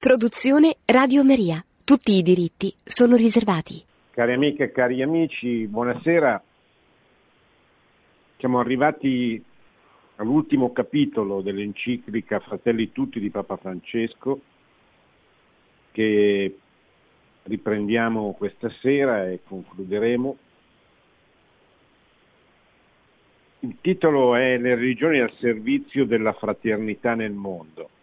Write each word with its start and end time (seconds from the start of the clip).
Produzione 0.00 0.76
Radio 0.86 1.22
Maria. 1.22 1.62
Tutti 1.84 2.12
i 2.12 2.22
diritti 2.22 2.72
sono 2.82 3.16
riservati. 3.16 3.84
Cari 4.12 4.32
amiche 4.32 4.62
e 4.64 4.72
cari 4.72 5.02
amici, 5.02 5.66
buonasera. 5.66 6.42
Siamo 8.38 8.60
arrivati 8.60 9.44
all'ultimo 10.16 10.72
capitolo 10.72 11.42
dell'enciclica 11.42 12.40
Fratelli 12.40 12.92
Tutti 12.92 13.20
di 13.20 13.28
Papa 13.28 13.58
Francesco 13.58 14.40
che 15.92 16.58
riprendiamo 17.42 18.32
questa 18.38 18.70
sera 18.80 19.28
e 19.28 19.40
concluderemo. 19.46 20.36
Il 23.58 23.76
titolo 23.82 24.34
è 24.34 24.56
Le 24.56 24.76
religioni 24.76 25.20
al 25.20 25.34
servizio 25.40 26.06
della 26.06 26.32
fraternità 26.32 27.12
nel 27.12 27.32
mondo 27.32 27.98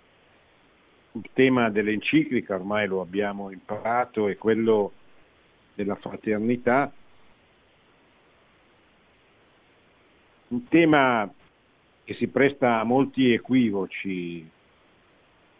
il 1.17 1.29
tema 1.33 1.69
dell'enciclica, 1.69 2.55
ormai 2.55 2.87
lo 2.87 3.01
abbiamo 3.01 3.51
imparato, 3.51 4.27
è 4.27 4.37
quello 4.37 4.93
della 5.73 5.95
fraternità, 5.95 6.91
un 10.49 10.67
tema 10.67 11.31
che 12.03 12.13
si 12.15 12.27
presta 12.27 12.79
a 12.79 12.83
molti 12.83 13.33
equivoci, 13.33 14.47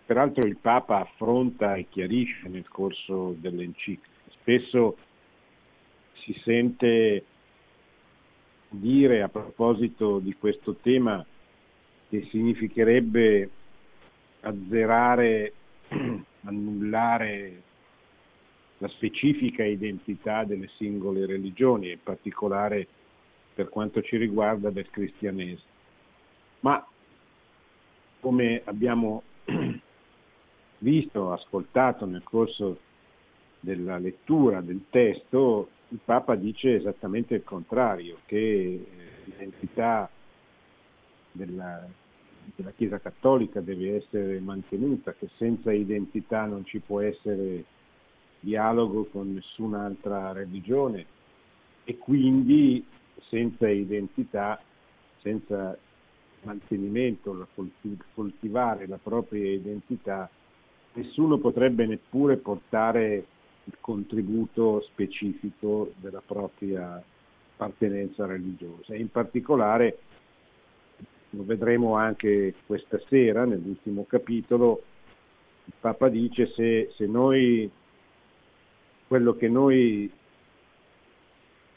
peraltro 0.05 0.48
il 0.48 0.58
Papa 0.58 1.02
affronta 1.02 1.76
e 1.76 1.88
chiarisce 1.90 2.48
nel 2.48 2.68
corso 2.70 3.35
dell'enciclica. 3.38 4.08
Spesso 4.40 4.98
si 6.13 6.34
sente 6.44 7.26
dire 8.70 9.21
a 9.21 9.30
proposito 9.30 10.20
di 10.20 10.34
questo 10.35 10.76
tema 10.76 11.26
che 12.10 12.27
significherebbe 12.32 13.49
azzerare, 14.41 15.54
annullare 16.44 17.62
la 18.80 18.88
specifica 18.90 19.63
identità 19.63 20.43
delle 20.43 20.70
singole 20.77 21.26
religioni, 21.26 21.91
in 21.91 22.04
particolare 22.04 22.88
per 23.54 23.70
quanto 23.70 24.02
ci 24.02 24.18
riguarda 24.18 24.70
del 24.70 24.90
cristianesimo. 24.90 25.76
Ma 26.60 26.85
come 28.20 28.62
abbiamo 28.65 29.24
visto, 30.80 31.32
ascoltato 31.32 32.05
nel 32.05 32.24
corso 32.24 32.80
della 33.60 33.98
lettura 33.98 34.62
del 34.62 34.85
testo, 34.90 35.70
il 35.90 35.99
Papa 36.04 36.35
dice 36.35 36.76
esattamente 36.76 37.35
il 37.35 37.43
contrario, 37.43 38.20
che 38.26 38.38
eh, 38.38 38.85
l'identità 39.24 40.10
della, 41.32 41.88
la 42.55 42.71
Chiesa 42.71 42.99
Cattolica 42.99 43.62
deve 43.62 43.98
essere 43.98 44.40
mantenuta, 44.40 45.13
che 45.13 45.29
senza 45.37 45.71
identità 45.71 46.45
non 46.45 46.65
ci 46.65 46.79
può 46.79 47.01
essere 47.01 47.63
dialogo 48.40 49.05
con 49.05 49.34
nessun'altra 49.34 50.31
religione 50.31 51.05
e 51.84 51.98
quindi 51.98 52.85
senza 53.29 53.70
identità, 53.70 54.62
senza 55.21 55.77
mantenimento, 56.43 57.34
la 57.34 57.48
coltivare 58.13 58.87
la 58.87 58.99
propria 59.01 59.51
identità, 59.51 60.29
nessuno 60.93 61.37
potrebbe 61.37 61.85
neppure 61.85 62.37
portare 62.37 63.25
il 63.63 63.77
contributo 63.81 64.81
specifico 64.81 65.91
della 65.97 66.22
propria 66.25 67.03
appartenenza 67.53 68.25
religiosa. 68.25 68.95
In 68.95 69.09
particolare 69.09 70.00
lo 71.31 71.44
vedremo 71.44 71.96
anche 71.96 72.53
questa 72.66 73.00
sera 73.08 73.46
nell'ultimo 73.46 74.06
capitolo, 74.08 74.81
il 75.66 75.74
Papa 75.80 76.08
dice 76.08 76.52
se, 76.56 76.92
se 76.96 77.06
noi, 77.06 77.70
quello 79.08 79.36
che 79.36 79.50
noi, 79.50 80.09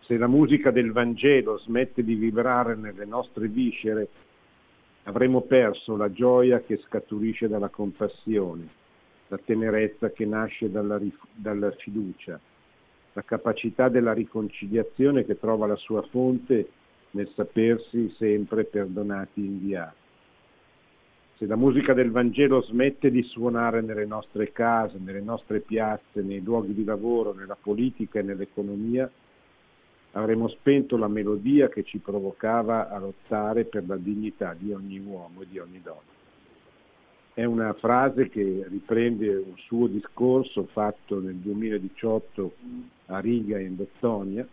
se 0.02 0.16
la 0.16 0.28
musica 0.28 0.70
del 0.70 0.92
Vangelo 0.92 1.58
smette 1.58 2.04
di 2.04 2.14
vibrare 2.14 2.76
nelle 2.76 3.04
nostre 3.04 3.48
viscere, 3.48 4.08
avremo 5.04 5.40
perso 5.40 5.96
la 5.96 6.12
gioia 6.12 6.60
che 6.60 6.80
scaturisce 6.86 7.48
dalla 7.48 7.68
compassione, 7.68 8.68
la 9.26 9.38
tenerezza 9.44 10.10
che 10.10 10.24
nasce 10.24 10.70
dalla, 10.70 11.00
dalla 11.34 11.72
fiducia, 11.72 12.38
la 13.12 13.22
capacità 13.22 13.88
della 13.88 14.12
riconciliazione 14.12 15.24
che 15.24 15.38
trova 15.38 15.66
la 15.66 15.76
sua 15.76 16.02
fonte 16.02 16.68
nel 17.12 17.30
sapersi 17.34 18.14
sempre 18.16 18.64
perdonati 18.64 19.40
e 19.40 19.44
inviati. 19.44 19.98
Se 21.36 21.46
la 21.46 21.56
musica 21.56 21.94
del 21.94 22.10
Vangelo 22.10 22.60
smette 22.62 23.10
di 23.10 23.22
suonare 23.22 23.80
nelle 23.80 24.04
nostre 24.04 24.52
case, 24.52 24.98
nelle 24.98 25.22
nostre 25.22 25.60
piazze, 25.60 26.20
nei 26.20 26.42
luoghi 26.42 26.74
di 26.74 26.84
lavoro, 26.84 27.32
nella 27.32 27.56
politica 27.58 28.18
e 28.18 28.22
nell'economia, 28.22 29.10
avremo 30.12 30.48
spento 30.48 30.96
la 30.96 31.08
melodia 31.08 31.68
che 31.68 31.82
ci 31.84 31.98
provocava 31.98 32.90
a 32.90 32.98
lottare 32.98 33.64
per 33.64 33.86
la 33.86 33.96
dignità 33.96 34.54
di 34.58 34.72
ogni 34.72 34.98
uomo 34.98 35.40
e 35.40 35.46
di 35.48 35.58
ogni 35.58 35.80
donna. 35.82 36.18
È 37.32 37.44
una 37.44 37.72
frase 37.72 38.28
che 38.28 38.66
riprende 38.68 39.34
un 39.36 39.56
suo 39.56 39.86
discorso 39.86 40.64
fatto 40.72 41.20
nel 41.20 41.36
2018 41.36 42.54
a 43.06 43.18
Riga 43.18 43.58
in 43.58 43.76
Lettonia, 43.76 44.46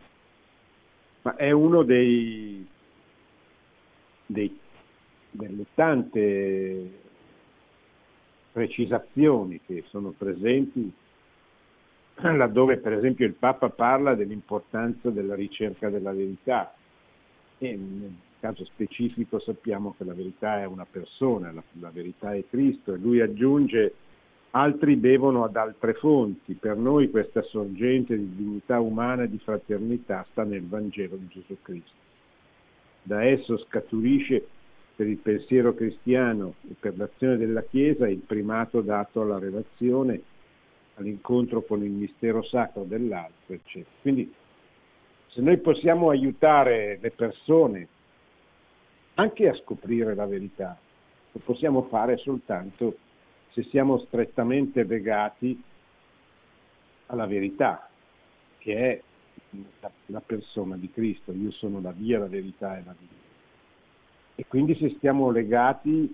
ma 1.28 1.36
è 1.36 1.52
uno 1.52 1.84
dei, 1.84 2.66
dei, 4.26 4.58
delle 5.30 5.66
tante 5.74 6.92
precisazioni 8.54 9.60
che 9.66 9.84
sono 9.90 10.14
presenti 10.18 10.90
laddove 12.20 12.78
per 12.78 12.94
esempio 12.94 13.26
il 13.26 13.34
Papa 13.34 13.70
parla 13.70 14.16
dell'importanza 14.16 15.10
della 15.10 15.36
ricerca 15.36 15.90
della 15.90 16.14
verità. 16.14 16.74
E 17.58 17.76
nel 17.76 18.16
caso 18.40 18.64
specifico 18.64 19.40
sappiamo 19.40 19.96
che 19.98 20.06
la 20.06 20.14
verità 20.14 20.62
è 20.62 20.66
una 20.66 20.86
persona, 20.90 21.52
la, 21.52 21.62
la 21.82 21.92
verità 21.92 22.34
è 22.34 22.44
Cristo 22.50 22.94
e 22.94 22.98
lui 22.98 23.20
aggiunge 23.20 23.94
altri 24.52 24.96
bevono 24.96 25.44
ad 25.44 25.56
altre 25.56 25.94
fonti. 25.94 26.54
Per 26.54 26.78
noi 26.78 27.10
questa 27.10 27.42
sorgente 27.44 28.18
di 28.18 28.36
dignità 28.36 28.80
umana 28.80 29.24
e 29.24 29.30
di 29.30 29.40
fraternità 29.40 30.26
sta 30.32 30.44
nel 30.44 30.68
Vangelo 30.68 31.16
di 31.16 31.28
Gesù 31.28 31.58
Cristo. 31.62 32.06
Da 33.04 33.24
esso 33.24 33.58
scaturisce 33.58 34.46
per 34.96 35.08
il 35.08 35.18
pensiero 35.18 35.74
cristiano 35.74 36.56
e 36.70 36.76
per 36.80 36.98
l'azione 36.98 37.38
della 37.38 37.62
Chiesa 37.64 38.10
il 38.10 38.18
primato 38.20 38.82
dato 38.82 39.22
alla 39.22 39.38
relazione, 39.38 40.22
all'incontro 40.96 41.62
con 41.62 41.84
il 41.84 41.92
mistero 41.92 42.44
sacro 42.44 42.84
dell'altro, 42.84 43.54
eccetera. 43.54 43.96
Quindi 44.02 44.34
se 45.28 45.42
noi 45.42 45.58
possiamo 45.58 46.10
aiutare 46.10 46.98
le 47.00 47.12
persone 47.12 47.88
anche 49.14 49.48
a 49.48 49.56
scoprire 49.56 50.16
la 50.16 50.26
verità, 50.26 50.78
lo 51.32 51.42
possiamo 51.44 51.84
fare 51.84 52.18
soltanto 52.18 52.98
se 53.58 53.64
siamo 53.72 53.98
strettamente 53.98 54.84
legati 54.84 55.60
alla 57.08 57.26
verità, 57.26 57.90
che 58.60 58.76
è 58.76 59.02
la 60.08 60.22
persona 60.24 60.76
di 60.76 60.92
Cristo, 60.92 61.32
io 61.32 61.50
sono 61.50 61.82
la 61.82 61.92
via, 61.92 62.20
la 62.20 62.28
verità 62.28 62.78
e 62.78 62.84
la 62.86 62.94
vita. 62.98 63.16
E 64.36 64.46
quindi 64.46 64.76
se 64.76 64.94
stiamo 64.98 65.32
legati 65.32 66.14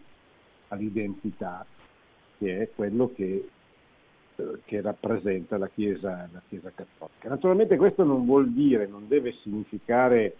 all'identità, 0.70 1.66
che 2.38 2.62
è 2.62 2.70
quello 2.74 3.12
che, 3.14 3.50
che 4.64 4.80
rappresenta 4.80 5.58
la 5.58 5.68
Chiesa, 5.68 6.30
la 6.32 6.42
Chiesa 6.48 6.72
cattolica. 6.74 7.28
Naturalmente 7.28 7.76
questo 7.76 8.06
non 8.06 8.24
vuol 8.26 8.52
dire, 8.54 8.88
non 8.88 9.10
deve 9.10 9.34
significare 9.42 10.38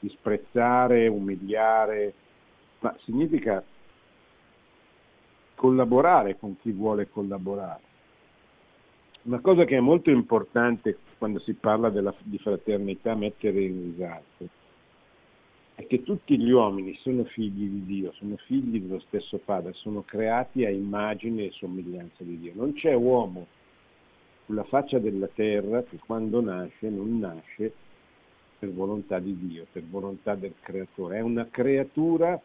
disprezzare, 0.00 1.06
umiliare, 1.06 2.12
ma 2.80 2.96
significa 3.04 3.62
collaborare 5.58 6.38
con 6.38 6.56
chi 6.60 6.70
vuole 6.70 7.10
collaborare. 7.10 7.80
Una 9.22 9.40
cosa 9.40 9.64
che 9.64 9.76
è 9.76 9.80
molto 9.80 10.10
importante 10.10 10.96
quando 11.18 11.40
si 11.40 11.52
parla 11.54 11.90
della, 11.90 12.14
di 12.22 12.38
fraternità 12.38 13.16
mettere 13.16 13.60
in 13.60 13.90
risalto 13.90 14.48
è 15.74 15.84
che 15.86 16.04
tutti 16.04 16.38
gli 16.38 16.50
uomini 16.50 16.96
sono 17.02 17.24
figli 17.24 17.68
di 17.68 17.84
Dio, 17.84 18.12
sono 18.12 18.36
figli 18.36 18.80
dello 18.80 19.00
stesso 19.00 19.38
Padre, 19.44 19.72
sono 19.74 20.02
creati 20.02 20.64
a 20.64 20.70
immagine 20.70 21.46
e 21.46 21.50
somiglianza 21.50 22.22
di 22.22 22.38
Dio. 22.38 22.52
Non 22.54 22.72
c'è 22.74 22.94
uomo 22.94 23.46
sulla 24.46 24.64
faccia 24.64 24.98
della 24.98 25.28
terra 25.28 25.82
che 25.82 25.98
quando 26.04 26.40
nasce 26.40 26.88
non 26.88 27.18
nasce 27.18 27.72
per 28.58 28.72
volontà 28.72 29.18
di 29.18 29.36
Dio, 29.36 29.66
per 29.70 29.84
volontà 29.84 30.34
del 30.36 30.54
creatore, 30.60 31.18
è 31.18 31.20
una 31.20 31.46
creatura 31.50 32.40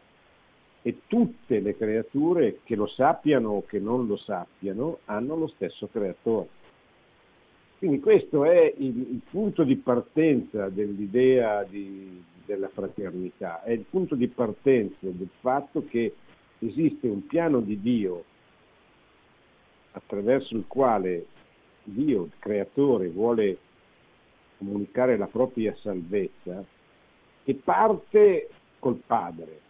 e 0.86 1.00
tutte 1.06 1.60
le 1.60 1.74
creature, 1.78 2.58
che 2.62 2.76
lo 2.76 2.86
sappiano 2.86 3.52
o 3.52 3.64
che 3.64 3.78
non 3.78 4.06
lo 4.06 4.18
sappiano, 4.18 4.98
hanno 5.06 5.34
lo 5.34 5.46
stesso 5.46 5.88
creatore. 5.90 6.48
Quindi 7.78 8.00
questo 8.00 8.44
è 8.44 8.70
il, 8.76 8.98
il 8.98 9.20
punto 9.30 9.64
di 9.64 9.76
partenza 9.76 10.68
dell'idea 10.68 11.64
di, 11.64 12.22
della 12.44 12.68
fraternità, 12.68 13.62
è 13.62 13.70
il 13.70 13.86
punto 13.88 14.14
di 14.14 14.28
partenza 14.28 14.96
del 15.00 15.30
fatto 15.40 15.86
che 15.86 16.16
esiste 16.58 17.08
un 17.08 17.26
piano 17.26 17.60
di 17.60 17.80
Dio 17.80 18.24
attraverso 19.92 20.54
il 20.54 20.64
quale 20.66 21.26
Dio, 21.82 22.24
il 22.24 22.32
creatore, 22.38 23.08
vuole 23.08 23.56
comunicare 24.58 25.16
la 25.16 25.28
propria 25.28 25.74
salvezza, 25.76 26.62
e 27.44 27.54
parte 27.54 28.48
col 28.78 29.00
Padre. 29.06 29.60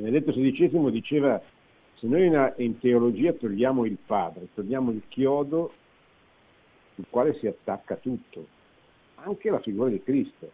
Benedetto 0.00 0.32
XVI 0.32 0.90
diceva, 0.90 1.40
se 1.96 2.06
noi 2.06 2.26
in, 2.26 2.54
in 2.56 2.78
teologia 2.78 3.32
togliamo 3.34 3.84
il 3.84 3.98
Padre, 4.04 4.48
togliamo 4.54 4.90
il 4.90 5.02
chiodo 5.08 5.72
sul 6.94 7.04
quale 7.10 7.38
si 7.38 7.46
attacca 7.46 7.96
tutto, 7.96 8.46
anche 9.16 9.50
la 9.50 9.60
figura 9.60 9.90
di 9.90 10.02
Cristo. 10.02 10.50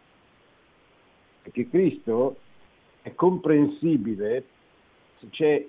Perché 1.43 1.69
Cristo 1.69 2.37
è 3.01 3.15
comprensibile 3.15 4.43
se 5.19 5.29
c'è, 5.29 5.65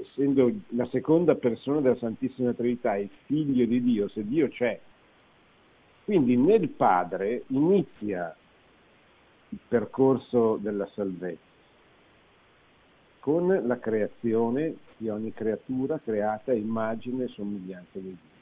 essendo 0.00 0.52
la 0.68 0.86
seconda 0.90 1.34
persona 1.34 1.80
della 1.80 1.96
Santissima 1.96 2.54
Trinità, 2.54 2.96
il 2.96 3.10
figlio 3.24 3.66
di 3.66 3.82
Dio, 3.82 4.08
se 4.08 4.24
Dio 4.24 4.48
c'è. 4.48 4.78
Quindi 6.04 6.36
nel 6.36 6.68
Padre 6.68 7.42
inizia 7.48 8.34
il 9.48 9.58
percorso 9.66 10.56
della 10.60 10.88
salvezza, 10.94 11.45
con 13.26 13.48
la 13.66 13.80
creazione 13.80 14.76
di 14.98 15.08
ogni 15.08 15.32
creatura 15.32 15.98
creata 15.98 16.52
immagine 16.52 17.24
e 17.24 17.28
somiglianza 17.30 17.98
di 17.98 18.02
Dio. 18.02 18.34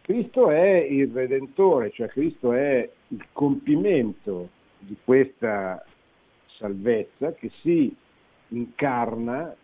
Cristo 0.00 0.50
è 0.50 0.78
il 0.78 1.08
Redentore, 1.12 1.92
cioè 1.92 2.08
Cristo 2.08 2.52
è 2.52 2.90
il 3.06 3.24
compimento 3.30 4.48
di 4.80 4.96
questa 5.04 5.84
salvezza 6.58 7.32
che 7.34 7.52
si 7.60 7.94
incarna 8.48 9.54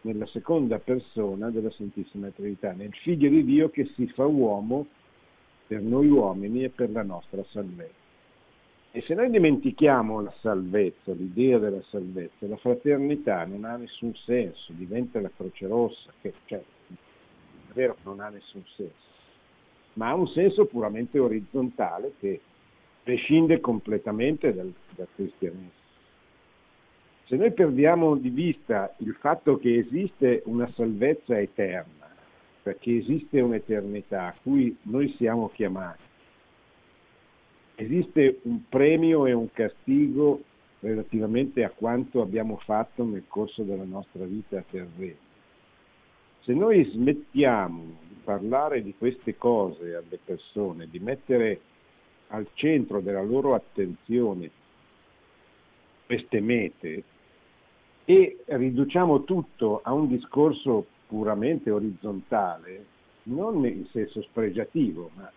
nella 0.00 0.26
seconda 0.28 0.78
persona 0.78 1.50
della 1.50 1.70
Santissima 1.72 2.30
Trinità, 2.30 2.72
nel 2.72 2.94
Figlio 2.94 3.28
di 3.28 3.44
Dio 3.44 3.68
che 3.68 3.90
si 3.94 4.06
fa 4.06 4.24
uomo 4.24 4.86
per 5.66 5.82
noi 5.82 6.08
uomini 6.08 6.64
e 6.64 6.70
per 6.70 6.90
la 6.90 7.02
nostra 7.02 7.44
salvezza. 7.50 8.05
E 8.96 9.02
se 9.02 9.12
noi 9.12 9.28
dimentichiamo 9.28 10.22
la 10.22 10.32
salvezza, 10.40 11.12
l'idea 11.12 11.58
della 11.58 11.82
salvezza, 11.90 12.46
la 12.46 12.56
fraternità 12.56 13.44
non 13.44 13.64
ha 13.64 13.76
nessun 13.76 14.14
senso, 14.14 14.72
diventa 14.72 15.20
la 15.20 15.30
Croce 15.36 15.66
Rossa, 15.66 16.10
che 16.22 16.32
cioè, 16.46 16.58
è 16.58 17.72
vero 17.74 17.98
non 18.04 18.20
ha 18.20 18.30
nessun 18.30 18.64
senso, 18.74 18.94
ma 19.92 20.08
ha 20.08 20.14
un 20.14 20.26
senso 20.28 20.64
puramente 20.64 21.18
orizzontale 21.18 22.14
che 22.18 22.40
prescinde 23.02 23.60
completamente 23.60 24.54
dal, 24.54 24.72
dal 24.94 25.08
cristianesimo. 25.14 25.70
Se 27.26 27.36
noi 27.36 27.52
perdiamo 27.52 28.16
di 28.16 28.30
vista 28.30 28.94
il 29.00 29.14
fatto 29.20 29.58
che 29.58 29.76
esiste 29.76 30.40
una 30.46 30.72
salvezza 30.74 31.38
eterna, 31.38 32.08
perché 32.62 32.96
esiste 32.96 33.42
un'eternità 33.42 34.28
a 34.28 34.34
cui 34.42 34.74
noi 34.84 35.14
siamo 35.18 35.50
chiamati, 35.50 36.04
esiste 37.76 38.40
un 38.42 38.68
premio 38.68 39.26
e 39.26 39.32
un 39.32 39.50
castigo 39.52 40.42
relativamente 40.80 41.62
a 41.64 41.70
quanto 41.70 42.22
abbiamo 42.22 42.56
fatto 42.56 43.04
nel 43.04 43.24
corso 43.28 43.62
della 43.62 43.84
nostra 43.84 44.24
vita 44.24 44.62
terrena. 44.68 45.24
Se 46.42 46.52
noi 46.52 46.84
smettiamo 46.84 47.82
di 48.08 48.16
parlare 48.22 48.82
di 48.82 48.94
queste 48.96 49.36
cose 49.36 49.94
alle 49.94 50.18
persone, 50.24 50.88
di 50.88 50.98
mettere 50.98 51.60
al 52.28 52.46
centro 52.54 53.00
della 53.00 53.22
loro 53.22 53.54
attenzione 53.54 54.50
queste 56.06 56.40
mete 56.40 57.02
e 58.04 58.38
riduciamo 58.44 59.24
tutto 59.24 59.80
a 59.82 59.92
un 59.92 60.08
discorso 60.08 60.86
puramente 61.08 61.70
orizzontale, 61.70 62.84
non 63.24 63.64
in 63.66 63.86
senso 63.90 64.22
spregiativo, 64.22 65.10
ma 65.14 65.30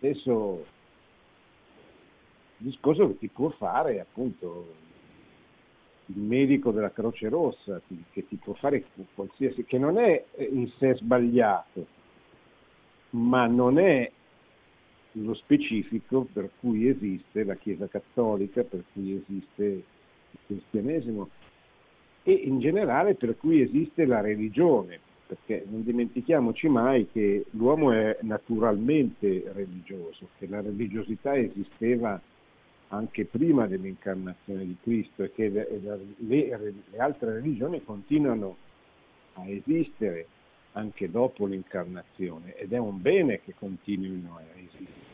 stesso 0.00 0.64
discorso 2.56 3.08
che 3.08 3.18
ti 3.18 3.28
può 3.28 3.50
fare 3.50 4.00
appunto 4.00 4.74
il 6.06 6.18
medico 6.18 6.72
della 6.72 6.90
Croce 6.90 7.28
Rossa, 7.28 7.80
che 8.10 8.26
ti 8.26 8.36
può 8.36 8.54
fare 8.54 8.84
qualsiasi, 9.14 9.64
che 9.64 9.78
non 9.78 9.98
è 9.98 10.24
in 10.38 10.68
sé 10.78 10.94
sbagliato, 10.94 11.86
ma 13.10 13.46
non 13.46 13.78
è 13.78 14.10
lo 15.12 15.34
specifico 15.34 16.26
per 16.32 16.50
cui 16.58 16.88
esiste 16.88 17.44
la 17.44 17.54
Chiesa 17.54 17.86
Cattolica, 17.86 18.64
per 18.64 18.82
cui 18.92 19.22
esiste 19.22 19.64
il 19.64 20.38
cristianesimo 20.46 21.28
e 22.22 22.32
in 22.32 22.58
generale 22.58 23.14
per 23.14 23.36
cui 23.36 23.60
esiste 23.60 24.04
la 24.04 24.20
religione, 24.20 25.00
perché 25.30 25.64
non 25.70 25.84
dimentichiamoci 25.84 26.66
mai 26.66 27.08
che 27.12 27.44
l'uomo 27.50 27.92
è 27.92 28.18
naturalmente 28.22 29.44
religioso, 29.54 30.30
che 30.36 30.48
la 30.48 30.60
religiosità 30.60 31.38
esisteva 31.38 32.20
anche 32.88 33.26
prima 33.26 33.68
dell'incarnazione 33.68 34.64
di 34.64 34.76
Cristo 34.82 35.22
e 35.22 35.32
che 35.32 35.48
le, 35.48 35.68
le, 36.16 36.74
le 36.90 36.98
altre 36.98 37.34
religioni 37.34 37.80
continuano 37.84 38.56
a 39.34 39.46
esistere 39.46 40.26
anche 40.72 41.08
dopo 41.08 41.46
l'incarnazione. 41.46 42.56
Ed 42.56 42.72
è 42.72 42.78
un 42.78 43.00
bene 43.00 43.40
che 43.40 43.54
continuino 43.56 44.36
a 44.36 44.42
esistere, 44.56 45.06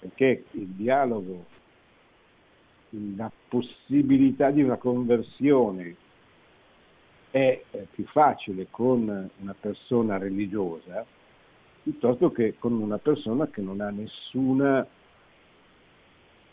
perché 0.00 0.44
il 0.50 0.66
dialogo, 0.66 1.44
la 3.14 3.30
possibilità 3.46 4.50
di 4.50 4.64
una 4.64 4.76
conversione 4.76 6.06
è 7.30 7.62
più 7.90 8.04
facile 8.06 8.68
con 8.70 9.30
una 9.40 9.54
persona 9.58 10.18
religiosa 10.18 11.04
piuttosto 11.82 12.30
che 12.30 12.56
con 12.58 12.72
una 12.72 12.98
persona 12.98 13.46
che 13.48 13.62
non 13.62 13.80
ha 13.80 13.90
nessuna 13.90 14.86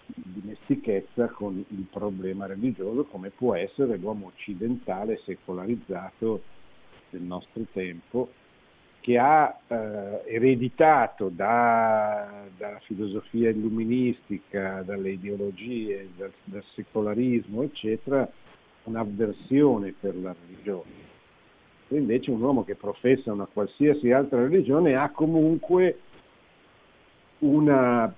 dimestichezza 0.06 1.28
con 1.28 1.64
il 1.68 1.86
problema 1.92 2.46
religioso 2.46 3.06
come 3.06 3.32
può 3.32 3.56
essere 3.56 3.98
l'uomo 3.98 4.28
occidentale 4.28 5.20
secolarizzato 5.26 6.42
del 7.10 7.22
nostro 7.22 7.64
tempo, 7.74 8.30
che 9.02 9.18
ha 9.18 9.60
eh, 9.68 10.22
ereditato 10.26 11.30
da, 11.30 12.46
dalla 12.58 12.80
filosofia 12.80 13.50
illuministica, 13.50 14.82
dalle 14.84 15.12
ideologie, 15.12 16.10
dal, 16.16 16.32
dal 16.44 16.64
secolarismo, 16.74 17.62
eccetera, 17.62 18.28
un'avversione 18.86 19.94
per 20.00 20.16
la 20.16 20.36
religione. 20.48 21.04
E 21.88 21.98
invece 21.98 22.32
un 22.32 22.42
uomo 22.42 22.64
che 22.64 22.76
professa 22.76 23.32
una 23.32 23.46
qualsiasi 23.46 24.12
altra 24.12 24.42
religione 24.42 24.96
ha 24.96 25.10
comunque 25.10 26.00
una 27.40 28.14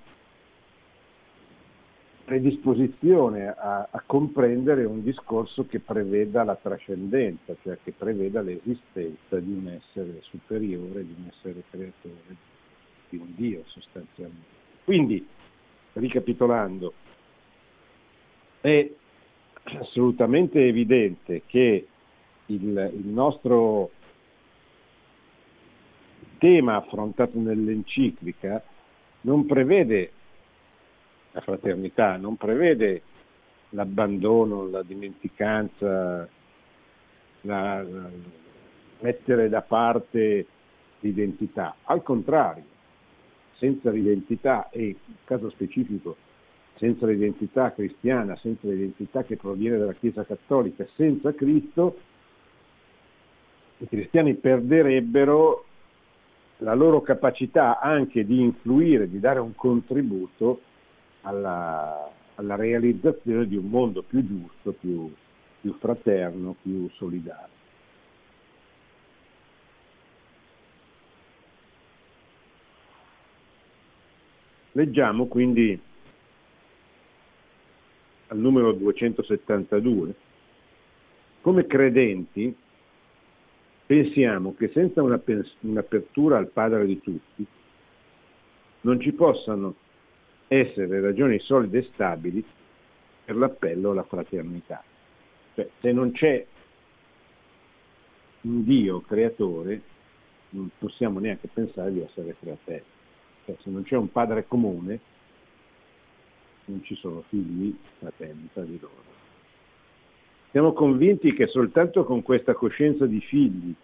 predisposizione 2.24 3.48
a, 3.48 3.88
a, 3.90 4.02
comprendere 4.04 4.84
un 4.84 5.02
discorso 5.02 5.66
che 5.66 5.80
preveda 5.80 6.44
la 6.44 6.56
trascendenza, 6.56 7.56
cioè 7.62 7.78
che 7.82 7.92
preveda 7.92 8.42
l'esistenza 8.42 9.38
di 9.38 9.50
un 9.50 9.68
essere 9.68 10.18
superiore, 10.20 11.06
di 11.06 11.14
un 11.16 11.30
essere 11.32 11.62
creatore, 11.70 12.36
di 13.08 13.16
un 13.16 13.34
Dio 13.34 13.62
sostanzialmente. 13.66 14.56
Quindi, 14.84 15.26
ricapitolando, 15.94 16.92
è 18.60 18.90
assolutamente 19.80 20.66
evidente 20.66 21.42
che 21.46 21.86
il, 22.46 22.92
il 22.94 23.06
nostro 23.06 23.90
tema 26.38 26.76
affrontato 26.76 27.38
nell'enciclica 27.38 28.62
non 29.22 29.44
prevede 29.46 30.12
la 31.32 31.40
fraternità 31.40 32.16
non 32.16 32.36
prevede 32.36 33.02
l'abbandono, 33.70 34.68
la 34.68 34.82
dimenticanza, 34.82 36.28
la, 37.42 37.82
la, 37.82 38.10
mettere 39.00 39.48
da 39.48 39.62
parte 39.62 40.46
l'identità. 41.00 41.76
Al 41.84 42.02
contrario, 42.02 42.64
senza 43.56 43.90
l'identità 43.90 44.70
e, 44.70 44.86
in 44.86 45.14
caso 45.24 45.50
specifico, 45.50 46.16
senza 46.78 47.06
l'identità 47.06 47.72
cristiana, 47.72 48.36
senza 48.36 48.68
l'identità 48.68 49.24
che 49.24 49.36
proviene 49.36 49.78
dalla 49.78 49.94
Chiesa 49.94 50.24
Cattolica, 50.24 50.86
senza 50.94 51.34
Cristo, 51.34 51.98
i 53.78 53.88
cristiani 53.88 54.34
perderebbero 54.34 55.64
la 56.58 56.74
loro 56.74 57.00
capacità 57.02 57.78
anche 57.78 58.24
di 58.24 58.40
influire, 58.40 59.08
di 59.08 59.20
dare 59.20 59.38
un 59.40 59.54
contributo 59.54 60.60
alla, 61.22 62.10
alla 62.36 62.56
realizzazione 62.56 63.46
di 63.46 63.56
un 63.56 63.66
mondo 63.66 64.02
più 64.02 64.26
giusto, 64.26 64.72
più, 64.72 65.12
più 65.60 65.76
fraterno, 65.78 66.56
più 66.62 66.88
solidale. 66.94 67.56
Leggiamo 74.72 75.26
quindi 75.26 75.87
al 78.28 78.38
numero 78.38 78.72
272 78.72 80.14
come 81.40 81.66
credenti 81.66 82.54
pensiamo 83.86 84.54
che 84.54 84.70
senza 84.74 85.02
una, 85.02 85.20
un'apertura 85.60 86.36
al 86.36 86.48
Padre 86.48 86.84
di 86.84 87.00
tutti 87.00 87.46
non 88.82 89.00
ci 89.00 89.12
possano 89.12 89.74
essere 90.46 91.00
ragioni 91.00 91.38
solide 91.40 91.78
e 91.78 91.88
stabili 91.92 92.44
per 93.24 93.36
l'appello 93.36 93.90
alla 93.90 94.04
fraternità. 94.04 94.82
Cioè, 95.54 95.68
se 95.80 95.92
non 95.92 96.12
c'è 96.12 96.46
un 98.42 98.64
Dio 98.64 99.00
creatore, 99.00 99.82
non 100.50 100.70
possiamo 100.78 101.18
neanche 101.18 101.48
pensare 101.52 101.92
di 101.92 102.00
essere 102.00 102.34
fratelli. 102.38 102.84
Cioè, 103.44 103.56
se 103.62 103.70
non 103.70 103.82
c'è 103.82 103.96
un 103.96 104.10
padre 104.10 104.46
comune, 104.46 105.00
non 106.68 106.82
ci 106.84 106.94
sono 106.96 107.22
figli 107.28 107.74
fratelli 107.98 108.48
tra 108.52 108.62
di 108.62 108.78
loro. 108.80 109.16
Siamo 110.50 110.72
convinti 110.72 111.34
che 111.34 111.46
soltanto 111.46 112.04
con 112.04 112.22
questa 112.22 112.54
coscienza 112.54 113.06
di 113.06 113.20
figli 113.20 113.74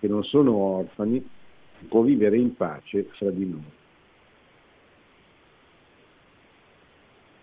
che 0.00 0.06
non 0.06 0.22
sono 0.24 0.54
orfani 0.54 1.26
si 1.78 1.84
può 1.86 2.02
vivere 2.02 2.36
in 2.36 2.54
pace 2.54 3.04
fra 3.12 3.30
di 3.30 3.48
noi. 3.48 3.76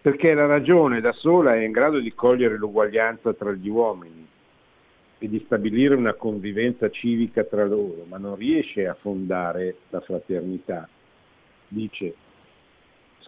Perché 0.01 0.33
la 0.35 0.45
ragione 0.45 1.01
da 1.01 1.11
sola 1.13 1.55
è 1.55 1.63
in 1.63 1.71
grado 1.71 1.99
di 1.99 2.13
cogliere 2.13 2.57
l'uguaglianza 2.57 3.33
tra 3.33 3.51
gli 3.51 3.69
uomini 3.69 4.27
e 5.17 5.27
di 5.27 5.41
stabilire 5.45 5.95
una 5.95 6.13
convivenza 6.13 6.89
civica 6.91 7.43
tra 7.43 7.65
loro, 7.65 8.05
ma 8.07 8.17
non 8.17 8.35
riesce 8.35 8.87
a 8.87 8.93
fondare 8.93 9.77
la 9.89 10.01
fraternità. 10.01 10.87
Dice, 11.67 12.13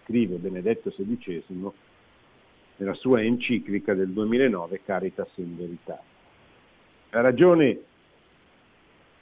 scrive 0.07 0.37
Benedetto 0.37 0.89
XVI 0.89 1.69
nella 2.77 2.93
sua 2.93 3.21
enciclica 3.21 3.93
del 3.93 4.09
2009 4.11 4.81
Caritas 4.85 5.29
in 5.35 5.57
verità. 5.57 6.01
La 7.09 7.19
ragione 7.21 7.79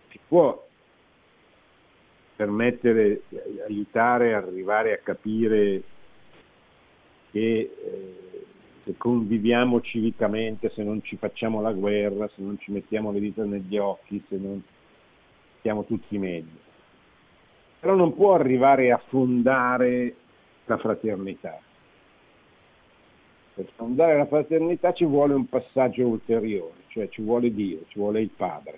si 0.10 0.20
può 0.28 0.64
permettere, 2.36 3.24
aiutare 3.68 4.36
a 4.36 4.38
arrivare 4.38 4.94
a 4.94 4.98
capire 4.98 5.82
che 7.32 7.72
eh, 7.84 8.46
se 8.84 8.96
conviviamo 8.98 9.82
civicamente, 9.82 10.70
se 10.76 10.84
non 10.84 11.02
ci 11.02 11.18
facciamo 11.18 11.62
la 11.62 11.72
guerra, 11.72 12.28
se 12.36 12.42
non 12.44 12.60
ci 12.60 12.72
mettiamo 12.72 13.12
le 13.12 13.20
dita 13.20 13.44
negli 13.44 13.78
occhi, 13.78 14.24
se 14.28 14.38
non 14.38 14.62
stiamo 15.60 15.84
tutti 15.86 16.18
meglio. 16.20 16.64
Però 17.80 17.96
non 17.96 18.14
può 18.14 18.36
arrivare 18.36 18.92
a 18.92 19.02
fondare 19.08 20.16
la 20.66 20.78
fraternità 20.78 21.60
per 23.56 23.72
fondare 23.76 24.18
la 24.18 24.26
fraternità 24.26 24.92
ci 24.92 25.06
vuole 25.06 25.34
un 25.34 25.48
passaggio 25.48 26.06
ulteriore, 26.06 26.84
cioè 26.90 27.08
ci 27.08 27.22
vuole 27.22 27.54
Dio, 27.54 27.86
ci 27.88 28.00
vuole 28.00 28.20
il 28.20 28.30
Padre. 28.30 28.78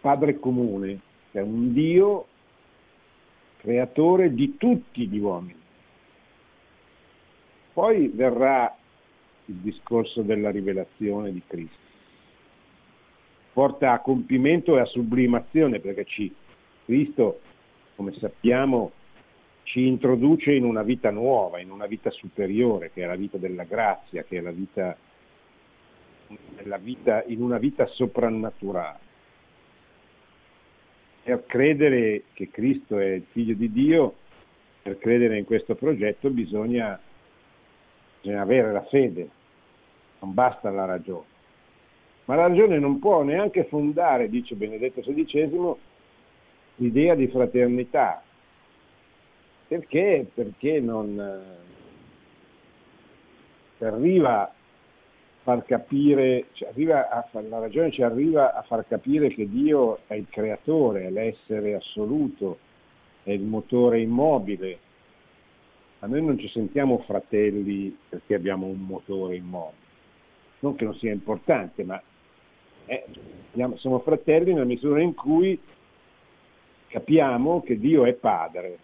Padre 0.00 0.40
comune, 0.40 1.00
che 1.30 1.38
è 1.38 1.42
un 1.42 1.72
Dio 1.72 2.26
creatore 3.58 4.34
di 4.34 4.56
tutti 4.56 5.06
gli 5.06 5.18
uomini. 5.18 5.62
Poi 7.72 8.08
verrà 8.08 8.76
il 9.44 9.54
discorso 9.54 10.22
della 10.22 10.50
rivelazione 10.50 11.32
di 11.32 11.42
Cristo. 11.46 11.84
Porta 13.52 13.92
a 13.92 14.00
compimento 14.00 14.76
e 14.76 14.80
a 14.80 14.84
sublimazione 14.84 15.78
perché 15.78 16.04
ci, 16.06 16.34
Cristo, 16.84 17.40
come 17.94 18.12
sappiamo, 18.14 18.90
ci 19.66 19.84
introduce 19.84 20.52
in 20.52 20.64
una 20.64 20.82
vita 20.82 21.10
nuova, 21.10 21.58
in 21.58 21.72
una 21.72 21.86
vita 21.86 22.08
superiore, 22.10 22.92
che 22.92 23.02
è 23.02 23.06
la 23.06 23.16
vita 23.16 23.36
della 23.36 23.64
grazia, 23.64 24.22
che 24.22 24.38
è 24.38 24.40
la 24.40 24.52
vita, 24.52 24.96
vita 26.78 27.24
in 27.26 27.42
una 27.42 27.58
vita 27.58 27.84
soprannaturale. 27.86 28.98
Per 31.24 31.46
credere 31.46 32.24
che 32.32 32.48
Cristo 32.48 32.98
è 32.98 33.06
il 33.06 33.24
figlio 33.32 33.54
di 33.54 33.72
Dio, 33.72 34.14
per 34.82 34.98
credere 34.98 35.36
in 35.36 35.44
questo 35.44 35.74
progetto 35.74 36.30
bisogna, 36.30 37.00
bisogna 38.20 38.42
avere 38.42 38.70
la 38.70 38.84
fede, 38.84 39.28
non 40.20 40.32
basta 40.32 40.70
la 40.70 40.84
ragione. 40.84 41.34
Ma 42.26 42.36
la 42.36 42.46
ragione 42.46 42.78
non 42.78 43.00
può 43.00 43.24
neanche 43.24 43.64
fondare, 43.64 44.28
dice 44.28 44.54
Benedetto 44.54 45.00
XVI, 45.00 45.74
l'idea 46.76 47.16
di 47.16 47.26
fraternità, 47.26 48.22
perché? 49.68 50.26
Perché 50.32 50.80
non 50.80 51.14
ci 53.76 53.82
eh, 53.82 53.86
arriva 53.86 54.42
a 54.42 54.52
far 55.42 55.64
capire, 55.64 56.46
far, 57.30 57.44
la 57.44 57.58
ragione 57.58 57.90
ci 57.90 58.02
arriva 58.02 58.54
a 58.54 58.62
far 58.62 58.86
capire 58.86 59.28
che 59.28 59.48
Dio 59.48 60.00
è 60.06 60.14
il 60.14 60.26
creatore, 60.28 61.06
è 61.06 61.10
l'essere 61.10 61.74
assoluto, 61.74 62.58
è 63.22 63.30
il 63.30 63.42
motore 63.42 64.00
immobile. 64.00 64.78
A 66.00 66.06
noi 66.06 66.24
non 66.24 66.38
ci 66.38 66.48
sentiamo 66.48 66.98
fratelli 66.98 67.96
perché 68.08 68.34
abbiamo 68.34 68.66
un 68.66 68.80
motore 68.80 69.36
immobile. 69.36 69.84
Non 70.60 70.74
che 70.76 70.84
non 70.84 70.94
sia 70.96 71.12
importante, 71.12 71.84
ma 71.84 72.00
eh, 72.86 73.04
siamo 73.76 73.98
fratelli 74.00 74.52
nella 74.52 74.64
misura 74.64 75.00
in 75.00 75.14
cui 75.14 75.58
capiamo 76.88 77.62
che 77.62 77.78
Dio 77.78 78.04
è 78.04 78.12
padre 78.14 78.78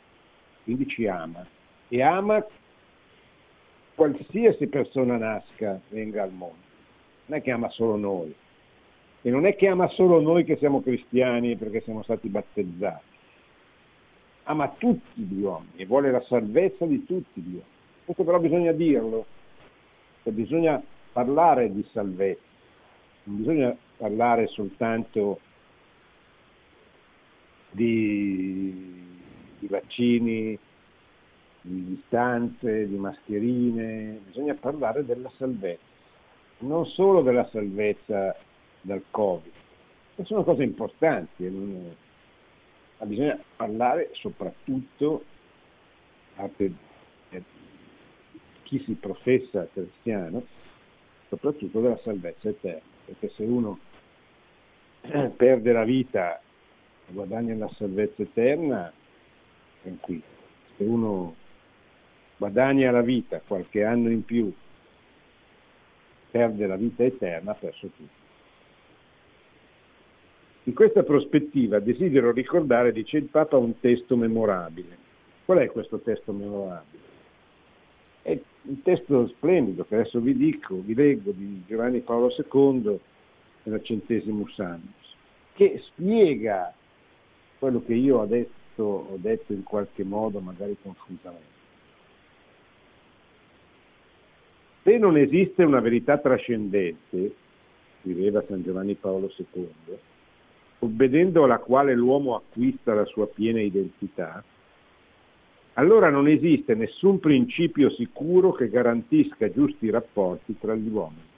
quindi 0.64 0.87
ci 0.87 1.07
ama 1.07 1.47
e 1.88 2.02
ama 2.02 2.45
qualsiasi 3.95 4.66
persona 4.66 5.16
nasca, 5.16 5.81
venga 5.88 6.23
al 6.23 6.33
mondo. 6.33 6.71
Non 7.26 7.38
è 7.38 7.42
che 7.42 7.50
ama 7.50 7.69
solo 7.71 7.97
noi. 7.97 8.35
E 9.25 9.31
non 9.31 9.47
è 9.47 9.54
che 9.54 9.69
ama 9.69 9.88
solo 9.88 10.21
noi 10.21 10.45
che 10.45 10.57
siamo 10.57 10.83
cristiani 10.83 11.57
perché 11.57 11.81
siamo 11.83 12.02
stati 12.02 12.28
battezzati. 12.28 13.11
Ama 14.45 14.75
tutti 14.78 15.21
gli 15.23 15.40
uomini 15.42 15.73
e 15.76 15.87
vuole 15.87 16.11
la 16.11 16.23
salvezza 16.23 16.85
di 16.87 17.04
tutti 17.04 17.40
gli 17.40 17.52
uomini. 17.54 17.71
Questo 18.04 18.25
però 18.25 18.40
bisogna 18.40 18.73
dirlo, 18.73 19.26
cioè 20.23 20.33
bisogna 20.33 20.83
parlare 21.12 21.73
di 21.73 21.87
salvezza, 21.92 22.40
non 23.25 23.37
bisogna 23.37 23.76
parlare 23.97 24.49
soltanto 24.49 25.38
di 27.71 28.92
di 29.62 29.69
vaccini, 29.69 30.59
di 31.61 31.85
distanze, 31.85 32.88
di 32.88 32.97
mascherine, 32.97 34.19
bisogna 34.26 34.54
parlare 34.54 35.04
della 35.04 35.31
salvezza, 35.37 35.85
non 36.59 36.85
solo 36.87 37.23
della 37.23 37.49
salvezza 37.50 38.37
dal 38.81 39.04
Covid, 39.11 39.52
che 40.16 40.25
sono 40.25 40.42
cose 40.42 40.64
importanti, 40.64 41.45
ma 41.45 43.07
bisogna 43.07 43.38
parlare 43.54 44.11
soprattutto 44.14 45.25
per 46.57 46.73
chi 48.64 48.83
si 48.85 48.95
professa 48.95 49.69
cristiano, 49.73 50.45
soprattutto 51.28 51.81
della 51.81 52.00
salvezza 52.02 52.49
eterna, 52.49 52.81
perché 53.04 53.31
se 53.37 53.45
uno 53.45 53.78
perde 55.37 55.73
la 55.73 55.85
vita 55.85 56.40
guadagna 57.07 57.54
la 57.54 57.71
salvezza 57.76 58.23
eterna, 58.23 58.92
tranquillo. 59.83 60.23
Se 60.77 60.85
uno 60.85 61.35
guadagna 62.37 62.91
la 62.91 63.03
vita 63.03 63.41
qualche 63.47 63.85
anno 63.85 64.11
in 64.11 64.25
più, 64.25 64.53
perde 66.31 66.67
la 66.67 66.77
vita 66.77 67.05
eterna, 67.05 67.53
ha 67.53 67.55
perso 67.55 67.89
tutto. 67.89 68.21
In 70.65 70.75
questa 70.75 71.03
prospettiva 71.03 71.81
desidero 71.81 72.31
ricordare, 72.31 72.93
dice 72.93 73.17
il 73.17 73.25
Papa, 73.25 73.57
un 73.57 73.79
testo 73.81 74.17
memorabile. 74.17 74.97
Qual 75.45 75.59
è 75.59 75.67
questo 75.67 75.99
testo 75.99 76.33
memorabile? 76.33 77.03
È 78.23 78.41
un 78.62 78.83
testo 78.83 79.27
splendido 79.27 79.85
che 79.85 79.97
adesso 79.97 80.21
vi 80.21 80.37
dico, 80.37 80.77
vi 80.81 80.95
leggo, 80.95 81.33
di 81.33 81.65
Giovanni 81.67 82.01
Paolo 82.01 82.33
II 82.37 82.99
nella 83.65 83.83
Centesimus 83.83 84.57
Annus, 84.61 85.17
che 85.55 85.83
spiega 85.85 86.73
quello 87.59 87.83
che 87.85 87.95
io 87.95 88.21
adesso 88.21 88.62
detto, 88.83 89.07
ho 89.11 89.17
detto 89.17 89.53
in 89.53 89.62
qualche 89.62 90.05
modo, 90.05 90.41
magari 90.41 90.77
confusamente. 90.83 91.61
Se 94.83 94.99
non 94.99 95.17
esiste 95.17 95.62
una 95.62 95.81
verità 95.81 96.19
trascendente, 96.19 97.35
scriveva 98.01 98.45
San 98.49 98.62
Giovanni 98.62 98.95
Paolo 98.95 99.33
II, 99.37 99.97
obbedendo 100.81 101.45
alla 101.45 101.59
quale 101.59 101.95
l'uomo 101.95 102.35
acquista 102.35 102.93
la 102.93 103.05
sua 103.05 103.29
piena 103.29 103.61
identità, 103.61 104.43
allora 105.75 106.11
non 106.11 106.27
esiste 106.27 106.75
nessun 106.75 107.21
principio 107.21 107.91
sicuro 107.91 108.53
che 108.53 108.69
garantisca 108.69 109.51
giusti 109.51 109.89
rapporti 109.89 110.59
tra 110.59 110.75
gli 110.75 110.89
uomini. 110.89 111.31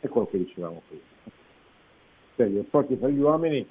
È 0.00 0.08
quello 0.08 0.26
che 0.26 0.38
dicevamo 0.38 0.82
prima. 0.88 1.02
Cioè, 2.36 2.46
i 2.46 2.56
rapporti 2.56 2.98
tra 2.98 3.08
gli 3.08 3.20
uomini 3.20 3.66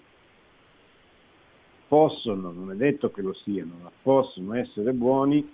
possono, 1.88 2.52
non 2.52 2.72
è 2.72 2.76
detto 2.76 3.12
che 3.12 3.22
lo 3.22 3.34
siano, 3.34 3.74
ma 3.82 3.92
possono 4.02 4.54
essere 4.54 4.94
buoni, 4.94 5.54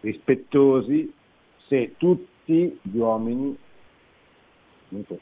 rispettosi, 0.00 1.12
se 1.68 1.94
tutti 1.96 2.78
gli 2.82 2.96
uomini 2.98 3.56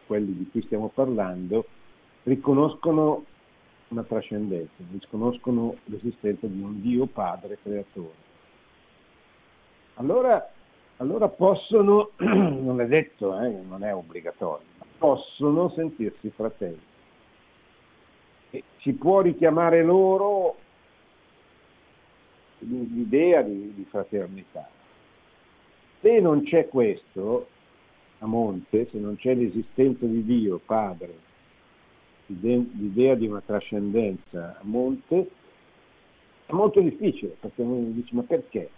quelli 0.07 0.37
di 0.37 0.49
cui 0.50 0.62
stiamo 0.62 0.89
parlando, 0.89 1.67
riconoscono 2.25 3.25
una 3.89 4.03
trascendenza, 4.03 4.73
riconoscono 4.91 5.77
l'esistenza 5.85 6.47
di 6.47 6.61
un 6.61 6.81
Dio 6.81 7.07
Padre 7.07 7.59
creatore. 7.62 8.29
Allora, 9.95 10.50
allora 10.97 11.29
possono, 11.29 12.11
non 12.19 12.81
è 12.81 12.87
detto, 12.87 13.39
eh, 13.41 13.61
non 13.69 13.85
è 13.85 13.95
obbligatorio, 13.95 14.67
possono 14.99 15.71
sentirsi 15.71 16.31
fratelli. 16.31 16.89
Si 18.78 18.92
può 18.95 19.21
richiamare 19.21 19.83
loro 19.83 20.57
l'idea 22.59 23.42
di, 23.42 23.73
di 23.75 23.87
fraternità. 23.88 24.69
Se 26.00 26.21
non 26.21 26.42
c'è 26.42 26.69
questo 26.69 27.49
a 28.19 28.26
monte, 28.26 28.88
se 28.90 28.99
non 28.99 29.16
c'è 29.16 29.35
l'esistenza 29.35 30.07
di 30.07 30.25
Dio, 30.25 30.61
Padre, 30.64 31.14
l'idea 32.26 33.14
di 33.14 33.26
una 33.26 33.42
trascendenza 33.45 34.57
a 34.59 34.62
monte, 34.62 35.30
è 36.47 36.52
molto 36.52 36.80
difficile, 36.80 37.37
perché 37.38 37.62
uno 37.62 37.90
dice 37.90 38.14
ma 38.14 38.23
perché? 38.23 38.71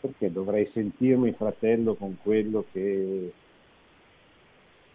Perché 0.00 0.30
dovrei 0.30 0.70
sentirmi 0.72 1.32
fratello 1.32 1.94
con 1.94 2.16
quello 2.22 2.64
che 2.72 3.32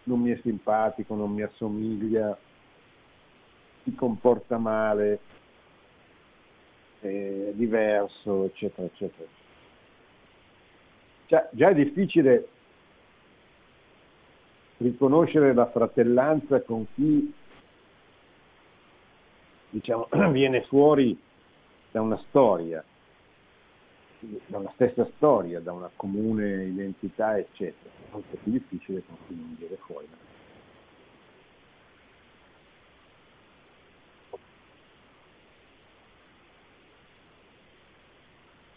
non 0.03 0.19
mi 0.19 0.31
è 0.31 0.39
simpatico, 0.41 1.15
non 1.15 1.31
mi 1.31 1.41
assomiglia, 1.41 2.37
si 3.83 3.93
comporta 3.95 4.57
male, 4.57 5.19
è 6.99 7.51
diverso, 7.53 8.45
eccetera, 8.45 8.87
eccetera. 8.87 9.29
Già, 11.27 11.49
già 11.51 11.69
è 11.69 11.73
difficile 11.73 12.47
riconoscere 14.77 15.53
la 15.53 15.69
fratellanza 15.69 16.61
con 16.61 16.85
chi 16.93 17.33
diciamo, 19.73 20.07
viene 20.31 20.63
fuori 20.63 21.19
da 21.91 22.01
una 22.01 22.17
storia, 22.27 22.83
da 24.19 24.57
una 24.57 24.71
stessa 24.75 25.07
storia, 25.15 25.59
da 25.59 25.73
una 25.73 25.89
comune 25.95 26.65
identità, 26.65 27.37
eccetera. 27.37 27.89
È 27.89 28.11
molto 28.11 28.37
più 28.41 28.51
difficile 28.51 29.03
con 29.05 29.17
chi 29.27 29.35
non 29.35 29.55
viene 29.57 29.75
fuori. 29.77 30.07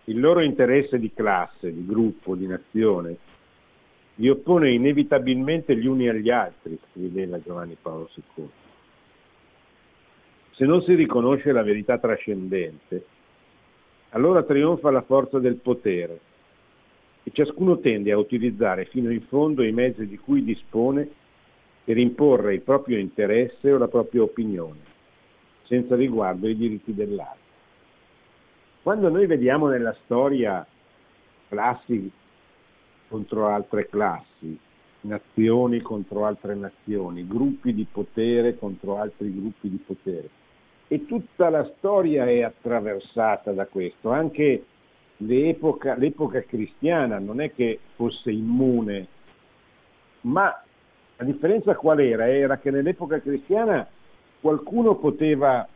Il 0.08 0.20
loro 0.20 0.40
interesse 0.40 0.98
di 0.98 1.12
classe, 1.12 1.72
di 1.72 1.84
gruppo, 1.84 2.36
di 2.36 2.46
nazione, 2.46 3.16
li 4.16 4.28
oppone 4.28 4.72
inevitabilmente 4.72 5.76
gli 5.76 5.86
uni 5.86 6.08
agli 6.08 6.30
altri, 6.30 6.78
scriveva 6.90 7.40
Giovanni 7.40 7.76
Paolo 7.80 8.08
II. 8.36 8.48
Se 10.52 10.64
non 10.64 10.80
si 10.82 10.94
riconosce 10.94 11.52
la 11.52 11.62
verità 11.62 11.98
trascendente, 11.98 13.04
allora 14.10 14.42
trionfa 14.44 14.90
la 14.90 15.02
forza 15.02 15.38
del 15.38 15.56
potere 15.56 16.20
e 17.24 17.30
ciascuno 17.32 17.80
tende 17.80 18.12
a 18.12 18.18
utilizzare 18.18 18.84
fino 18.84 19.10
in 19.10 19.22
fondo 19.22 19.64
i 19.64 19.72
mezzi 19.72 20.06
di 20.06 20.16
cui 20.16 20.44
dispone 20.44 21.08
per 21.84 21.98
imporre 21.98 22.54
il 22.54 22.62
proprio 22.62 22.98
interesse 22.98 23.72
o 23.72 23.76
la 23.76 23.88
propria 23.88 24.22
opinione, 24.22 24.78
senza 25.64 25.96
riguardo 25.96 26.46
ai 26.46 26.56
diritti 26.56 26.94
dell'altro. 26.94 27.45
Quando 28.86 29.08
noi 29.08 29.26
vediamo 29.26 29.66
nella 29.66 29.96
storia 30.04 30.64
classi 31.48 32.08
contro 33.08 33.48
altre 33.48 33.88
classi, 33.88 34.56
nazioni 35.00 35.80
contro 35.80 36.24
altre 36.24 36.54
nazioni, 36.54 37.26
gruppi 37.26 37.74
di 37.74 37.84
potere 37.90 38.56
contro 38.56 38.98
altri 38.98 39.34
gruppi 39.34 39.70
di 39.70 39.82
potere, 39.84 40.28
e 40.86 41.04
tutta 41.04 41.48
la 41.48 41.68
storia 41.76 42.26
è 42.26 42.42
attraversata 42.42 43.50
da 43.50 43.66
questo, 43.66 44.12
anche 44.12 44.64
l'epoca, 45.16 45.96
l'epoca 45.96 46.42
cristiana 46.42 47.18
non 47.18 47.40
è 47.40 47.52
che 47.52 47.80
fosse 47.96 48.30
immune, 48.30 49.08
ma 50.20 50.62
la 51.16 51.24
differenza 51.24 51.74
qual 51.74 51.98
era? 51.98 52.28
Era 52.28 52.58
che 52.58 52.70
nell'epoca 52.70 53.18
cristiana 53.18 53.84
qualcuno 54.40 54.94
poteva 54.94 55.66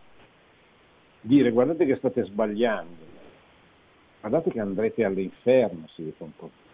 dire 1.21 1.51
guardate 1.51 1.85
che 1.85 1.97
state 1.97 2.25
sbagliando, 2.25 3.05
guardate 4.21 4.51
che 4.51 4.61
andrete 4.61 5.05
all'inferno 5.05 5.89
se 5.95 6.03
vi 6.03 6.15
comportate. 6.17 6.69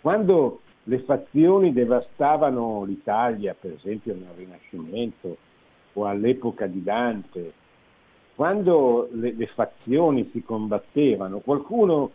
Quando 0.00 0.60
le 0.84 1.00
fazioni 1.00 1.72
devastavano 1.72 2.84
l'Italia, 2.84 3.54
per 3.58 3.72
esempio 3.72 4.14
nel 4.14 4.28
Rinascimento, 4.36 5.36
o 5.94 6.06
all'epoca 6.06 6.66
di 6.66 6.82
Dante, 6.82 7.52
quando 8.34 9.08
le, 9.12 9.32
le 9.32 9.46
fazioni 9.48 10.28
si 10.32 10.42
combattevano, 10.42 11.40
qualcuno 11.40 12.12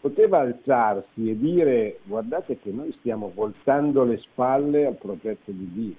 poteva 0.00 0.40
alzarsi 0.40 1.30
e 1.30 1.38
dire 1.38 2.00
guardate 2.04 2.58
che 2.58 2.70
noi 2.70 2.92
stiamo 2.98 3.30
voltando 3.34 4.04
le 4.04 4.18
spalle 4.18 4.86
al 4.86 4.96
progetto 4.96 5.50
di 5.50 5.72
Dio. 5.72 5.94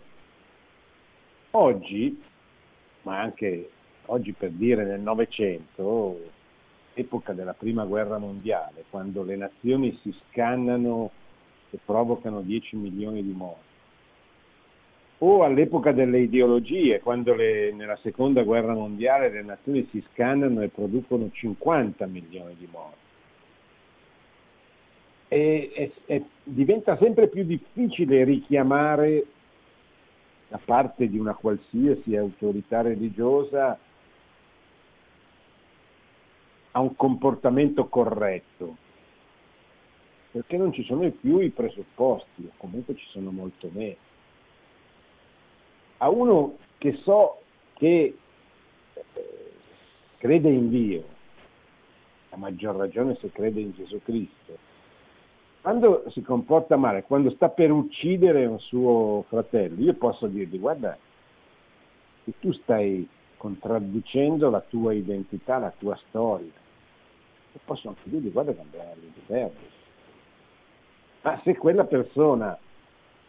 Oggi, 1.51 2.21
ma 3.03 3.19
anche 3.19 3.69
oggi 4.05 4.33
per 4.33 4.51
dire 4.51 4.83
nel 4.83 4.99
Novecento, 4.99 6.19
epoca 6.99 7.33
della 7.33 7.53
prima 7.53 7.85
guerra 7.85 8.17
mondiale, 8.17 8.85
quando 8.89 9.23
le 9.23 9.35
nazioni 9.35 9.97
si 10.01 10.13
scannano 10.27 11.11
e 11.71 11.79
provocano 11.83 12.41
10 12.41 12.75
milioni 12.75 13.23
di 13.23 13.31
morti, 13.31 13.67
o 15.19 15.43
all'epoca 15.43 15.91
delle 15.91 16.19
ideologie, 16.19 17.01
quando 17.01 17.33
le, 17.33 17.73
nella 17.73 17.97
seconda 18.01 18.43
guerra 18.43 18.73
mondiale 18.73 19.29
le 19.29 19.43
nazioni 19.43 19.87
si 19.91 20.03
scannano 20.11 20.61
e 20.61 20.69
producono 20.69 21.29
50 21.31 22.05
milioni 22.05 22.55
di 22.57 22.67
morti. 22.71 23.07
E, 25.31 25.71
e, 25.75 25.91
e 26.05 26.25
diventa 26.43 26.97
sempre 26.97 27.27
più 27.27 27.43
difficile 27.43 28.23
richiamare 28.23 29.25
da 30.47 30.59
parte 30.63 31.07
di 31.07 31.19
una 31.19 31.35
qualsiasi 31.35 32.15
autorità 32.15 32.81
religiosa 32.81 33.77
a 36.79 36.81
un 36.81 36.95
comportamento 36.95 37.87
corretto, 37.87 38.77
perché 40.31 40.57
non 40.57 40.73
ci 40.73 40.83
sono 40.83 41.09
più 41.11 41.39
i 41.39 41.49
presupposti, 41.49 42.45
o 42.45 42.51
comunque 42.57 42.95
ci 42.95 43.05
sono 43.09 43.31
molto 43.31 43.69
meno 43.71 44.07
a 45.99 46.09
uno 46.09 46.57
che 46.77 46.99
so 47.03 47.41
che 47.73 48.17
eh, 48.93 49.51
crede 50.17 50.49
in 50.49 50.69
Dio, 50.69 51.03
a 52.29 52.37
maggior 52.37 52.75
ragione 52.75 53.17
se 53.19 53.31
crede 53.31 53.59
in 53.59 53.73
Gesù 53.73 54.01
Cristo, 54.03 54.57
quando 55.61 56.05
si 56.11 56.21
comporta 56.21 56.77
male, 56.77 57.03
quando 57.03 57.31
sta 57.31 57.49
per 57.49 57.71
uccidere 57.71 58.45
un 58.45 58.59
suo 58.59 59.25
fratello, 59.27 59.81
io 59.81 59.93
posso 59.95 60.27
dirgli 60.27 60.59
guarda 60.59 60.97
tu 62.39 62.51
stai 62.53 63.07
contraddicendo 63.37 64.49
la 64.51 64.61
tua 64.61 64.93
identità, 64.93 65.57
la 65.57 65.73
tua 65.75 65.99
storia. 66.07 66.51
E 67.53 67.59
posso 67.65 67.89
anche 67.89 68.01
dirgli 68.03 68.31
guarda 68.31 68.53
che 68.53 68.61
andrà 68.61 68.91
all'inferno. 68.91 69.77
Ma 71.21 71.41
se 71.43 71.55
quella 71.57 71.85
persona 71.85 72.57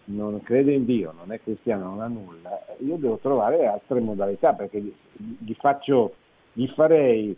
non 0.04 0.42
crede 0.42 0.72
in 0.72 0.84
Dio, 0.84 1.12
non 1.12 1.32
è 1.32 1.40
cristiano, 1.40 1.90
non 1.90 2.00
ha 2.00 2.06
nulla, 2.06 2.64
io 2.78 2.96
devo 2.96 3.18
trovare 3.18 3.66
altre 3.66 4.00
modalità 4.00 4.54
perché 4.54 4.80
gli, 4.80 5.54
faccio, 5.54 6.14
gli 6.52 6.66
farei, 6.68 7.36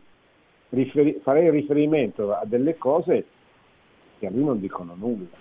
riferi, 0.70 1.20
farei 1.22 1.50
riferimento 1.50 2.34
a 2.34 2.44
delle 2.44 2.76
cose 2.76 3.26
che 4.18 4.26
a 4.26 4.30
lui 4.30 4.44
non 4.44 4.60
dicono 4.60 4.94
nulla. 4.94 5.40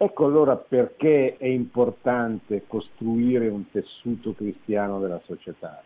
Ecco 0.00 0.26
allora 0.26 0.56
perché 0.56 1.36
è 1.38 1.46
importante 1.46 2.64
costruire 2.68 3.48
un 3.48 3.68
tessuto 3.70 4.32
cristiano 4.32 5.00
della 5.00 5.20
società. 5.24 5.82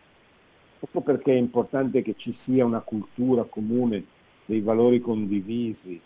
Ecco 0.83 0.99
perché 0.99 1.31
è 1.31 1.37
importante 1.37 2.01
che 2.01 2.13
ci 2.17 2.37
sia 2.43 2.65
una 2.65 2.81
cultura 2.81 3.43
comune 3.43 4.03
dei 4.43 4.59
valori 4.59 4.99
condivisi. 4.99 5.99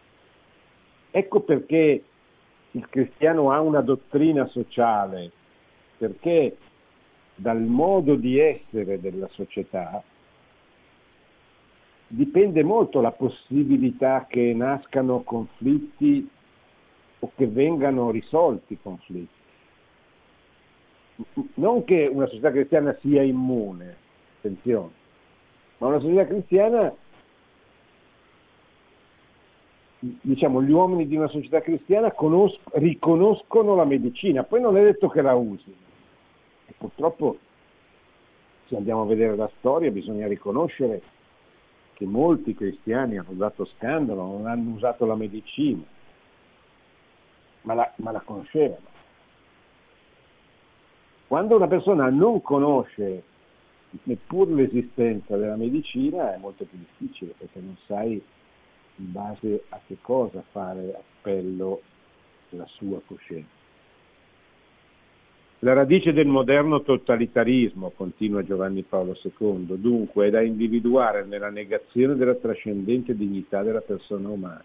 Ecco 1.10 1.40
perché 1.40 2.04
il 2.70 2.88
cristiano 2.88 3.52
ha 3.52 3.60
una 3.60 3.82
dottrina 3.82 4.46
sociale 4.46 5.32
perché 5.98 6.58
dal 7.34 7.60
modo 7.60 8.14
di 8.14 8.38
essere 8.38 9.00
della 9.02 9.28
società 9.30 10.04
dipende 12.06 12.62
molto 12.62 13.02
la 13.02 13.12
possibilità 13.12 14.28
che 14.30 14.54
nascano 14.54 15.24
conflitti 15.24 16.30
o 17.18 17.32
che 17.36 17.48
vengano 17.48 18.12
risolti 18.12 18.78
conflitti. 18.80 19.36
Non 21.56 21.84
che 21.84 22.08
una 22.12 22.28
società 22.28 22.52
cristiana 22.52 22.96
sia 23.02 23.24
immune, 23.24 24.06
attenzione, 24.38 24.92
ma 25.78 25.88
una 25.88 26.00
società 26.00 26.26
cristiana 26.26 26.94
diciamo, 30.00 30.62
gli 30.62 30.72
uomini 30.72 31.08
di 31.08 31.16
una 31.16 31.28
società 31.28 31.62
cristiana 31.62 32.12
conos- 32.12 32.60
riconoscono 32.74 33.76
la 33.76 33.86
medicina, 33.86 34.44
poi 34.44 34.62
non 34.62 34.78
è 34.78 34.84
detto 34.84 35.08
che 35.10 35.22
la 35.22 35.34
usino. 35.34 35.76
E 36.68 36.74
purtroppo, 36.78 37.38
se 38.68 38.76
andiamo 38.76 39.02
a 39.02 39.06
vedere 39.06 39.36
la 39.36 39.50
storia, 39.58 39.90
bisogna 39.92 40.28
riconoscere 40.28 41.02
che 41.94 42.06
molti 42.06 42.54
cristiani 42.54 43.18
hanno 43.18 43.34
dato 43.34 43.66
scandalo, 43.66 44.22
non 44.22 44.46
hanno 44.46 44.76
usato 44.76 45.06
la 45.06 45.16
medicina, 45.16 45.84
ma 47.62 47.74
la, 47.74 47.92
ma 47.98 48.12
la 48.12 48.22
conoscevano. 48.22 48.96
Quando 51.28 51.56
una 51.56 51.68
persona 51.68 52.10
non 52.10 52.42
conosce 52.42 53.24
neppure 54.04 54.54
l'esistenza 54.54 55.36
della 55.38 55.56
medicina 55.56 56.34
è 56.34 56.38
molto 56.38 56.66
più 56.66 56.78
difficile 56.78 57.34
perché 57.38 57.60
non 57.60 57.76
sai 57.86 58.22
in 59.00 59.12
base 59.12 59.64
a 59.70 59.80
che 59.86 59.98
cosa 60.02 60.44
fare 60.52 60.94
appello 60.94 61.82
alla 62.52 62.68
sua 62.68 63.02
coscienza. 63.06 63.56
La 65.62 65.74
radice 65.74 66.14
del 66.14 66.28
moderno 66.28 66.84
totalitarismo, 66.84 67.92
continua 67.96 68.44
Giovanni 68.44 68.84
Paolo 68.84 69.18
II, 69.20 69.80
dunque 69.80 70.28
è 70.28 70.30
da 70.30 70.42
individuare 70.42 71.26
nella 71.26 71.50
negazione 71.50 72.16
della 72.16 72.36
trascendente 72.36 73.16
dignità 73.16 73.64
della 73.64 73.82
persona 73.82 74.30
umana, 74.30 74.64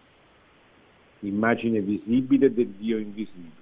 immagine 1.21 1.81
visibile 1.81 2.53
del 2.53 2.69
Dio 2.69 2.99
invisibile. 2.99 3.61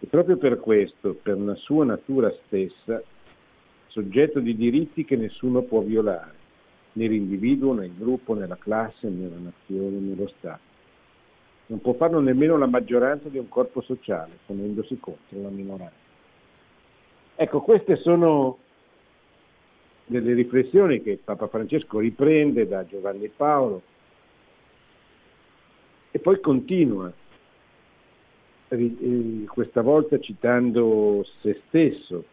E 0.00 0.06
proprio 0.06 0.36
per 0.36 0.60
questo, 0.60 1.14
per 1.14 1.38
la 1.38 1.54
sua 1.54 1.86
natura 1.86 2.30
stessa, 2.44 3.02
soggetto 3.92 4.40
di 4.40 4.56
diritti 4.56 5.04
che 5.04 5.16
nessuno 5.16 5.62
può 5.62 5.80
violare, 5.82 6.34
né 6.92 7.06
l'individuo, 7.06 7.74
né 7.74 7.86
il 7.86 7.94
gruppo, 7.94 8.34
né 8.34 8.46
la 8.46 8.56
classe, 8.56 9.08
né 9.08 9.28
la 9.28 9.36
nazione, 9.36 9.98
né 9.98 10.14
lo 10.14 10.26
Stato. 10.38 10.70
Non 11.66 11.80
può 11.80 11.92
farlo 11.94 12.20
nemmeno 12.20 12.56
la 12.56 12.66
maggioranza 12.66 13.28
di 13.28 13.38
un 13.38 13.48
corpo 13.48 13.82
sociale, 13.82 14.38
ponendosi 14.46 14.98
contro 14.98 15.40
la 15.40 15.48
minoranza. 15.48 16.00
Ecco, 17.34 17.60
queste 17.60 17.96
sono 17.96 18.58
delle 20.06 20.34
riflessioni 20.34 21.02
che 21.02 21.18
Papa 21.22 21.46
Francesco 21.48 21.98
riprende 21.98 22.66
da 22.66 22.86
Giovanni 22.86 23.28
Paolo 23.28 23.82
e 26.10 26.18
poi 26.18 26.40
continua, 26.40 27.12
eh, 28.68 29.44
questa 29.46 29.80
volta 29.82 30.18
citando 30.18 31.24
se 31.40 31.62
stesso, 31.66 32.24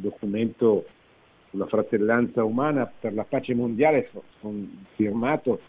documento 0.00 0.86
sulla 1.50 1.66
fratellanza 1.66 2.44
umana 2.44 2.86
per 2.86 3.14
la 3.14 3.24
pace 3.24 3.54
mondiale 3.54 4.10
firmato 4.94 5.60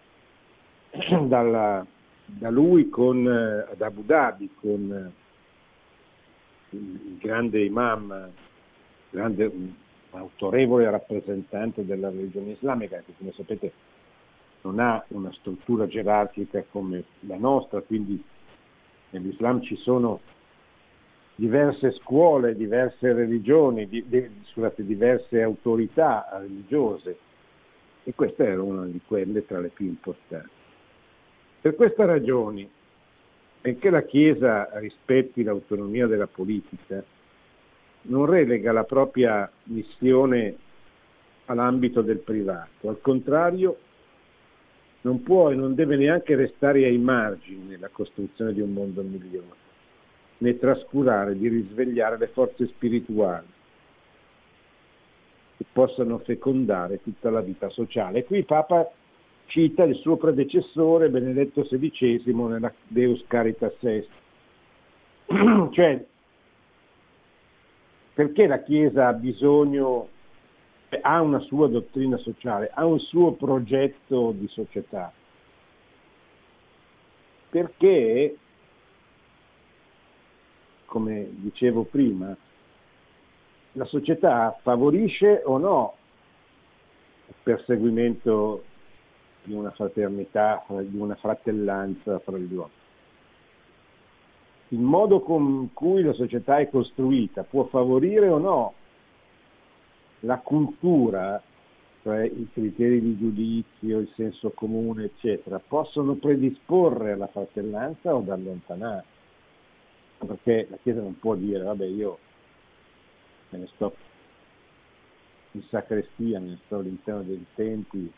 dalla, 1.27 1.85
da 2.25 2.49
lui 2.49 2.89
con, 2.89 3.27
eh, 3.27 3.71
ad 3.71 3.81
Abu 3.81 4.03
Dhabi 4.03 4.49
con 4.59 5.13
eh, 6.71 6.77
il 6.77 7.17
grande 7.19 7.63
imam 7.63 8.31
grande, 9.09 9.51
autorevole 10.11 10.89
rappresentante 10.89 11.85
della 11.85 12.09
religione 12.09 12.51
islamica, 12.51 13.01
che 13.05 13.13
come 13.17 13.31
sapete 13.33 13.71
non 14.61 14.79
ha 14.79 15.03
una 15.09 15.31
struttura 15.33 15.87
gerarchica 15.87 16.63
come 16.69 17.03
la 17.21 17.37
nostra, 17.37 17.81
quindi 17.81 18.21
nell'Islam 19.11 19.61
ci 19.61 19.75
sono 19.77 20.19
diverse 21.39 21.93
scuole, 21.93 22.55
diverse 22.55 23.13
religioni, 23.13 23.87
di, 23.87 24.03
di, 24.07 24.29
scusate, 24.51 24.85
diverse 24.85 25.41
autorità 25.41 26.27
religiose. 26.33 27.17
E 28.03 28.13
questa 28.13 28.43
era 28.43 28.61
una 28.61 28.85
di 28.85 28.99
quelle 29.05 29.45
tra 29.45 29.59
le 29.59 29.69
più 29.69 29.85
importanti. 29.85 30.49
Per 31.61 31.75
questa 31.75 32.05
ragione, 32.05 32.67
benché 33.61 33.89
la 33.89 34.03
Chiesa 34.03 34.69
rispetti 34.73 35.43
l'autonomia 35.43 36.07
della 36.07 36.27
politica, 36.27 37.03
non 38.03 38.25
relega 38.25 38.71
la 38.71 38.83
propria 38.83 39.49
missione 39.63 40.55
all'ambito 41.45 42.01
del 42.01 42.19
privato, 42.19 42.89
al 42.89 43.01
contrario 43.01 43.77
non 45.01 45.23
può 45.23 45.49
e 45.49 45.55
non 45.55 45.75
deve 45.75 45.95
neanche 45.95 46.35
restare 46.35 46.85
ai 46.85 46.97
margini 46.97 47.67
nella 47.67 47.89
costruzione 47.89 48.53
di 48.53 48.61
un 48.61 48.73
mondo 48.73 49.01
migliore, 49.01 49.67
né 50.39 50.57
trascurare 50.57 51.37
di 51.37 51.47
risvegliare 51.47 52.17
le 52.17 52.27
forze 52.27 52.67
spirituali 52.67 53.47
che 55.57 55.65
possano 55.71 56.19
fecondare 56.19 57.01
tutta 57.01 57.29
la 57.29 57.41
vita 57.41 57.69
sociale. 57.69 58.23
Qui 58.23 58.43
Papa 58.43 58.89
cita 59.47 59.83
il 59.83 59.95
suo 59.95 60.15
predecessore 60.15 61.09
Benedetto 61.09 61.63
XVI 61.63 62.21
nella 62.25 62.73
Deus 62.87 63.23
Caritas 63.27 63.75
Est, 63.81 64.09
cioè 65.71 66.05
perché 68.19 68.47
la 68.47 68.61
Chiesa 68.63 69.07
ha 69.07 69.13
bisogno, 69.13 70.09
ha 71.01 71.21
una 71.21 71.39
sua 71.39 71.69
dottrina 71.69 72.17
sociale, 72.17 72.69
ha 72.73 72.85
un 72.85 72.99
suo 72.99 73.31
progetto 73.31 74.33
di 74.35 74.45
società? 74.49 75.09
Perché, 77.49 78.35
come 80.89 81.27
dicevo 81.29 81.83
prima, 81.83 82.35
la 83.73 83.85
società 83.85 84.57
favorisce 84.61 85.41
o 85.45 85.57
no 85.57 85.93
il 87.27 87.35
perseguimento 87.41 88.63
di 89.43 89.53
una 89.53 89.71
fraternità, 89.71 90.65
di 90.67 90.97
una 90.97 91.15
fratellanza 91.15 92.19
fra 92.19 92.37
gli 92.37 92.53
uomini 92.53 92.77
il 94.69 94.79
modo 94.79 95.21
con 95.21 95.71
cui 95.73 96.03
la 96.03 96.13
società 96.13 96.57
è 96.57 96.69
costruita 96.69 97.43
può 97.43 97.65
favorire 97.65 98.27
o 98.27 98.37
no 98.37 98.73
la 100.21 100.37
cultura, 100.39 101.41
cioè 102.03 102.25
i 102.25 102.49
criteri 102.51 103.01
di 103.01 103.17
giudizio, 103.17 103.99
il 103.99 104.11
senso 104.15 104.51
comune, 104.51 105.05
eccetera, 105.05 105.61
possono 105.65 106.15
predisporre 106.15 107.13
alla 107.13 107.27
fratellanza 107.27 108.13
o 108.13 108.17
ad 108.17 108.29
allontanare. 108.29 109.05
Perché 110.25 110.67
la 110.69 110.77
Chiesa 110.81 111.01
non 111.01 111.17
può 111.17 111.35
dire, 111.35 111.63
vabbè, 111.63 111.85
io 111.85 112.17
me 113.49 113.59
ne 113.59 113.67
sto 113.73 113.95
in 115.51 115.63
sacrestia, 115.69 116.39
me 116.39 116.47
ne 116.47 116.59
sto 116.65 116.77
all'interno 116.77 117.21
dei 117.23 117.45
templi, 117.55 118.11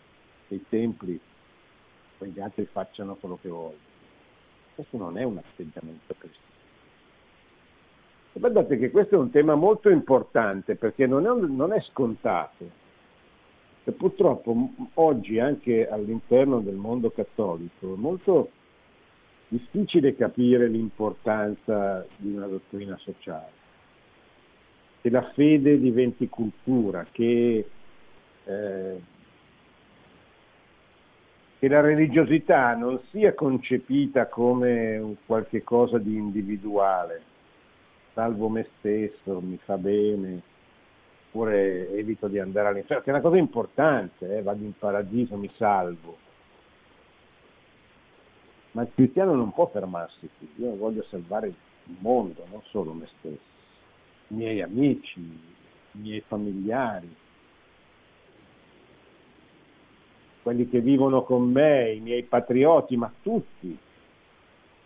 dei 0.48 0.66
templi, 0.68 1.20
poi 2.18 2.30
gli 2.30 2.40
altri 2.40 2.66
facciano 2.66 3.16
quello 3.16 3.38
che 3.42 3.50
vogliono. 3.50 3.90
Questo 4.76 4.98
non 4.98 5.18
è 5.18 5.24
un 5.24 5.38
atteggiamento 5.38 6.16
cristiano. 6.18 6.50
Guardate 8.34 8.78
che 8.78 8.92
questo 8.92 9.16
è 9.16 9.18
un 9.18 9.30
tema 9.30 9.56
molto 9.56 9.90
importante 9.90 10.76
perché 10.76 11.06
non 11.06 11.26
è, 11.26 11.48
non 11.48 11.74
è 11.74 11.82
scontato. 11.82 12.80
E 13.84 13.92
purtroppo 13.92 14.70
oggi 14.96 15.40
anche 15.40 15.90
all'interno 15.90 16.60
del 16.62 16.76
mondo 16.76 17.12
cattolico 17.12 17.96
molto 17.96 18.52
difficile 19.52 20.16
capire 20.16 20.68
l'importanza 20.70 22.06
di 22.16 22.34
una 22.34 22.48
dottrina 22.48 22.98
sociale, 23.00 23.52
che 25.02 25.10
la 25.10 25.30
fede 25.34 25.78
diventi 25.78 26.30
cultura, 26.30 27.06
che 27.12 27.66
eh, 28.46 29.02
che 31.60 31.68
la 31.68 31.82
religiosità 31.82 32.74
non 32.76 33.00
sia 33.12 33.36
concepita 33.36 34.28
come 34.28 35.18
qualche 35.28 35.62
cosa 35.64 36.00
di 36.00 36.16
individuale, 36.16 37.22
salvo 38.14 38.50
me 38.50 38.68
stesso, 38.80 39.42
mi 39.42 39.60
fa 39.64 39.78
bene, 39.78 40.42
oppure 41.28 41.92
evito 41.92 42.28
di 42.28 42.40
andare 42.40 42.70
all'inferno, 42.70 43.04
che 43.04 43.10
è 43.10 43.14
una 43.14 43.22
cosa 43.22 43.38
importante, 43.38 44.38
eh, 44.38 44.42
vado 44.42 44.64
in 44.64 44.76
paradiso, 44.76 45.36
mi 45.38 45.52
salvo. 45.56 46.18
Ma 48.72 48.84
il 48.84 48.92
cristiano 48.94 49.36
non 49.36 49.52
può 49.52 49.70
fermarsi 49.70 50.30
qui, 50.38 50.50
io 50.56 50.76
voglio 50.76 51.04
salvare 51.10 51.48
il 51.48 51.56
mondo, 52.00 52.46
non 52.50 52.62
solo 52.70 52.94
me 52.94 53.08
stesso, 53.20 53.40
i 54.28 54.36
miei 54.36 54.62
amici, 54.62 55.20
i 55.20 55.98
miei 55.98 56.22
familiari, 56.22 57.14
quelli 60.42 60.68
che 60.70 60.80
vivono 60.82 61.24
con 61.24 61.52
me, 61.52 61.94
i 61.94 62.00
miei 62.00 62.24
patrioti, 62.24 62.96
ma 62.98 63.12
tutti. 63.22 63.78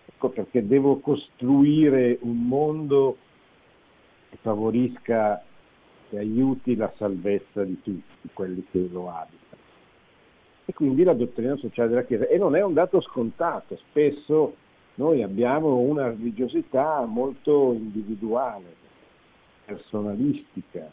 Ecco 0.07 0.29
perché 0.29 0.65
devo 0.65 0.99
costruire 0.99 2.17
un 2.21 2.47
mondo 2.47 3.17
che 4.29 4.37
favorisca 4.41 5.43
e 6.09 6.17
aiuti 6.17 6.75
la 6.75 6.91
salvezza 6.97 7.63
di 7.63 7.81
tutti 7.81 8.29
quelli 8.33 8.65
che 8.69 8.87
lo 8.91 9.09
abitano. 9.09 9.44
E 10.65 10.73
quindi 10.73 11.03
la 11.03 11.13
dottrina 11.13 11.55
sociale 11.57 11.89
della 11.89 12.03
Chiesa. 12.03 12.27
E 12.27 12.37
non 12.37 12.55
è 12.55 12.63
un 12.63 12.73
dato 12.73 12.99
scontato, 13.01 13.77
spesso 13.89 14.55
noi 14.95 15.21
abbiamo 15.21 15.77
una 15.77 16.07
religiosità 16.07 17.05
molto 17.05 17.73
individuale, 17.73 18.73
personalistica, 19.65 20.91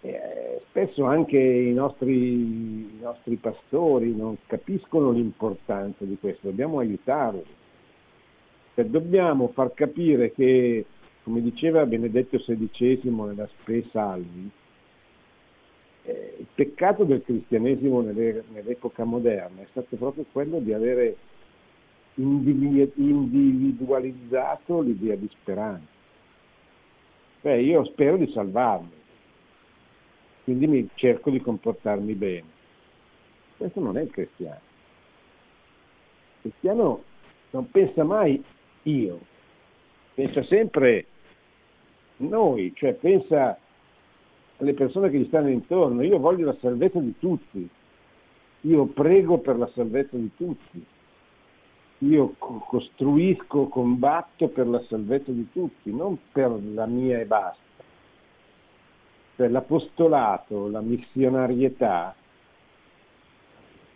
eh, 0.00 0.62
spesso 0.68 1.04
anche 1.04 1.38
i 1.38 1.72
nostri, 1.72 2.12
i 2.12 2.98
nostri 3.00 3.36
pastori 3.36 4.14
non 4.14 4.36
capiscono 4.46 5.10
l'importanza 5.10 6.04
di 6.04 6.16
questo, 6.20 6.48
dobbiamo 6.48 6.78
aiutarli. 6.78 7.44
Cioè, 8.74 8.84
dobbiamo 8.84 9.48
far 9.48 9.74
capire 9.74 10.32
che, 10.32 10.84
come 11.24 11.42
diceva 11.42 11.84
Benedetto 11.84 12.38
XVI 12.38 13.00
nella 13.02 13.48
Spe 13.58 13.86
Salvi, 13.90 14.48
il 16.10 16.46
peccato 16.54 17.04
del 17.04 17.22
cristianesimo 17.22 18.00
nell'epoca 18.00 19.04
moderna 19.04 19.60
è 19.62 19.66
stato 19.70 19.96
proprio 19.96 20.24
quello 20.32 20.58
di 20.58 20.72
avere 20.72 21.16
individualizzato 22.14 24.80
l'idea 24.80 25.16
di 25.16 25.28
speranza. 25.40 25.96
Cioè 27.42 27.52
io 27.52 27.84
spero 27.84 28.16
di 28.16 28.28
salvarmi, 28.32 28.90
quindi 30.44 30.66
mi 30.66 30.88
cerco 30.94 31.28
di 31.30 31.40
comportarmi 31.40 32.14
bene. 32.14 32.56
Questo 33.56 33.80
non 33.80 33.96
è 33.96 34.02
il 34.02 34.10
cristiano. 34.10 34.60
Il 36.42 36.52
cristiano 36.52 37.02
non 37.50 37.70
pensa 37.70 38.04
mai 38.04 38.44
io, 38.84 39.18
pensa 40.14 40.42
sempre 40.44 41.04
noi, 42.16 42.72
cioè 42.74 42.94
pensa 42.94 43.58
alle 44.58 44.74
persone 44.74 45.10
che 45.10 45.18
gli 45.18 45.26
stanno 45.26 45.48
intorno. 45.48 46.02
Io 46.02 46.18
voglio 46.18 46.46
la 46.46 46.56
salvezza 46.60 47.00
di 47.00 47.14
tutti, 47.18 47.68
io 48.62 48.84
prego 48.86 49.38
per 49.38 49.56
la 49.56 49.70
salvezza 49.74 50.16
di 50.16 50.30
tutti 50.36 50.86
io 51.98 52.34
costruisco, 52.38 53.66
combatto 53.66 54.48
per 54.48 54.68
la 54.68 54.82
salvezza 54.88 55.32
di 55.32 55.50
tutti, 55.50 55.92
non 55.92 56.16
per 56.30 56.50
la 56.72 56.86
mia 56.86 57.18
e 57.18 57.24
basta. 57.24 57.66
Cioè 59.36 59.48
l'apostolato, 59.48 60.68
la 60.68 60.80
missionarietà 60.80 62.14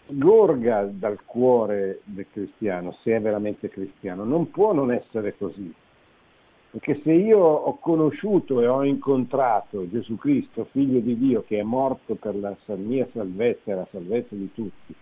gorga 0.06 0.84
dal 0.84 1.24
cuore 1.24 2.00
del 2.04 2.26
cristiano, 2.30 2.96
se 3.02 3.14
è 3.14 3.20
veramente 3.20 3.68
cristiano, 3.68 4.24
non 4.24 4.50
può 4.50 4.72
non 4.72 4.90
essere 4.92 5.36
così. 5.36 5.72
Perché 6.72 7.02
se 7.02 7.12
io 7.12 7.38
ho 7.38 7.76
conosciuto 7.80 8.62
e 8.62 8.66
ho 8.66 8.82
incontrato 8.82 9.86
Gesù 9.90 10.16
Cristo, 10.16 10.66
figlio 10.70 11.00
di 11.00 11.18
Dio, 11.18 11.44
che 11.46 11.58
è 11.58 11.62
morto 11.62 12.14
per 12.14 12.34
la 12.34 12.56
mia 12.76 13.06
salvezza 13.12 13.72
e 13.72 13.74
la 13.74 13.86
salvezza 13.90 14.34
di 14.34 14.50
tutti, 14.54 14.94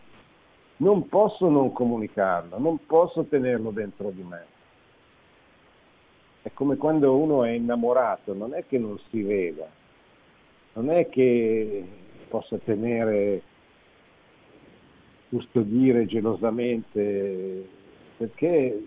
non 0.78 1.06
posso 1.06 1.48
non 1.48 1.70
comunicarlo, 1.70 2.58
non 2.58 2.84
posso 2.86 3.22
tenerlo 3.22 3.70
dentro 3.70 4.10
di 4.10 4.22
me. 4.22 4.44
È 6.42 6.50
come 6.54 6.76
quando 6.76 7.16
uno 7.16 7.44
è 7.44 7.50
innamorato, 7.50 8.34
non 8.34 8.52
è 8.52 8.64
che 8.66 8.76
non 8.76 8.98
si 9.08 9.22
veda, 9.22 9.68
non 10.72 10.90
è 10.90 11.08
che 11.08 11.84
possa 12.28 12.58
tenere, 12.58 13.42
custodire 15.28 16.04
gelosamente, 16.06 17.64
perché 18.16 18.86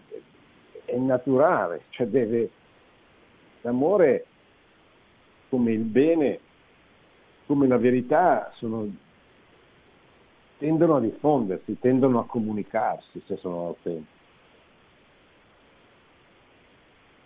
è 0.83 0.97
naturale, 0.97 1.83
cioè 1.91 2.07
deve, 2.07 2.49
l'amore 3.63 4.25
come 5.49 5.71
il 5.71 5.83
bene, 5.83 6.39
come 7.45 7.67
la 7.67 7.77
verità 7.77 8.51
sono 8.55 8.89
tendono 10.57 10.95
a 10.95 11.01
diffondersi, 11.01 11.77
tendono 11.79 12.19
a 12.19 12.25
comunicarsi 12.25 13.21
se 13.25 13.35
sono 13.37 13.67
autentici. 13.67 14.21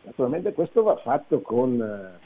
Naturalmente 0.04 0.54
questo 0.54 0.82
va 0.82 0.96
fatto 0.98 1.42
con, 1.42 1.80
eh, 1.80 2.20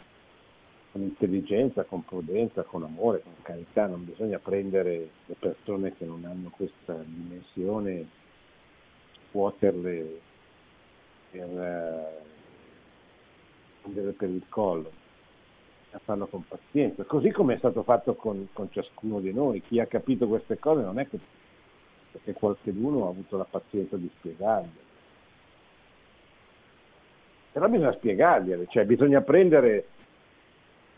con, 0.91 1.01
intelligenza, 1.01 1.83
con 1.83 2.05
prudenza, 2.05 2.63
con 2.63 2.83
amore, 2.83 3.23
con 3.23 3.33
carità, 3.41 3.87
non 3.87 4.05
bisogna 4.05 4.39
prendere 4.39 5.09
le 5.25 5.35
persone 5.37 5.93
che 5.97 6.05
non 6.05 6.23
hanno 6.23 6.49
questa 6.49 6.93
dimensione, 7.03 8.07
scuoterle 9.29 10.19
per, 11.31 12.21
uh, 13.83 14.15
per 14.15 14.29
il 14.29 14.43
collo 14.49 14.91
a 15.93 15.99
farlo 16.03 16.27
con 16.27 16.45
pazienza, 16.47 17.03
così 17.03 17.31
come 17.31 17.55
è 17.55 17.57
stato 17.57 17.83
fatto 17.83 18.15
con, 18.15 18.47
con, 18.53 18.71
ciascuno 18.71 19.19
di 19.19 19.33
noi. 19.33 19.61
Chi 19.61 19.79
ha 19.79 19.85
capito 19.85 20.27
queste 20.27 20.57
cose 20.57 20.83
non 20.83 20.99
è 20.99 21.07
che 21.07 21.19
perché 22.11 22.33
qualcuno 22.33 23.05
ha 23.05 23.09
avuto 23.09 23.37
la 23.37 23.47
pazienza 23.49 23.95
di 23.97 24.09
spiegarle. 24.17 24.89
Però 27.51 27.67
bisogna 27.67 27.93
spiegargliele, 27.93 28.67
cioè 28.69 28.85
bisogna 28.85 29.21
prendere 29.21 29.87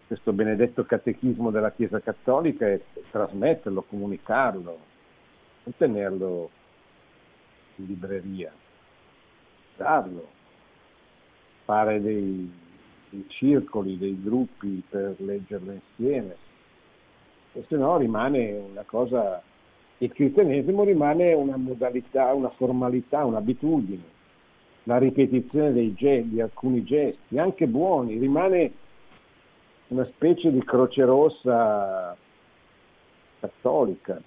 questo 0.05 0.33
benedetto 0.33 0.85
catechismo 0.85 1.49
della 1.49 1.71
Chiesa 1.71 1.99
Cattolica 1.99 2.67
e 2.67 2.83
trasmetterlo, 3.09 3.83
comunicarlo, 3.83 4.77
non 5.63 5.75
tenerlo 5.77 6.49
in 7.77 7.85
libreria, 7.85 8.51
darlo, 9.75 10.27
fare 11.63 12.01
dei, 12.01 12.51
dei 13.13 13.25
circoli, 13.27 13.97
dei 13.97 14.19
gruppi 14.19 14.81
per 14.89 15.15
leggerlo 15.19 15.71
insieme, 15.71 16.35
e 17.53 17.63
se 17.67 17.75
no 17.75 17.97
rimane 17.97 18.51
una 18.71 18.83
cosa, 18.83 19.41
il 19.99 20.11
cristianesimo 20.11 20.83
rimane 20.83 21.33
una 21.33 21.55
modalità, 21.55 22.33
una 22.33 22.49
formalità, 22.49 23.23
un'abitudine, 23.23 24.11
la 24.85 24.97
ripetizione 24.97 25.93
gesti, 25.93 26.29
di 26.29 26.41
alcuni 26.41 26.83
gesti, 26.83 27.37
anche 27.37 27.67
buoni, 27.67 28.17
rimane 28.17 28.71
una 29.89 30.05
specie 30.05 30.51
di 30.51 30.63
croce 30.63 31.05
rossa 31.05 32.17
cattolica, 33.39 34.19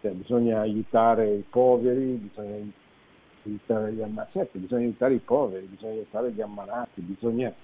cioè, 0.00 0.10
bisogna 0.10 0.60
aiutare 0.60 1.32
i 1.34 1.44
poveri, 1.48 2.14
bisogna 2.14 2.56
aiutare 3.44 3.92
gli 3.92 4.02
ammalati, 4.02 4.32
certo, 4.32 4.58
bisogna 4.58 4.82
aiutare 4.82 5.14
i 5.14 5.20
poveri, 5.24 5.66
bisogna 5.66 5.92
aiutare 5.92 6.32
gli 6.32 6.40
ammalati, 6.40 7.00
bisogna 7.00 7.54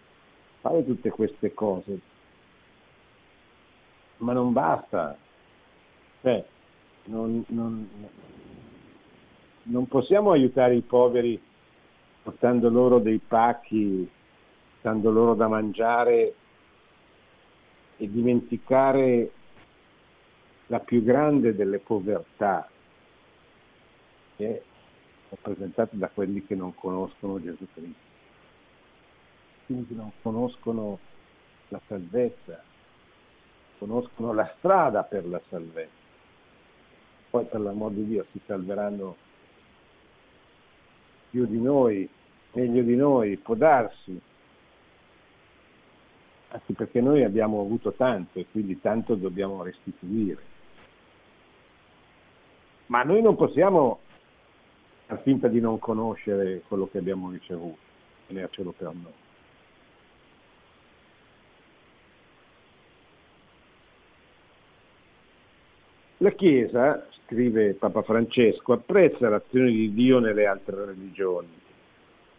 fare 0.63 0.85
tutte 0.85 1.11
queste 1.11 1.53
cose, 1.53 2.01
ma 4.19 4.33
non 4.33 4.53
basta. 4.53 5.19
Cioè, 6.23 6.45
non, 7.07 7.45
non, 7.49 7.89
non 9.65 9.89
possiamo 9.89 10.31
aiutare 10.31 10.77
i 10.77 10.83
poveri 10.83 11.41
portando 12.23 12.71
loro 12.71 13.01
dei 13.01 13.19
pacchi, 13.19 14.09
dando 14.81 15.11
loro 15.11 15.35
da 15.35 15.49
mangiare 15.49 16.35
e 17.97 18.09
dimenticare 18.11 19.33
la 20.67 20.79
più 20.79 21.03
grande 21.03 21.57
delle 21.57 21.81
povertà, 21.81 22.71
che 24.37 24.47
è 24.47 24.63
rappresentata 25.31 25.97
da 25.97 26.09
quelli 26.09 26.47
che 26.47 26.55
non 26.55 26.73
conoscono 26.77 27.43
Gesù 27.43 27.67
Cristo 27.75 28.02
quindi 29.73 29.95
non 29.95 30.13
conoscono 30.21 30.99
la 31.69 31.81
salvezza, 31.87 32.63
conoscono 33.79 34.35
la 34.35 34.53
strada 34.59 35.03
per 35.03 35.27
la 35.27 35.41
salvezza. 35.49 36.01
Poi 37.31 37.47
per 37.47 37.61
l'amor 37.61 37.93
di 37.93 38.05
Dio 38.05 38.27
si 38.33 38.41
salveranno 38.45 39.17
più 41.31 41.47
di 41.47 41.59
noi, 41.59 42.07
meglio 42.53 42.83
di 42.83 42.95
noi, 42.95 43.39
può 43.39 43.55
darsi, 43.55 44.21
anche 46.49 46.73
perché 46.75 47.01
noi 47.01 47.25
abbiamo 47.25 47.63
avuto 47.63 47.93
tanto 47.93 48.39
e 48.39 48.47
quindi 48.51 48.79
tanto 48.79 49.15
dobbiamo 49.15 49.63
restituire. 49.63 50.51
Ma 52.87 53.03
noi 53.05 53.23
non 53.23 53.37
possiamo 53.37 54.01
far 55.07 55.23
finta 55.23 55.49
di 55.49 55.61
non 55.61 55.79
conoscere 55.79 56.61
quello 56.69 56.87
che 56.91 56.99
abbiamo 56.99 57.31
ricevuto, 57.31 57.79
tenercelo 58.27 58.73
per 58.73 58.93
noi. 58.93 59.22
La 66.23 66.31
Chiesa, 66.31 67.05
scrive 67.25 67.75
Papa 67.75 68.03
Francesco, 68.03 68.75
apprezza 68.75 69.29
l'azione 69.29 69.73
di 69.73 69.93
Dio 69.93 70.21
nelle 70.21 70.47
altre 70.47 70.85
religioni 70.85 71.49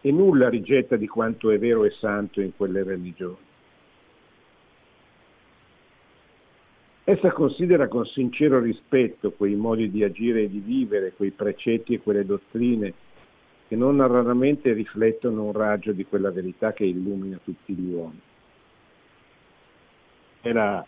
e 0.00 0.10
nulla 0.10 0.48
rigetta 0.48 0.96
di 0.96 1.06
quanto 1.06 1.50
è 1.50 1.58
vero 1.58 1.84
e 1.84 1.90
santo 1.90 2.40
in 2.40 2.56
quelle 2.56 2.82
religioni. 2.82 3.36
Essa 7.04 7.30
considera 7.32 7.86
con 7.86 8.06
sincero 8.06 8.58
rispetto 8.58 9.32
quei 9.32 9.54
modi 9.54 9.90
di 9.90 10.02
agire 10.02 10.44
e 10.44 10.48
di 10.48 10.60
vivere, 10.60 11.12
quei 11.12 11.32
precetti 11.32 11.92
e 11.92 12.00
quelle 12.00 12.24
dottrine 12.24 12.94
che 13.68 13.76
non 13.76 13.98
raramente 13.98 14.72
riflettono 14.72 15.44
un 15.44 15.52
raggio 15.52 15.92
di 15.92 16.06
quella 16.06 16.30
verità 16.30 16.72
che 16.72 16.84
illumina 16.84 17.38
tutti 17.44 17.74
gli 17.74 17.92
uomini. 17.92 18.20
Era 20.40 20.86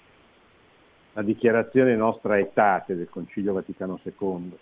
la 1.17 1.23
dichiarazione 1.23 1.97
nostra 1.97 2.39
etate 2.39 2.95
del 2.95 3.09
Concilio 3.09 3.55
Vaticano 3.55 3.99
II, 4.03 4.59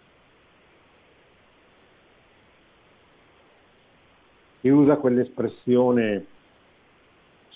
che 4.61 4.71
usa 4.71 4.97
quell'espressione 4.99 6.27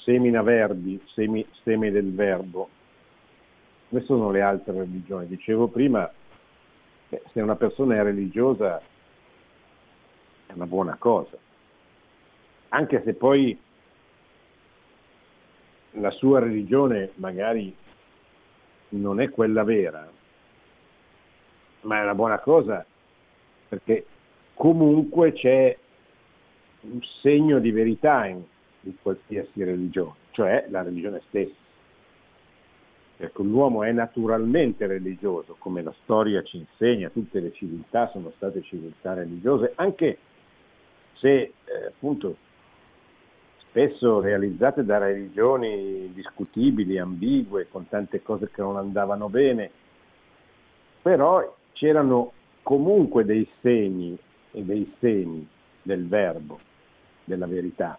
semina 0.03 0.43
verbi, 0.43 1.01
semi, 1.15 1.47
seme 1.63 1.93
del 1.93 2.13
verbo, 2.13 2.69
Come 3.89 4.03
sono 4.03 4.33
le 4.33 4.43
altre 4.43 4.73
religioni? 4.73 5.29
Dicevo 5.29 5.69
prima, 5.69 6.11
se 7.09 7.41
una 7.41 7.55
persona 7.55 7.95
è 7.95 8.03
religiosa 8.03 8.83
è 10.45 10.53
una 10.55 10.67
buona 10.67 10.97
cosa, 10.99 11.39
anche 12.71 13.03
se 13.05 13.15
poi 13.15 13.57
la 15.93 16.11
sua 16.11 16.41
religione 16.41 17.13
magari 17.15 17.87
non 18.91 19.21
è 19.21 19.31
quella 19.31 19.65
vera, 19.65 20.11
ma 21.83 21.99
è 21.99 22.03
una 22.03 22.15
buona 22.15 22.39
cosa 22.41 22.85
perché 23.69 24.07
comunque 24.55 25.33
c'è 25.33 25.77
un 26.81 27.01
segno 27.21 27.59
di 27.59 27.71
verità 27.71 28.27
in, 28.27 28.43
in 28.83 28.95
qualsiasi 29.01 29.63
religione, 29.63 30.15
cioè 30.31 30.67
la 30.71 30.83
religione 30.83 31.23
stessa. 31.29 31.67
Ecco, 33.21 33.43
l'uomo 33.43 33.83
è 33.83 33.91
naturalmente 33.91 34.87
religioso, 34.87 35.57
come 35.59 35.83
la 35.83 35.93
storia 36.05 36.43
ci 36.43 36.59
insegna, 36.59 37.11
tutte 37.11 37.41
le 37.41 37.53
civiltà 37.53 38.09
sono 38.11 38.33
state 38.37 38.63
civiltà 38.63 39.15
religiose, 39.15 39.73
anche 39.75 40.19
se 41.15 41.31
eh, 41.31 41.53
appunto 41.89 42.37
spesso 43.69 44.21
realizzate 44.21 44.85
da 44.85 44.99
religioni 44.99 46.13
discutibili, 46.13 46.99
ambigue, 46.99 47.69
con 47.69 47.89
tante 47.89 48.23
cose 48.23 48.51
che 48.51 48.63
non 48.63 48.77
andavano 48.77 49.29
bene, 49.29 49.71
però 51.03 51.57
c'erano 51.73 52.33
comunque 52.63 53.25
dei 53.25 53.49
segni 53.61 54.19
e 54.53 54.63
dei 54.63 54.95
segni 54.99 55.47
del 55.83 56.07
verbo, 56.07 56.59
della 57.25 57.47
verità, 57.47 57.99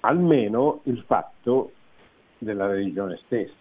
almeno 0.00 0.80
il 0.84 1.02
fatto 1.06 1.72
della 2.38 2.66
religione 2.66 3.18
stessa, 3.24 3.54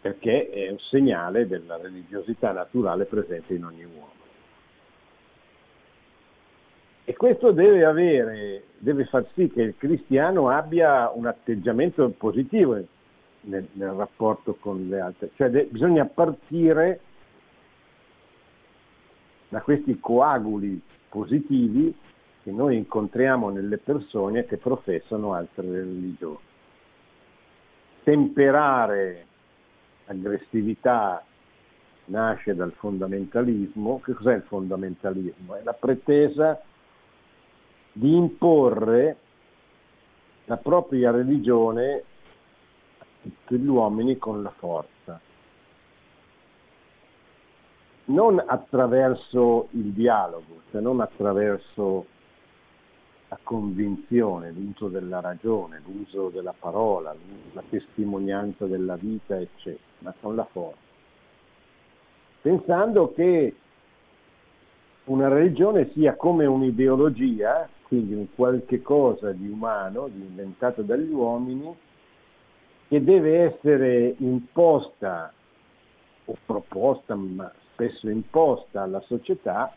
perché 0.00 0.48
è 0.48 0.70
un 0.70 0.78
segnale 0.78 1.46
della 1.46 1.76
religiosità 1.76 2.52
naturale 2.52 3.04
presente 3.04 3.54
in 3.54 3.64
ogni 3.64 3.84
uomo. 3.84 4.17
E 7.08 7.16
questo 7.16 7.52
deve 7.52 7.86
avere, 7.86 8.64
deve 8.76 9.06
far 9.06 9.26
sì 9.32 9.48
che 9.48 9.62
il 9.62 9.74
cristiano 9.78 10.50
abbia 10.50 11.08
un 11.08 11.24
atteggiamento 11.24 12.06
positivo 12.10 12.74
nel, 12.74 13.66
nel 13.72 13.92
rapporto 13.92 14.56
con 14.60 14.86
le 14.88 15.00
altre, 15.00 15.30
cioè 15.36 15.48
de, 15.48 15.68
bisogna 15.70 16.04
partire 16.04 17.00
da 19.48 19.62
questi 19.62 19.98
coaguli 19.98 20.78
positivi 21.08 21.96
che 22.42 22.50
noi 22.50 22.76
incontriamo 22.76 23.48
nelle 23.48 23.78
persone 23.78 24.44
che 24.44 24.58
professano 24.58 25.32
altre 25.32 25.66
religioni. 25.66 26.36
Temperare 28.02 29.24
aggressività 30.04 31.24
nasce 32.04 32.54
dal 32.54 32.72
fondamentalismo. 32.72 33.98
Che 34.04 34.12
cos'è 34.12 34.34
il 34.34 34.42
fondamentalismo? 34.42 35.54
È 35.54 35.62
la 35.62 35.72
pretesa 35.72 36.60
di 37.98 38.14
imporre 38.14 39.16
la 40.44 40.56
propria 40.56 41.10
religione 41.10 42.02
a 42.98 43.04
tutti 43.22 43.58
gli 43.58 43.66
uomini 43.66 44.16
con 44.18 44.40
la 44.40 44.52
forza. 44.56 45.20
Non 48.04 48.42
attraverso 48.46 49.66
il 49.72 49.92
dialogo, 49.92 50.60
se 50.70 50.78
non 50.78 51.00
attraverso 51.00 52.06
la 53.30 53.38
convinzione, 53.42 54.52
l'uso 54.52 54.86
della 54.86 55.20
ragione, 55.20 55.82
l'uso 55.84 56.28
della 56.28 56.54
parola, 56.56 57.12
la 57.52 57.62
testimonianza 57.68 58.66
della 58.66 58.94
vita, 58.94 59.36
eccetera, 59.36 59.82
ma 59.98 60.14
con 60.20 60.36
la 60.36 60.44
forza. 60.44 60.78
Pensando 62.42 63.12
che 63.12 63.56
una 65.06 65.26
religione 65.26 65.90
sia 65.92 66.14
come 66.14 66.46
un'ideologia, 66.46 67.68
quindi 67.88 68.12
un 68.12 68.26
qualche 68.34 68.82
cosa 68.82 69.32
di 69.32 69.48
umano, 69.48 70.08
di 70.08 70.20
inventato 70.20 70.82
dagli 70.82 71.10
uomini, 71.10 71.74
che 72.86 73.02
deve 73.02 73.44
essere 73.44 74.14
imposta 74.18 75.32
o 76.26 76.36
proposta, 76.44 77.14
ma 77.14 77.50
spesso 77.72 78.08
imposta 78.10 78.82
alla 78.82 79.00
società 79.00 79.74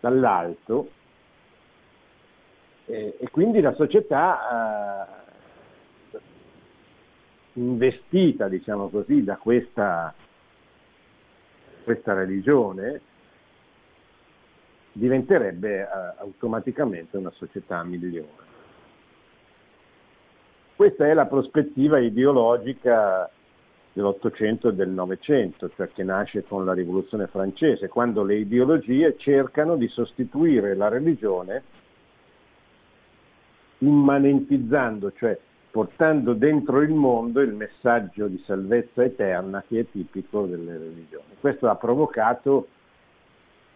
dall'alto. 0.00 0.90
Eh, 2.84 3.16
e 3.18 3.30
quindi 3.30 3.60
la 3.60 3.74
società 3.74 5.08
eh, 6.12 6.18
investita, 7.54 8.48
diciamo 8.48 8.90
così, 8.90 9.24
da 9.24 9.36
questa, 9.38 10.14
questa 11.84 12.12
religione 12.12 13.05
diventerebbe 14.96 15.80
eh, 15.80 15.86
automaticamente 16.18 17.16
una 17.16 17.32
società 17.32 17.82
migliore. 17.84 18.44
Questa 20.74 21.06
è 21.06 21.14
la 21.14 21.26
prospettiva 21.26 21.98
ideologica 21.98 23.30
dell'Ottocento 23.92 24.68
e 24.68 24.74
del 24.74 24.90
Novecento, 24.90 25.70
cioè 25.74 25.88
che 25.88 26.02
nasce 26.02 26.44
con 26.44 26.64
la 26.64 26.74
Rivoluzione 26.74 27.26
francese, 27.28 27.88
quando 27.88 28.22
le 28.22 28.36
ideologie 28.36 29.16
cercano 29.16 29.76
di 29.76 29.88
sostituire 29.88 30.74
la 30.74 30.88
religione 30.88 31.62
immanentizzando, 33.78 35.12
cioè 35.12 35.38
portando 35.70 36.32
dentro 36.32 36.80
il 36.80 36.92
mondo 36.92 37.40
il 37.40 37.52
messaggio 37.52 38.28
di 38.28 38.42
salvezza 38.46 39.02
eterna 39.04 39.62
che 39.66 39.80
è 39.80 39.86
tipico 39.90 40.46
delle 40.46 40.78
religioni. 40.78 41.36
Questo 41.38 41.68
ha 41.68 41.76
provocato 41.76 42.68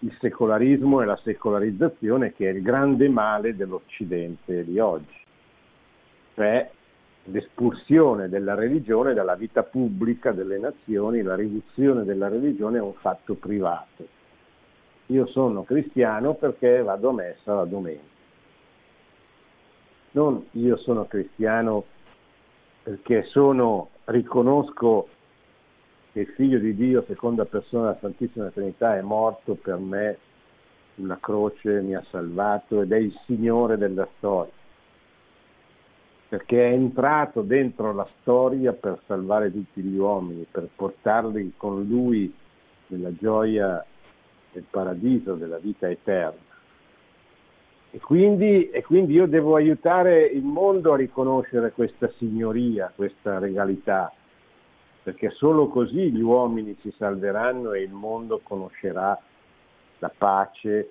il 0.00 0.16
secolarismo 0.20 1.00
e 1.00 1.04
la 1.04 1.18
secolarizzazione 1.22 2.32
che 2.32 2.48
è 2.48 2.52
il 2.52 2.62
grande 2.62 3.08
male 3.08 3.56
dell'Occidente 3.56 4.64
di 4.64 4.78
oggi, 4.78 5.18
cioè 6.34 6.70
l'espulsione 7.24 8.28
della 8.28 8.54
religione 8.54 9.14
dalla 9.14 9.34
vita 9.34 9.62
pubblica 9.62 10.32
delle 10.32 10.58
nazioni, 10.58 11.22
la 11.22 11.34
riduzione 11.34 12.04
della 12.04 12.28
religione 12.28 12.78
è 12.78 12.82
un 12.82 12.94
fatto 12.94 13.34
privato. 13.34 14.06
Io 15.06 15.26
sono 15.26 15.64
cristiano 15.64 16.34
perché 16.34 16.82
vado 16.82 17.08
a 17.10 17.12
messa 17.12 17.54
la 17.54 17.64
domenica 17.64 18.10
non 20.12 20.44
io 20.52 20.76
sono 20.78 21.06
cristiano 21.06 21.84
perché 22.82 23.24
sono, 23.24 23.90
riconosco 24.06 25.08
che 26.12 26.20
il 26.20 26.28
figlio 26.28 26.58
di 26.58 26.74
Dio, 26.74 27.04
seconda 27.06 27.44
persona 27.44 27.88
della 27.88 27.98
Santissima 28.00 28.48
Trinità, 28.50 28.96
è 28.96 29.00
morto 29.00 29.54
per 29.54 29.76
me 29.76 30.18
sulla 30.94 31.18
croce, 31.20 31.80
mi 31.80 31.94
ha 31.94 32.04
salvato 32.10 32.82
ed 32.82 32.92
è 32.92 32.96
il 32.96 33.16
Signore 33.26 33.78
della 33.78 34.08
storia, 34.16 34.52
perché 36.28 36.68
è 36.68 36.72
entrato 36.72 37.42
dentro 37.42 37.92
la 37.92 38.08
storia 38.20 38.72
per 38.72 39.00
salvare 39.06 39.52
tutti 39.52 39.80
gli 39.80 39.96
uomini, 39.96 40.46
per 40.50 40.68
portarli 40.74 41.54
con 41.56 41.84
lui 41.84 42.32
nella 42.88 43.14
gioia 43.14 43.84
del 44.52 44.64
paradiso, 44.68 45.34
della 45.34 45.58
vita 45.58 45.88
eterna. 45.88 46.48
E 47.92 47.98
quindi, 47.98 48.70
e 48.70 48.82
quindi, 48.82 49.14
io 49.14 49.26
devo 49.26 49.56
aiutare 49.56 50.24
il 50.26 50.44
mondo 50.44 50.92
a 50.92 50.96
riconoscere 50.96 51.72
questa 51.72 52.08
signoria, 52.18 52.92
questa 52.94 53.38
regalità, 53.38 54.12
perché 55.02 55.30
solo 55.30 55.68
così 55.68 56.12
gli 56.12 56.20
uomini 56.20 56.76
si 56.80 56.92
salveranno 56.96 57.72
e 57.72 57.82
il 57.82 57.92
mondo 57.92 58.40
conoscerà 58.42 59.18
la 59.98 60.12
pace, 60.16 60.90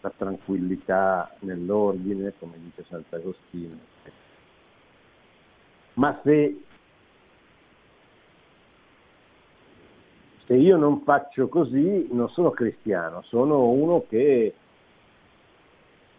la 0.00 0.12
tranquillità 0.16 1.34
nell'ordine, 1.40 2.34
come 2.38 2.54
dice 2.58 2.84
Sant'Agostino. 2.88 3.92
Ma 5.94 6.18
se, 6.22 6.60
se 10.46 10.54
io 10.54 10.76
non 10.76 11.02
faccio 11.02 11.48
così, 11.48 12.08
non 12.10 12.28
sono 12.30 12.50
cristiano, 12.50 13.22
sono 13.22 13.68
uno 13.68 14.04
che 14.08 14.54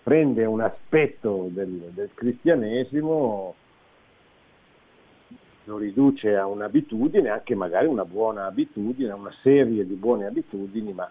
prende 0.01 0.45
un 0.45 0.61
aspetto 0.61 1.47
del, 1.49 1.91
del 1.91 2.11
cristianesimo, 2.13 3.55
lo 5.66 5.78
riduce 5.78 6.36
a 6.36 6.45
un'abitudine, 6.45 7.30
anche 7.30 7.55
magari 7.55 7.88
una 7.88 8.05
buona 8.05 8.45
abitudine, 8.45 9.11
una 9.11 9.34
serie 9.41 9.86
di 9.86 9.95
buone 9.95 10.26
abitudini, 10.26 10.93
ma 10.93 11.09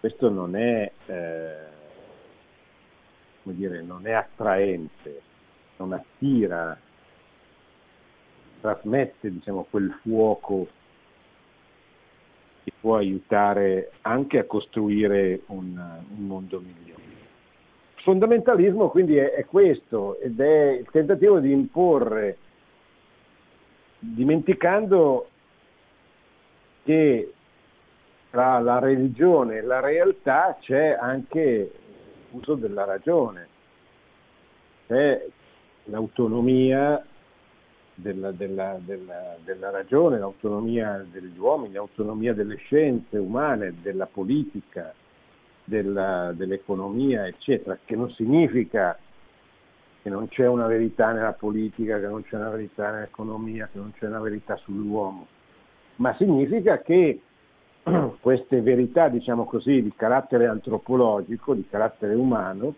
questo 0.00 0.28
non 0.30 0.56
è, 0.56 0.90
eh, 1.06 1.54
come 3.42 3.54
dire, 3.54 3.82
non 3.82 4.06
è 4.06 4.12
attraente, 4.12 5.20
non 5.76 5.92
attira, 5.92 6.78
trasmette 8.60 9.30
diciamo, 9.30 9.66
quel 9.68 9.90
fuoco 10.02 10.66
che 12.64 12.72
può 12.80 12.96
aiutare 12.96 13.92
anche 14.02 14.38
a 14.38 14.44
costruire 14.44 15.42
un, 15.46 15.76
un 15.76 16.26
mondo 16.26 16.60
migliore. 16.60 17.02
Fondamentalismo 17.96 18.88
quindi 18.88 19.16
è, 19.16 19.32
è, 19.32 19.44
questo 19.44 20.18
ed 20.20 20.40
è 20.40 20.70
il 20.70 20.88
tentativo 20.90 21.38
di 21.38 21.50
imporre 21.50 22.38
dimenticando 23.98 25.28
che 26.84 27.32
tra 28.30 28.58
la 28.58 28.78
religione 28.78 29.56
e 29.56 29.62
la 29.62 29.80
realtà 29.80 30.56
c'è 30.60 30.96
anche 30.98 31.72
l'uso 32.30 32.54
della 32.54 32.84
ragione, 32.84 33.48
c'è 34.86 35.26
l'autonomia 35.84 37.04
della, 37.94 38.30
della, 38.32 38.78
della, 38.84 39.36
della, 39.42 39.70
ragione, 39.70 40.18
l'autonomia 40.18 41.04
degli 41.10 41.38
uomini, 41.38 41.74
l'autonomia 41.74 42.34
delle 42.34 42.56
scienze 42.56 43.16
umane, 43.16 43.74
della 43.80 44.06
politica, 44.06 44.94
dell'economia, 45.64 47.26
eccetera, 47.26 47.78
che 47.84 47.96
non 47.96 48.10
significa 48.10 48.98
che 50.06 50.12
non 50.12 50.28
c'è 50.28 50.46
una 50.46 50.68
verità 50.68 51.10
nella 51.10 51.32
politica, 51.32 51.98
che 51.98 52.06
non 52.06 52.22
c'è 52.22 52.36
una 52.36 52.50
verità 52.50 52.92
nell'economia, 52.92 53.68
che 53.72 53.78
non 53.78 53.92
c'è 53.98 54.06
una 54.06 54.20
verità 54.20 54.54
sull'uomo, 54.58 55.26
ma 55.96 56.14
significa 56.14 56.80
che 56.80 57.20
queste 58.20 58.60
verità, 58.60 59.08
diciamo 59.08 59.46
così, 59.46 59.82
di 59.82 59.92
carattere 59.96 60.46
antropologico, 60.46 61.54
di 61.54 61.66
carattere 61.68 62.14
umano, 62.14 62.72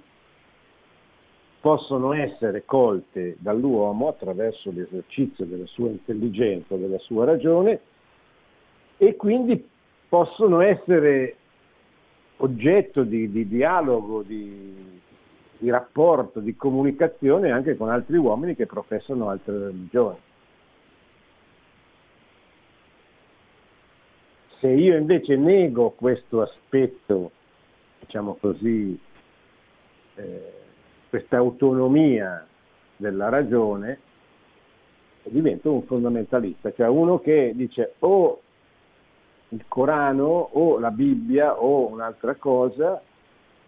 possono 1.61 2.14
essere 2.14 2.64
colte 2.64 3.37
dall'uomo 3.41 4.09
attraverso 4.09 4.70
l'esercizio 4.70 5.45
della 5.45 5.66
sua 5.66 5.91
intelligenza, 5.91 6.76
della 6.76 6.99
sua 7.01 7.26
ragione 7.26 7.81
e 8.97 9.16
quindi 9.16 9.68
possono 10.09 10.62
essere 10.62 11.37
oggetto 12.39 13.03
di, 13.03 13.31
di 13.31 13.47
dialogo, 13.47 14.22
di, 14.22 14.99
di 15.59 15.71
rapporto, 15.71 16.41
di 16.41 16.55
comunicazione 16.57 17.51
anche 17.51 17.77
con 17.77 17.91
altri 17.91 18.17
uomini 18.17 18.55
che 18.55 18.67
professano 18.67 19.29
altre 19.29 19.59
religioni. 19.59 20.17
Se 24.61 24.69
io 24.69 24.97
invece 24.97 25.37
nego 25.37 25.91
questo 25.91 26.43
aspetto, 26.43 27.31
diciamo 28.01 28.37
così, 28.41 28.99
eh, 30.17 30.53
questa 31.09 31.37
autonomia 31.37 32.47
della 32.97 33.29
ragione, 33.29 34.01
divento 35.25 35.73
un 35.73 35.83
fondamentalista, 35.83 36.73
cioè 36.73 36.89
uno 36.89 37.19
che 37.19 37.53
dice 37.55 37.95
o 38.01 38.41
il 39.51 39.65
Corano 39.69 40.49
o 40.53 40.79
la 40.79 40.91
Bibbia 40.91 41.61
o 41.61 41.89
un'altra 41.89 42.35
cosa 42.35 43.01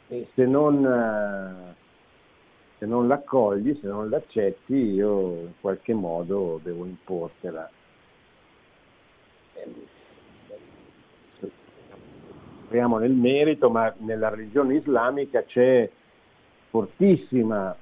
e 0.09 0.29
se 0.35 0.45
non, 0.45 1.75
se 2.81 2.87
non 2.87 3.07
l'accogli, 3.07 3.79
se 3.79 3.87
non 3.87 4.09
l'accetti, 4.09 4.73
io 4.73 5.33
in 5.33 5.53
qualche 5.61 5.93
modo 5.93 6.59
devo 6.63 6.87
importela. 6.87 7.71
Entriamo 12.63 12.97
nel 12.97 13.13
merito, 13.13 13.69
ma 13.69 13.95
nella 13.99 14.31
religione 14.31 14.77
islamica 14.77 15.43
c'è 15.43 15.91
fortissima 16.71 17.77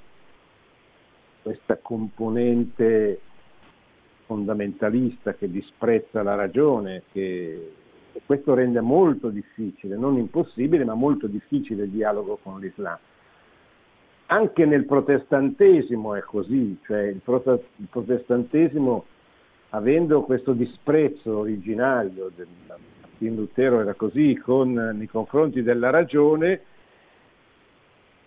questa 1.42 1.76
componente 1.76 3.20
fondamentalista 4.26 5.34
che 5.34 5.48
disprezza 5.48 6.24
la 6.24 6.34
ragione, 6.34 7.04
che 7.12 7.72
questo 8.26 8.52
rende 8.54 8.80
molto 8.80 9.28
difficile, 9.28 9.96
non 9.96 10.16
impossibile, 10.16 10.84
ma 10.84 10.94
molto 10.94 11.28
difficile 11.28 11.84
il 11.84 11.90
dialogo 11.90 12.40
con 12.42 12.58
l'Islam. 12.58 12.98
Anche 14.30 14.66
nel 14.66 14.84
protestantesimo 14.84 16.14
è 16.14 16.20
così, 16.20 16.78
cioè 16.84 17.02
il, 17.02 17.20
protestantesimo 17.90 19.04
avendo 19.70 20.22
questo 20.22 20.52
disprezzo 20.52 21.38
originario, 21.38 22.30
del, 22.34 22.46
Martin 23.18 23.34
Lutero 23.34 23.80
era 23.80 23.94
così, 23.94 24.36
con, 24.36 24.72
nei 24.72 25.08
confronti 25.08 25.62
della 25.62 25.90
ragione, 25.90 26.60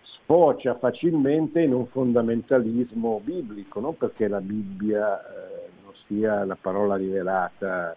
sfocia 0.02 0.76
facilmente 0.76 1.60
in 1.60 1.72
un 1.72 1.86
fondamentalismo 1.86 3.20
biblico, 3.24 3.80
non 3.80 3.96
perché 3.96 4.28
la 4.28 4.40
Bibbia 4.40 5.18
eh, 5.18 5.68
non 5.82 5.92
sia 6.06 6.44
la 6.44 6.56
parola 6.60 6.96
rivelata 6.96 7.96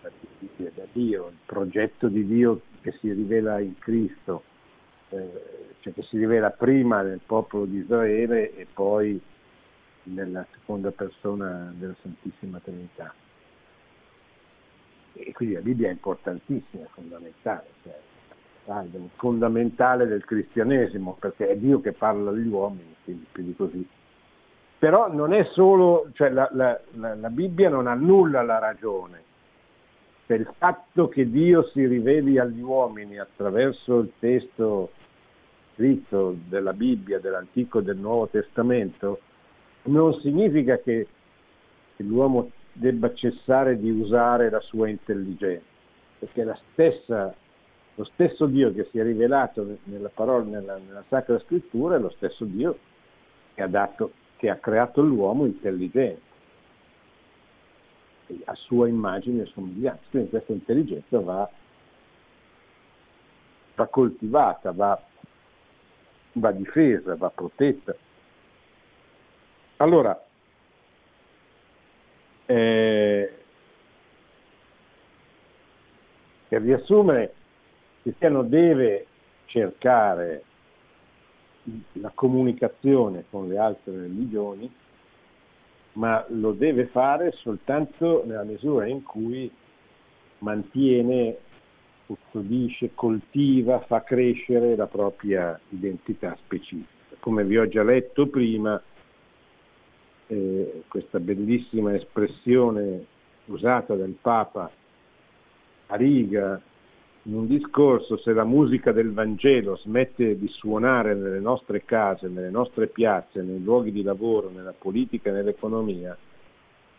da 0.00 0.84
Dio, 0.92 1.28
il 1.28 1.36
progetto 1.44 2.08
di 2.08 2.26
Dio 2.26 2.60
che 2.80 2.92
si 3.00 3.10
rivela 3.12 3.58
in 3.58 3.78
Cristo, 3.78 4.44
eh, 5.14 5.74
cioè 5.80 5.92
che 5.92 6.02
si 6.04 6.18
rivela 6.18 6.50
prima 6.50 7.02
nel 7.02 7.20
popolo 7.24 7.64
di 7.64 7.78
Israele 7.78 8.54
e 8.54 8.66
poi 8.72 9.20
nella 10.04 10.46
seconda 10.52 10.90
persona 10.90 11.72
della 11.76 11.94
Santissima 12.02 12.58
Trinità. 12.58 13.14
E 15.14 15.32
quindi 15.32 15.54
la 15.54 15.60
Bibbia 15.60 15.88
è 15.88 15.92
importantissima, 15.92 16.86
fondamentale. 16.92 17.66
Cioè, 17.82 18.00
fondamentale 19.16 20.06
del 20.06 20.24
cristianesimo, 20.24 21.16
perché 21.20 21.48
è 21.48 21.56
Dio 21.56 21.80
che 21.80 21.92
parla 21.92 22.30
agli 22.30 22.48
uomini, 22.48 22.94
quindi 23.04 23.26
più 23.30 23.42
di 23.42 23.54
così. 23.54 23.86
Però 24.78 25.12
non 25.12 25.32
è 25.32 25.44
solo, 25.52 26.08
cioè 26.14 26.30
la, 26.30 26.48
la, 26.52 26.80
la, 26.92 27.14
la 27.14 27.30
Bibbia 27.30 27.68
non 27.68 27.86
annulla 27.86 28.42
la 28.42 28.58
ragione, 28.58 29.22
per 30.26 30.40
il 30.40 30.50
fatto 30.56 31.08
che 31.08 31.30
Dio 31.30 31.68
si 31.68 31.86
riveli 31.86 32.38
agli 32.38 32.60
uomini 32.60 33.18
attraverso 33.18 33.98
il 33.98 34.12
testo 34.18 34.90
scritto 35.74 36.36
della 36.48 36.72
Bibbia, 36.72 37.20
dell'Antico 37.20 37.80
e 37.80 37.82
del 37.82 37.96
Nuovo 37.96 38.28
Testamento, 38.28 39.20
non 39.84 40.18
significa 40.20 40.78
che 40.78 41.06
l'uomo 41.96 42.50
debba 42.72 43.12
cessare 43.14 43.78
di 43.78 43.90
usare 43.90 44.50
la 44.50 44.60
sua 44.60 44.88
intelligenza, 44.88 45.64
perché 46.18 46.44
la 46.44 46.58
stessa 46.72 47.34
lo 47.96 48.04
stesso 48.04 48.46
Dio 48.46 48.72
che 48.72 48.88
si 48.90 48.98
è 48.98 49.02
rivelato 49.04 49.78
nella 49.84 50.10
parola, 50.12 50.44
nella, 50.44 50.78
nella 50.78 51.04
Sacra 51.08 51.38
Scrittura 51.40 51.96
è 51.96 51.98
lo 51.98 52.10
stesso 52.10 52.44
Dio 52.44 52.76
che 53.54 53.62
ha, 53.62 53.68
dato, 53.68 54.12
che 54.36 54.50
ha 54.50 54.56
creato 54.56 55.00
l'uomo 55.00 55.44
intelligente, 55.44 56.32
a 58.46 58.54
sua 58.54 58.88
immagine 58.88 59.42
e 59.42 59.46
somiglianza. 59.46 60.02
Quindi 60.10 60.30
questa 60.30 60.52
intelligenza 60.52 61.20
va, 61.20 61.48
va 63.76 63.86
coltivata, 63.86 64.72
va, 64.72 65.00
va 66.34 66.52
difesa, 66.52 67.16
va 67.16 67.30
protetta. 67.30 67.94
Allora, 69.78 70.24
eh, 72.46 73.32
per 76.48 76.62
riassumere, 76.62 77.34
cristiano 78.02 78.42
deve 78.42 79.06
cercare 79.46 80.44
la 81.92 82.10
comunicazione 82.14 83.24
con 83.30 83.48
le 83.48 83.58
altre 83.58 83.92
religioni, 83.92 84.72
ma 85.92 86.24
lo 86.28 86.52
deve 86.52 86.86
fare 86.86 87.32
soltanto 87.32 88.24
nella 88.26 88.42
misura 88.42 88.86
in 88.86 89.02
cui 89.02 89.50
mantiene, 90.38 91.38
custodisce, 92.06 92.90
coltiva, 92.94 93.80
fa 93.80 94.02
crescere 94.02 94.76
la 94.76 94.86
propria 94.86 95.58
identità 95.70 96.36
specifica. 96.44 97.16
Come 97.20 97.44
vi 97.44 97.56
ho 97.56 97.66
già 97.68 97.82
letto 97.82 98.26
prima, 98.26 98.80
eh, 100.26 100.82
questa 100.88 101.20
bellissima 101.20 101.94
espressione 101.94 103.06
usata 103.46 103.94
dal 103.94 104.16
Papa 104.20 104.70
a 105.86 105.96
riga 105.96 106.60
in 107.26 107.34
un 107.34 107.46
discorso 107.46 108.18
se 108.18 108.32
la 108.32 108.44
musica 108.44 108.92
del 108.92 109.12
Vangelo 109.12 109.76
smette 109.76 110.38
di 110.38 110.48
suonare 110.48 111.14
nelle 111.14 111.40
nostre 111.40 111.84
case, 111.84 112.28
nelle 112.28 112.50
nostre 112.50 112.88
piazze, 112.88 113.40
nei 113.40 113.62
luoghi 113.62 113.92
di 113.92 114.02
lavoro, 114.02 114.50
nella 114.50 114.74
politica 114.76 115.30
e 115.30 115.32
nell'economia, 115.32 116.16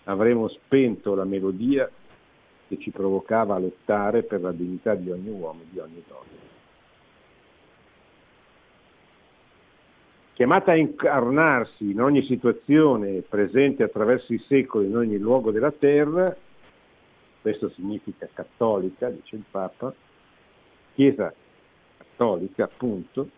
avremo 0.06 0.48
spento 0.48 1.14
la 1.14 1.26
melodia 1.26 1.90
che 2.68 2.78
ci 2.80 2.92
provocava 2.92 3.56
a 3.56 3.60
lottare 3.60 4.24
per 4.24 4.42
la 4.42 4.52
dignità 4.52 4.96
di 4.96 5.12
ogni 5.12 5.30
uomo 5.30 5.62
e 5.62 5.66
di 5.70 5.80
ogni 5.80 6.04
donna. 6.08 6.44
Chiamata 10.34 10.72
a 10.72 10.76
incarnarsi 10.76 11.92
in 11.92 12.02
ogni 12.02 12.26
situazione 12.26 13.22
presente 13.22 13.84
attraverso 13.84 14.34
i 14.34 14.44
secoli 14.48 14.88
in 14.88 14.98
ogni 14.98 15.18
luogo 15.18 15.52
della 15.52 15.72
terra, 15.72 16.36
questo 17.42 17.70
significa 17.70 18.28
cattolica, 18.34 19.10
dice 19.10 19.36
il 19.36 19.46
Papa, 19.50 19.94
Chiesa 20.94 21.34
cattolica, 21.98 22.64
appunto, 22.66 23.30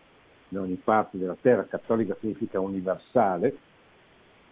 in 0.48 0.58
ogni 0.58 0.80
parte 0.82 1.18
della 1.18 1.36
terra, 1.40 1.66
cattolica 1.66 2.16
significa 2.18 2.58
universale, 2.58 3.56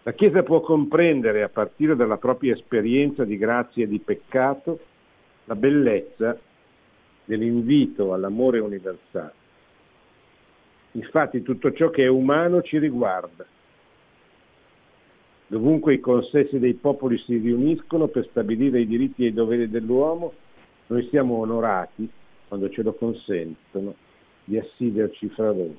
la 0.06 0.12
Chiesa 0.12 0.44
può 0.44 0.60
comprendere 0.60 1.42
a 1.42 1.48
partire 1.48 1.96
dalla 1.96 2.16
propria 2.16 2.54
esperienza 2.54 3.24
di 3.24 3.36
grazia 3.36 3.82
e 3.82 3.88
di 3.88 3.98
peccato 3.98 4.78
la 5.46 5.56
bellezza 5.56 6.38
dell'invito 7.24 8.12
all'amore 8.12 8.60
universale. 8.60 9.32
Infatti 10.92 11.42
tutto 11.42 11.72
ciò 11.72 11.90
che 11.90 12.04
è 12.04 12.06
umano 12.06 12.62
ci 12.62 12.78
riguarda. 12.78 13.44
dovunque 15.48 15.94
i 15.94 16.00
consessi 16.00 16.60
dei 16.60 16.74
popoli 16.74 17.18
si 17.18 17.38
riuniscono 17.38 18.06
per 18.06 18.28
stabilire 18.30 18.82
i 18.82 18.86
diritti 18.86 19.24
e 19.24 19.28
i 19.28 19.32
doveri 19.32 19.68
dell'uomo, 19.68 20.34
noi 20.86 21.08
siamo 21.08 21.34
onorati, 21.34 22.08
quando 22.46 22.70
ce 22.70 22.84
lo 22.84 22.92
consentono, 22.94 23.96
di 24.44 24.56
assiderci 24.56 25.28
fra 25.30 25.50
loro. 25.50 25.74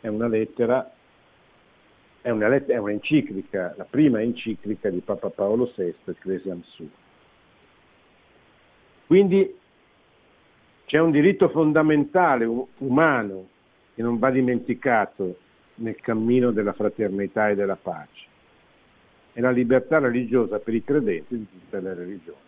È 0.00 0.08
una 0.08 0.28
lettera, 0.28 0.90
è, 2.20 2.30
una 2.30 2.48
lettera, 2.48 2.78
è 2.78 2.80
un'enciclica, 2.80 3.74
la 3.76 3.84
prima 3.84 4.20
enciclica 4.20 4.90
di 4.90 5.00
Papa 5.00 5.30
Paolo 5.30 5.72
VI, 5.74 5.94
Ecclesiam 6.04 6.62
Sua. 6.62 6.86
Quindi 9.06 9.56
c'è 10.84 10.98
un 10.98 11.10
diritto 11.10 11.48
fondamentale 11.48 12.44
umano 12.78 13.48
che 13.94 14.02
non 14.02 14.18
va 14.18 14.30
dimenticato 14.30 15.38
nel 15.76 15.96
cammino 16.00 16.50
della 16.50 16.72
fraternità 16.72 17.48
e 17.48 17.54
della 17.54 17.76
pace. 17.76 18.26
È 19.32 19.40
la 19.40 19.50
libertà 19.50 19.98
religiosa 19.98 20.58
per 20.58 20.74
i 20.74 20.82
credenti 20.82 21.36
di 21.36 21.46
tutte 21.50 21.80
le 21.80 21.94
religioni. 21.94 22.38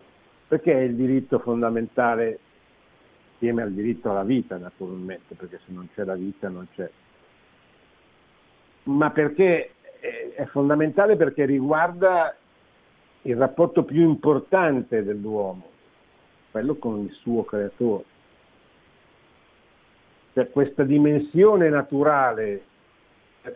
Perché 0.47 0.73
è 0.73 0.81
il 0.81 0.95
diritto 0.95 1.39
fondamentale 1.39 2.39
insieme 3.33 3.63
al 3.63 3.71
diritto 3.71 4.11
alla 4.11 4.23
vita, 4.23 4.57
naturalmente, 4.57 5.33
perché 5.33 5.59
se 5.65 5.71
non 5.71 5.87
c'è 5.93 6.03
la 6.03 6.15
vita 6.15 6.49
non 6.49 6.67
c'è. 6.75 6.89
Ma 8.83 9.11
perché 9.11 9.73
è 10.35 10.45
fondamentale 10.45 11.15
perché 11.15 11.45
riguarda 11.45 12.35
il 13.23 13.35
rapporto 13.35 13.83
più 13.83 14.01
importante 14.01 15.03
dell'uomo, 15.03 15.69
quello 16.49 16.75
con 16.75 16.99
il 16.99 17.11
suo 17.11 17.43
creatore. 17.43 18.05
Cioè 20.33 20.49
questa 20.49 20.83
dimensione 20.83 21.69
naturale 21.69 22.63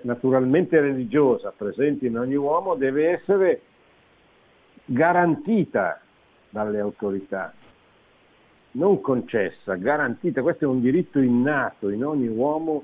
naturalmente 0.02 0.80
religiosa 0.80 1.54
presente 1.56 2.08
in 2.08 2.18
ogni 2.18 2.36
uomo 2.36 2.76
deve 2.76 3.12
essere 3.12 3.62
garantita 4.86 6.02
dalle 6.50 6.80
autorità, 6.80 7.54
non 8.72 9.02
concessa, 9.02 9.76
garantita. 9.76 10.42
Questo 10.42 10.66
è 10.66 10.68
un 10.68 10.82
diritto 10.82 11.20
innato 11.20 11.90
in 11.90 12.04
ogni 12.04 12.28
uomo 12.28 12.84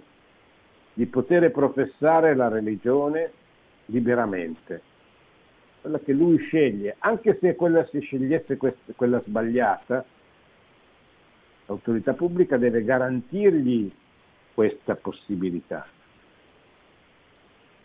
di 0.93 1.05
poter 1.05 1.49
professare 1.51 2.35
la 2.35 2.47
religione 2.47 3.31
liberamente, 3.85 4.81
quella 5.81 5.99
che 5.99 6.13
lui 6.13 6.37
sceglie, 6.37 6.95
anche 6.99 7.37
se 7.39 7.55
quella 7.55 7.85
si 7.87 7.99
scegliesse 7.99 8.57
questa, 8.57 8.93
quella 8.95 9.21
sbagliata, 9.21 10.05
l'autorità 11.65 12.13
pubblica 12.13 12.57
deve 12.57 12.83
garantirgli 12.83 13.91
questa 14.53 14.95
possibilità. 14.95 15.87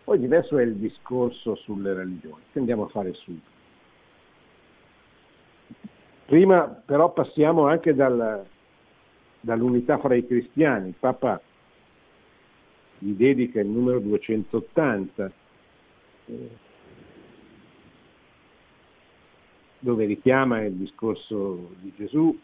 Poi 0.05 0.19
diverso 0.19 0.59
è 0.59 0.63
il 0.63 0.75
discorso 0.75 1.57
sulle 1.57 1.95
religioni, 1.95 2.43
che 2.53 2.59
andiamo 2.59 2.85
a 2.85 2.89
fare 2.89 3.13
subito. 3.15 3.55
Prima 6.27 6.67
però 6.85 7.13
passiamo 7.13 7.67
anche 7.67 7.95
dal, 7.95 8.45
dall'unità 9.41 9.99
fra 9.99 10.15
i 10.15 10.27
cristiani. 10.27 10.89
Il 10.89 10.95
Papa 10.99 11.41
gli 12.99 13.13
dedica 13.13 13.61
il 13.61 13.67
numero 13.67 13.99
280, 14.01 15.33
eh, 16.27 16.49
dove 19.79 20.05
richiama 20.05 20.63
il 20.63 20.75
discorso 20.75 21.75
di 21.81 21.93
Gesù, 21.97 22.37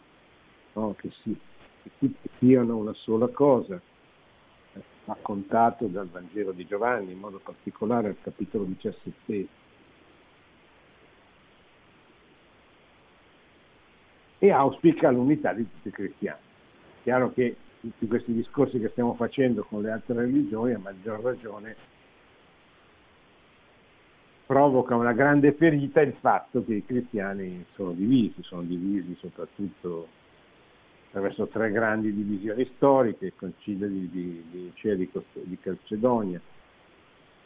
no? 0.74 0.94
che, 0.98 1.10
si, 1.22 1.36
che 1.82 1.90
tutti 1.98 2.28
siano 2.38 2.76
una 2.76 2.94
sola 2.94 3.28
cosa 3.28 3.80
raccontato 5.04 5.86
dal 5.86 6.08
Vangelo 6.08 6.52
di 6.52 6.66
Giovanni, 6.66 7.12
in 7.12 7.18
modo 7.18 7.40
particolare 7.42 8.08
al 8.08 8.16
capitolo 8.22 8.64
17. 8.64 9.46
E 14.38 14.50
auspica 14.50 15.10
l'unità 15.10 15.52
di 15.52 15.66
tutti 15.68 15.88
i 15.88 15.92
cristiani. 15.92 16.40
Chiaro 17.02 17.32
che 17.32 17.56
tutti 17.82 18.06
questi 18.06 18.32
discorsi 18.32 18.78
che 18.78 18.90
stiamo 18.90 19.14
facendo 19.14 19.64
con 19.64 19.82
le 19.82 19.90
altre 19.90 20.14
religioni, 20.14 20.72
a 20.72 20.78
maggior 20.78 21.20
ragione, 21.20 21.74
provoca 24.46 24.94
una 24.94 25.12
grande 25.12 25.52
ferita 25.54 26.00
il 26.00 26.14
fatto 26.20 26.64
che 26.64 26.74
i 26.74 26.84
cristiani 26.84 27.64
sono 27.74 27.90
divisi, 27.90 28.40
sono 28.44 28.62
divisi 28.62 29.16
soprattutto 29.18 30.06
attraverso 31.08 31.48
tre 31.48 31.72
grandi 31.72 32.14
divisioni 32.14 32.64
storiche, 32.76 33.26
il 33.26 33.32
concilio 33.34 33.88
di, 33.88 34.08
di, 34.08 34.44
di 34.48 34.58
Nicea 34.60 34.94
di, 34.94 35.58
Calcedonia, 35.60 36.40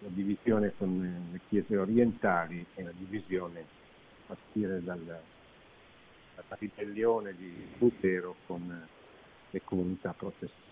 la 0.01 0.09
divisione 0.09 0.75
con 0.77 1.29
le 1.33 1.41
chiese 1.49 1.79
orientali 1.79 2.65
e 2.75 2.83
la 2.83 2.93
divisione 2.95 3.61
a 3.61 4.35
partire 4.35 4.83
dal, 4.83 5.01
dalla 5.01 6.57
ribellione 6.59 7.35
di 7.35 7.55
Lutero 7.79 8.37
con 8.47 8.87
le 9.51 9.63
comunità 9.65 10.15
protestanti. 10.17 10.65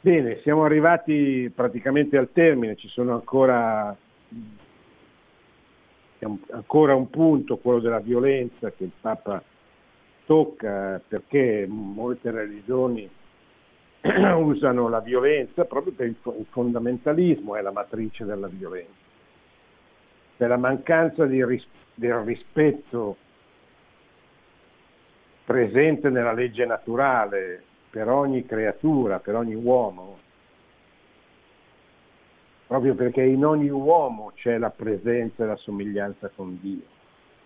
Bene, 0.00 0.40
siamo 0.42 0.64
arrivati 0.64 1.50
praticamente 1.54 2.16
al 2.16 2.30
termine, 2.32 2.76
ci 2.76 2.88
sono 2.88 3.14
ancora 3.14 3.96
ancora 6.50 6.94
un 6.94 7.10
punto, 7.10 7.58
quello 7.58 7.80
della 7.80 8.00
violenza, 8.00 8.70
che 8.72 8.84
il 8.84 8.92
Papa 9.00 9.42
tocca 10.24 11.00
perché 11.06 11.66
molte 11.68 12.30
religioni 12.30 13.08
usano 14.36 14.88
la 14.88 15.00
violenza 15.00 15.64
proprio 15.64 15.92
per 15.92 16.06
il, 16.06 16.16
fondamentalismo, 16.50 17.56
è 17.56 17.62
la 17.62 17.72
matrice 17.72 18.24
della 18.24 18.48
violenza. 18.48 19.06
Per 20.36 20.48
la 20.48 20.56
mancanza 20.56 21.26
di, 21.26 21.42
del 21.94 22.14
rispetto 22.18 23.16
presente 25.48 26.10
nella 26.10 26.34
legge 26.34 26.66
naturale 26.66 27.62
per 27.88 28.06
ogni 28.10 28.44
creatura, 28.44 29.18
per 29.18 29.34
ogni 29.34 29.54
uomo, 29.54 30.18
proprio 32.66 32.94
perché 32.94 33.22
in 33.22 33.46
ogni 33.46 33.70
uomo 33.70 34.32
c'è 34.34 34.58
la 34.58 34.68
presenza 34.68 35.44
e 35.44 35.46
la 35.46 35.56
somiglianza 35.56 36.30
con 36.36 36.58
Dio. 36.60 36.84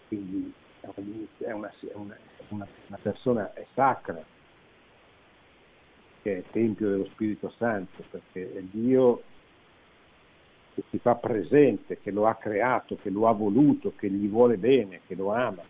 Quindi 0.09 0.53
è 0.81 1.53
una, 1.53 1.73
una, 1.93 2.17
una, 2.49 2.67
una 2.89 2.99
persona 3.01 3.53
è 3.55 3.65
sacra, 3.73 4.21
che 6.23 6.39
è 6.39 6.43
Tempio 6.51 6.89
dello 6.89 7.05
Spirito 7.05 7.55
Santo, 7.57 8.03
perché 8.11 8.53
è 8.53 8.63
Dio 8.63 9.23
che 10.75 10.83
si 10.91 10.99
fa 10.99 11.15
presente, 11.15 12.01
che 12.01 12.11
lo 12.11 12.27
ha 12.27 12.35
creato, 12.35 12.97
che 13.01 13.11
lo 13.11 13.29
ha 13.29 13.33
voluto, 13.33 13.93
che 13.95 14.11
gli 14.11 14.29
vuole 14.29 14.57
bene, 14.57 15.03
che 15.07 15.15
lo 15.15 15.33
ama. 15.33 15.63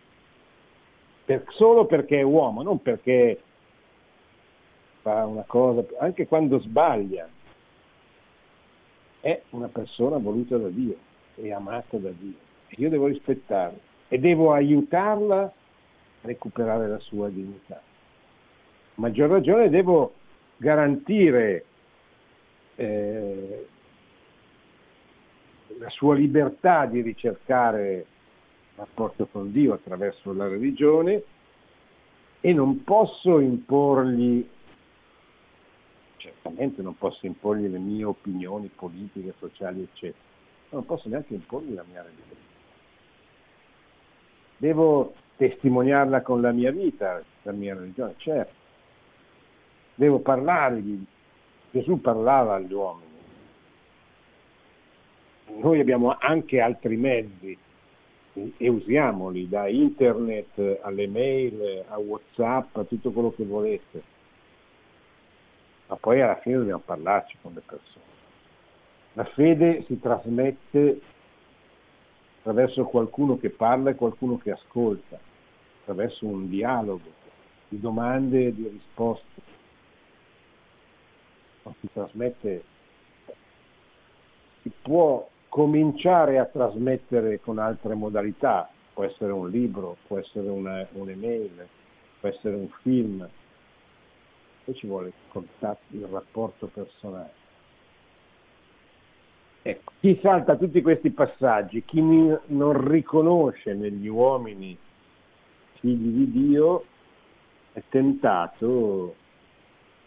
Per, 1.32 1.44
solo 1.54 1.86
perché 1.86 2.18
è 2.18 2.22
uomo, 2.22 2.62
non 2.62 2.82
perché 2.82 3.40
fa 5.00 5.24
una 5.24 5.44
cosa, 5.46 5.82
anche 5.98 6.26
quando 6.26 6.60
sbaglia, 6.60 7.26
è 9.20 9.40
una 9.50 9.68
persona 9.68 10.18
voluta 10.18 10.58
da 10.58 10.68
Dio 10.68 10.96
e 11.36 11.52
amata 11.52 11.96
da 11.96 12.10
Dio 12.10 12.36
e 12.68 12.74
io 12.76 12.90
devo 12.90 13.06
rispettarla 13.06 13.78
e 14.08 14.18
devo 14.18 14.52
aiutarla 14.52 15.42
a 15.42 15.52
recuperare 16.20 16.86
la 16.88 16.98
sua 16.98 17.30
dignità. 17.30 17.76
A 17.76 17.80
maggior 18.96 19.30
ragione 19.30 19.70
devo 19.70 20.12
garantire 20.58 21.64
eh, 22.74 23.66
la 25.78 25.88
sua 25.88 26.14
libertà 26.14 26.84
di 26.84 27.00
ricercare 27.00 28.04
rapporto 28.76 29.26
con 29.26 29.52
Dio 29.52 29.74
attraverso 29.74 30.32
la 30.32 30.48
religione 30.48 31.22
e 32.40 32.52
non 32.52 32.82
posso 32.84 33.38
imporgli 33.38 34.46
certamente 36.22 36.82
non 36.82 36.96
posso 36.96 37.26
imporgli 37.26 37.66
le 37.66 37.78
mie 37.78 38.04
opinioni 38.04 38.70
politiche, 38.72 39.34
sociali, 39.38 39.82
eccetera, 39.82 40.22
ma 40.68 40.78
non 40.78 40.86
posso 40.86 41.08
neanche 41.08 41.34
imporgli 41.34 41.74
la 41.74 41.84
mia 41.88 42.02
religione. 42.02 42.50
Devo 44.56 45.14
testimoniarla 45.36 46.22
con 46.22 46.40
la 46.40 46.52
mia 46.52 46.70
vita, 46.70 47.20
la 47.42 47.52
mia 47.52 47.74
religione, 47.74 48.14
certo. 48.18 48.54
Devo 49.96 50.20
parlargli. 50.20 51.04
Gesù 51.72 52.00
parlava 52.00 52.54
agli 52.54 52.72
uomini. 52.72 53.10
Noi 55.56 55.80
abbiamo 55.80 56.16
anche 56.18 56.60
altri 56.60 56.96
mezzi 56.96 57.58
e 58.32 58.68
usiamoli, 58.68 59.48
da 59.48 59.68
internet 59.68 60.80
alle 60.82 61.06
mail, 61.06 61.84
a 61.88 61.98
Whatsapp, 61.98 62.76
a 62.76 62.84
tutto 62.84 63.10
quello 63.10 63.32
che 63.32 63.44
volete 63.44 64.12
ma 65.92 65.98
poi 65.98 66.22
alla 66.22 66.36
fine 66.36 66.56
dobbiamo 66.56 66.82
parlarci 66.82 67.36
con 67.42 67.52
le 67.52 67.60
persone. 67.60 68.04
La 69.12 69.24
fede 69.24 69.84
si 69.86 70.00
trasmette 70.00 71.02
attraverso 72.38 72.84
qualcuno 72.84 73.36
che 73.36 73.50
parla 73.50 73.90
e 73.90 73.94
qualcuno 73.94 74.38
che 74.38 74.52
ascolta, 74.52 75.20
attraverso 75.80 76.24
un 76.24 76.48
dialogo 76.48 77.10
di 77.68 77.78
domande 77.78 78.46
e 78.46 78.54
di 78.54 78.68
risposte. 78.68 79.42
Non 81.64 81.74
si 81.80 81.88
trasmette, 81.92 82.64
può 84.80 85.28
cominciare 85.52 86.38
a 86.38 86.46
trasmettere 86.46 87.38
con 87.42 87.58
altre 87.58 87.92
modalità, 87.92 88.70
può 88.94 89.04
essere 89.04 89.32
un 89.32 89.50
libro, 89.50 89.98
può 90.06 90.16
essere 90.16 90.48
una, 90.48 90.86
un'email, 90.92 91.68
può 92.18 92.30
essere 92.30 92.56
un 92.56 92.68
film, 92.80 93.28
poi 94.64 94.74
ci 94.74 94.86
vuole 94.86 95.08
il 95.08 95.12
contatto, 95.28 95.82
il 95.90 96.06
rapporto 96.06 96.70
personale. 96.72 97.32
Ecco, 99.60 99.92
chi 100.00 100.18
salta 100.22 100.56
tutti 100.56 100.80
questi 100.80 101.10
passaggi, 101.10 101.84
chi 101.84 102.00
non 102.00 102.88
riconosce 102.88 103.74
negli 103.74 104.08
uomini 104.08 104.74
figli 105.80 106.24
di 106.24 106.30
Dio, 106.30 106.84
è 107.74 107.82
tentato 107.90 109.16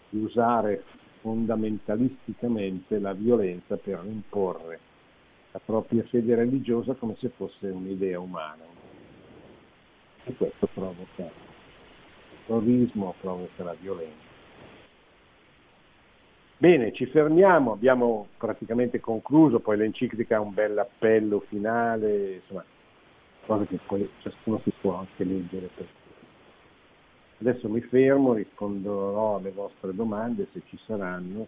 di 0.10 0.24
usare 0.24 0.86
fondamentalisticamente 1.22 2.98
la 2.98 3.14
violenza 3.14 3.78
per 3.78 4.02
imporre 4.06 4.85
la 5.56 5.62
propria 5.64 6.04
fede 6.10 6.36
religiosa 6.36 6.96
come 6.96 7.16
se 7.18 7.30
fosse 7.30 7.68
un'idea 7.70 8.20
umana. 8.20 8.64
E 10.26 10.34
questo 10.36 10.68
provoca 10.74 11.22
il 11.22 11.32
terrorismo, 12.46 13.16
provoca 13.22 13.64
la 13.64 13.76
violenza. 13.80 14.34
Bene, 16.58 16.92
ci 16.92 17.06
fermiamo, 17.06 17.72
abbiamo 17.72 18.28
praticamente 18.38 19.00
concluso, 19.00 19.60
poi 19.60 19.78
l'enciclica 19.78 20.36
ha 20.36 20.42
un 20.42 20.54
bel 20.54 20.78
appello 20.78 21.40
finale, 21.48 22.34
insomma, 22.34 22.66
cose 23.46 23.66
che 23.68 23.80
poi 23.86 24.10
ciascuno 24.20 24.60
si 24.64 24.74
può 24.82 24.96
anche 24.96 25.24
leggere 25.24 25.70
per 25.74 25.88
Adesso 27.38 27.70
mi 27.70 27.82
fermo, 27.82 28.34
risponderò 28.34 29.38
alle 29.38 29.52
vostre 29.52 29.94
domande 29.94 30.48
se 30.52 30.62
ci 30.68 30.78
saranno. 30.86 31.48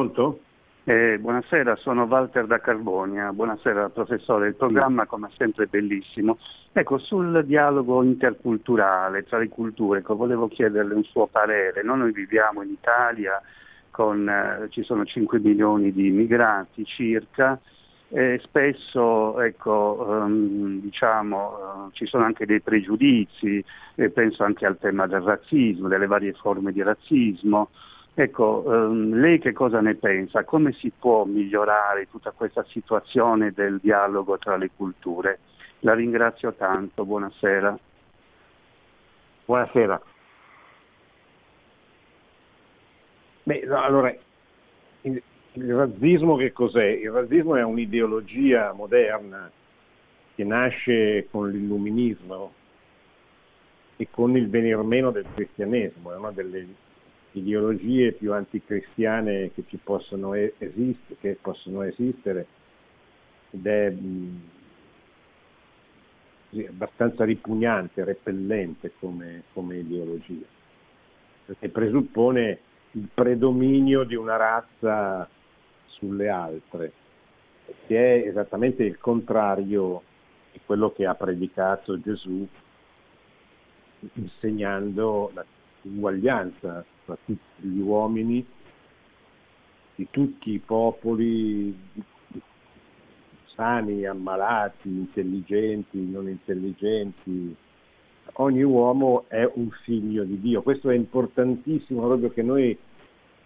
Pronto? 0.00 0.40
Eh, 0.84 1.18
buonasera, 1.20 1.76
sono 1.76 2.04
Walter 2.04 2.46
da 2.46 2.58
Carbonia. 2.58 3.34
Buonasera 3.34 3.90
professore, 3.90 4.48
il 4.48 4.54
programma 4.54 5.04
come 5.04 5.28
sempre 5.36 5.64
è 5.64 5.66
bellissimo. 5.66 6.38
Ecco, 6.72 6.96
sul 6.96 7.44
dialogo 7.44 8.02
interculturale 8.02 9.24
tra 9.24 9.36
le 9.36 9.48
culture, 9.48 9.98
ecco, 9.98 10.16
volevo 10.16 10.48
chiederle 10.48 10.94
un 10.94 11.04
suo 11.04 11.26
parere. 11.26 11.82
Noi 11.82 12.12
viviamo 12.12 12.62
in 12.62 12.70
Italia, 12.70 13.42
con, 13.90 14.26
eh, 14.26 14.68
ci 14.70 14.82
sono 14.84 15.04
5 15.04 15.38
milioni 15.38 15.92
di 15.92 16.06
immigrati 16.06 16.82
circa, 16.86 17.60
e 18.08 18.40
spesso 18.42 19.38
ecco, 19.42 20.06
um, 20.08 20.80
diciamo, 20.80 21.36
uh, 21.36 21.90
ci 21.92 22.06
sono 22.06 22.24
anche 22.24 22.46
dei 22.46 22.62
pregiudizi, 22.62 23.62
penso 24.14 24.44
anche 24.44 24.64
al 24.64 24.78
tema 24.78 25.06
del 25.06 25.20
razzismo, 25.20 25.88
delle 25.88 26.06
varie 26.06 26.32
forme 26.32 26.72
di 26.72 26.82
razzismo. 26.82 27.68
Ecco, 28.22 28.62
ehm, 28.66 29.14
lei 29.14 29.38
che 29.38 29.54
cosa 29.54 29.80
ne 29.80 29.94
pensa? 29.94 30.44
Come 30.44 30.72
si 30.72 30.90
può 30.90 31.24
migliorare 31.24 32.06
tutta 32.10 32.32
questa 32.32 32.62
situazione 32.64 33.52
del 33.52 33.78
dialogo 33.80 34.36
tra 34.36 34.58
le 34.58 34.68
culture? 34.76 35.38
La 35.78 35.94
ringrazio 35.94 36.52
tanto, 36.52 37.06
buonasera. 37.06 37.78
Buonasera. 39.46 40.02
Beh, 43.44 43.62
no, 43.64 43.82
allora, 43.82 44.14
il, 45.00 45.22
il 45.52 45.74
razzismo 45.74 46.36
che 46.36 46.52
cos'è? 46.52 46.88
Il 46.88 47.10
razzismo 47.12 47.56
è 47.56 47.62
un'ideologia 47.62 48.74
moderna 48.74 49.50
che 50.34 50.44
nasce 50.44 51.26
con 51.30 51.50
l'illuminismo 51.50 52.52
e 53.96 54.08
con 54.10 54.36
il 54.36 54.50
venir 54.50 54.76
meno 54.82 55.10
del 55.10 55.24
cristianesimo, 55.32 56.12
è 56.12 56.16
una 56.16 56.32
delle 56.32 56.88
ideologie 57.32 58.12
più 58.12 58.32
anticristiane 58.32 59.52
che 59.52 59.64
ci 59.68 59.78
possono, 59.82 60.34
esist- 60.34 61.16
che 61.20 61.38
possono 61.40 61.82
esistere 61.82 62.46
ed 63.50 63.66
è 63.66 63.90
mh, 63.90 64.40
così, 66.50 66.66
abbastanza 66.66 67.24
ripugnante, 67.24 68.04
repellente 68.04 68.92
come, 68.98 69.44
come 69.52 69.78
ideologia, 69.78 70.46
perché 71.46 71.68
presuppone 71.68 72.58
il 72.92 73.08
predominio 73.12 74.04
di 74.04 74.16
una 74.16 74.36
razza 74.36 75.28
sulle 75.86 76.28
altre, 76.28 76.92
che 77.86 78.22
è 78.22 78.28
esattamente 78.28 78.82
il 78.82 78.98
contrario 78.98 80.02
di 80.52 80.60
quello 80.64 80.92
che 80.92 81.06
ha 81.06 81.14
predicato 81.14 82.00
Gesù 82.00 82.46
insegnando 84.14 85.30
l'uguaglianza 85.82 86.84
tra 87.04 87.16
tutti 87.24 87.66
gli 87.66 87.80
uomini, 87.80 88.44
di 89.94 90.06
tutti 90.10 90.52
i 90.52 90.58
popoli, 90.58 91.76
sani, 93.54 94.06
ammalati, 94.06 94.88
intelligenti, 94.88 95.98
non 96.08 96.28
intelligenti. 96.28 97.54
Ogni 98.34 98.62
uomo 98.62 99.24
è 99.28 99.48
un 99.54 99.70
figlio 99.82 100.24
di 100.24 100.40
Dio. 100.40 100.62
Questo 100.62 100.88
è 100.88 100.94
importantissimo 100.94 102.06
proprio 102.06 102.30
che 102.30 102.42
noi 102.42 102.76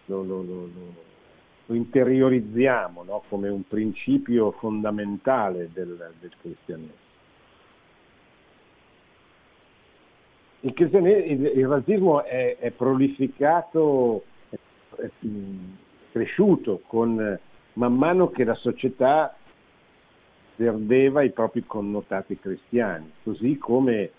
lo, 0.06 0.22
lo, 0.22 0.42
lo, 0.42 0.68
lo 1.66 1.74
interiorizziamo 1.74 3.02
no? 3.02 3.22
come 3.28 3.48
un 3.48 3.66
principio 3.66 4.52
fondamentale 4.52 5.70
del, 5.72 6.12
del 6.20 6.32
cristianesimo. 6.40 7.03
Il, 10.64 10.74
il, 11.06 11.52
il 11.56 11.68
razzismo 11.68 12.24
è, 12.24 12.56
è 12.58 12.70
prolificato, 12.70 14.24
è, 14.48 14.56
è, 14.96 15.10
cresciuto 16.10 16.80
con, 16.86 17.38
man 17.74 17.94
mano 17.94 18.30
che 18.30 18.44
la 18.44 18.54
società 18.54 19.36
perdeva 20.56 21.22
i 21.22 21.30
propri 21.30 21.64
connotati 21.66 22.38
cristiani, 22.38 23.10
così 23.24 23.58
come 23.58 24.10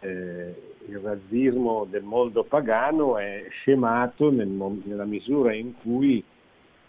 eh, 0.00 0.54
il 0.86 0.98
razzismo 0.98 1.86
del 1.88 2.02
mondo 2.02 2.44
pagano 2.44 3.16
è 3.16 3.46
scemato 3.48 4.30
nel, 4.30 4.48
nella 4.48 5.06
misura 5.06 5.54
in 5.54 5.74
cui 5.80 6.22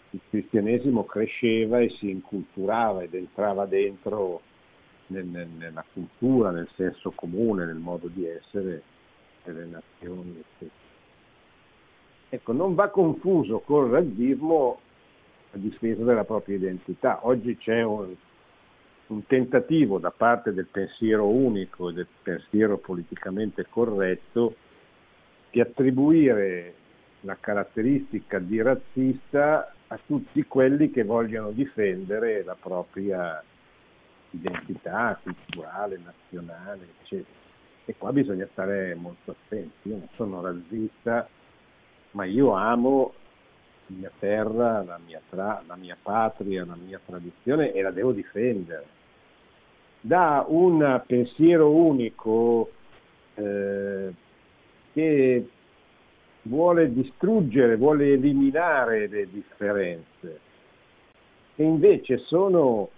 il 0.10 0.20
cristianesimo 0.30 1.06
cresceva 1.06 1.80
e 1.80 1.90
si 1.98 2.10
inculturava 2.10 3.02
ed 3.04 3.14
entrava 3.16 3.66
dentro 3.66 4.42
nel, 5.08 5.26
nella 5.26 5.84
cultura, 5.94 6.52
nel 6.52 6.70
senso 6.76 7.12
comune, 7.12 7.66
nel 7.66 7.76
modo 7.76 8.08
di 8.08 8.26
essere 8.26 8.82
delle 9.44 9.66
nazioni. 9.66 10.40
Eccetera. 10.40 10.84
Ecco, 12.30 12.52
non 12.52 12.76
va 12.76 12.90
confuso 12.90 13.60
col 13.60 13.90
razzismo 13.90 14.80
a 15.52 15.58
difesa 15.58 16.04
della 16.04 16.24
propria 16.26 16.56
identità. 16.58 17.20
Oggi 17.26 17.56
c'è 17.58 17.82
un, 17.82 18.14
un 19.08 19.26
tentativo 19.26 20.00
da 20.00 20.12
parte 20.12 20.52
del 20.52 20.66
pensiero 20.66 21.28
unico 21.28 21.90
e 21.90 21.94
del 21.94 22.08
pensiero 22.24 22.78
politicamente 22.78 23.66
corretto 23.70 24.56
di 25.52 25.62
attribuire 25.62 26.74
la 27.22 27.38
caratteristica 27.40 28.40
di 28.40 28.62
razzista 28.62 29.74
a 29.88 30.00
tutti 30.06 30.44
quelli 30.44 30.92
che 30.92 31.04
vogliono 31.04 31.52
difendere 31.52 32.44
la 32.44 32.58
propria 32.60 33.42
identità 34.36 35.20
culturale, 35.22 36.00
nazionale, 36.04 36.88
eccetera. 37.02 37.44
E 37.86 37.96
qua 37.98 38.12
bisogna 38.12 38.48
stare 38.52 38.96
molto 38.96 39.32
attenti. 39.32 39.90
Io 39.90 39.98
non 39.98 40.08
sono 40.16 40.42
razzista, 40.42 41.28
ma 42.12 42.26
io 42.26 42.52
amo 42.54 43.14
la 43.88 43.96
mia 43.96 44.12
terra, 44.18 44.84
la 44.84 45.00
mia, 45.06 45.22
tra, 45.30 45.62
la 45.68 45.76
mia 45.76 45.98
patria, 46.02 46.66
la 46.66 46.76
mia 46.76 47.00
tradizione 47.06 47.72
e 47.74 47.82
la 47.82 47.92
devo 47.92 48.12
difendere. 48.12 48.86
Da 50.02 50.46
un 50.48 51.04
pensiero 51.06 51.72
unico 51.72 52.72
eh, 53.36 54.14
che 54.94 55.50
vuole 56.44 56.94
distruggere, 56.94 57.76
vuole 57.76 58.14
eliminare 58.14 59.08
le 59.08 59.28
differenze, 59.30 60.40
che 61.56 61.64
invece 61.64 62.20
sono 62.20 62.90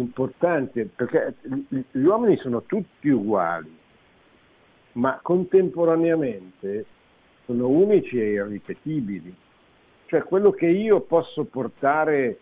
importante 0.00 0.86
perché 0.94 1.34
gli 1.68 2.02
uomini 2.02 2.36
sono 2.36 2.62
tutti 2.62 3.08
uguali, 3.08 3.76
ma 4.92 5.18
contemporaneamente 5.22 6.86
sono 7.44 7.68
unici 7.68 8.20
e 8.20 8.32
irripetibili. 8.32 9.34
Cioè 10.06 10.22
quello 10.24 10.50
che 10.50 10.66
io 10.66 11.00
posso 11.00 11.44
portare 11.44 12.38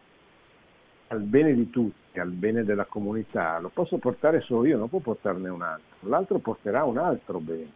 al 1.09 1.21
bene 1.21 1.55
di 1.55 1.71
tutti, 1.71 2.19
al 2.19 2.31
bene 2.31 2.65
della 2.65 2.87
comunità, 2.87 3.59
lo 3.59 3.71
posso 3.71 3.99
portare 3.99 4.41
solo 4.41 4.67
io, 4.67 4.79
non 4.79 4.89
può 4.89 5.01
portarne 5.01 5.49
un 5.49 5.63
altro, 5.63 6.09
l'altro 6.09 6.39
porterà 6.39 6.85
un 6.85 6.99
altro 6.99 7.41
bene. 7.41 7.71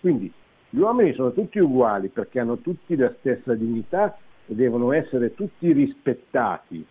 Quindi 0.00 0.32
gli 0.70 0.78
uomini 0.78 1.12
sono 1.14 1.32
tutti 1.32 1.58
uguali 1.58 2.08
perché 2.08 2.40
hanno 2.40 2.58
tutti 2.58 2.96
la 2.96 3.12
stessa 3.18 3.54
dignità 3.54 4.16
e 4.46 4.54
devono 4.54 4.92
essere 4.92 5.34
tutti 5.34 5.72
rispettati 5.72 6.84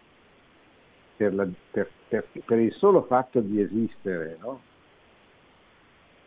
per, 1.15 1.33
la, 1.33 1.47
per, 1.71 1.89
per, 2.07 2.27
per 2.45 2.59
il 2.59 2.73
solo 2.73 3.03
fatto 3.03 3.39
di 3.39 3.61
esistere, 3.61 4.37
no? 4.39 4.59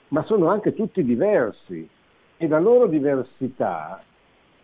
ma 0.09 0.25
sono 0.25 0.49
anche 0.49 0.75
tutti 0.75 1.03
diversi 1.03 1.89
e 2.37 2.49
la 2.49 2.61
loro 2.61 2.87
diversità 2.87 4.03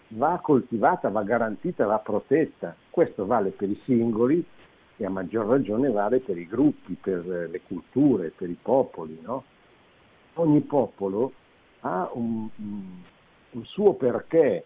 va 0.09 0.39
coltivata, 0.43 1.09
va 1.09 1.23
garantita, 1.23 1.87
va 1.87 1.99
protetta. 1.99 2.77
Questo 2.91 3.27
vale 3.27 3.51
per 3.51 3.69
i 3.69 3.81
singoli 3.85 4.45
e 4.97 5.05
a 5.05 5.11
maggior 5.11 5.47
ragione 5.47 5.91
vale 5.91 6.21
per 6.21 6.37
i 6.37 6.47
gruppi, 6.47 6.97
per 7.01 7.25
le 7.25 7.61
culture, 7.67 8.31
per 8.31 8.51
i 8.51 8.59
popoli. 8.61 9.19
No? 9.23 9.45
Ogni 10.35 10.61
popolo 10.61 11.33
ha 11.81 12.11
un, 12.13 12.49
un 13.51 13.65
suo 13.65 13.95
perché 13.95 14.65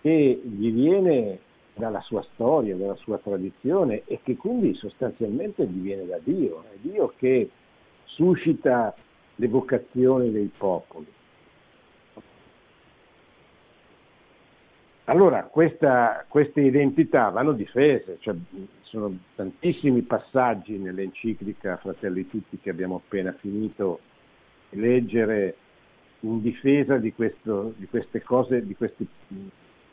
che 0.00 0.40
gli 0.44 0.70
viene 0.70 1.40
dalla 1.78 2.00
sua 2.00 2.24
storia, 2.32 2.76
dalla 2.76 2.96
sua 2.96 3.18
tradizione 3.18 4.02
e 4.04 4.20
che 4.22 4.36
quindi 4.36 4.74
sostanzialmente 4.74 5.64
gli 5.66 5.80
viene 5.80 6.06
da 6.06 6.18
Dio. 6.22 6.64
È 6.64 6.76
Dio 6.80 7.12
che 7.16 7.48
suscita 8.04 8.94
le 9.36 9.48
vocazioni 9.48 10.30
dei 10.30 10.50
popoli. 10.56 11.06
Allora, 15.04 15.44
questa, 15.44 16.26
queste 16.28 16.60
identità 16.60 17.30
vanno 17.30 17.52
difese, 17.52 18.18
cioè, 18.20 18.34
sono 18.82 19.16
tantissimi 19.34 20.02
passaggi 20.02 20.76
nell'enciclica 20.76 21.78
Fratelli 21.78 22.28
Tutti 22.28 22.58
che 22.58 22.68
abbiamo 22.68 22.96
appena 22.96 23.32
finito 23.32 24.00
di 24.68 24.80
leggere 24.80 25.56
in 26.20 26.42
difesa 26.42 26.98
di, 26.98 27.14
questo, 27.14 27.72
di 27.76 27.86
queste 27.86 28.22
cose, 28.22 28.66
di 28.66 28.74
queste 28.74 29.06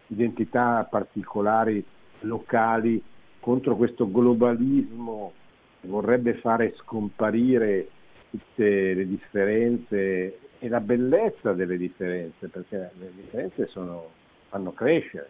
identità 0.08 0.88
particolari, 0.90 1.84
locali, 2.22 3.02
contro 3.40 3.76
questo 3.76 4.10
globalismo 4.10 5.34
che 5.82 5.88
vorrebbe 5.88 6.36
fare 6.36 6.74
scomparire 6.78 7.90
tutte 8.32 8.94
le 8.94 9.08
differenze 9.08 10.40
e 10.60 10.68
la 10.68 10.80
bellezza 10.80 11.54
delle 11.54 11.78
differenze, 11.78 12.48
perché 12.48 12.90
le 12.98 13.12
differenze 13.16 13.68
sono, 13.68 14.10
fanno 14.50 14.74
crescere. 14.74 15.30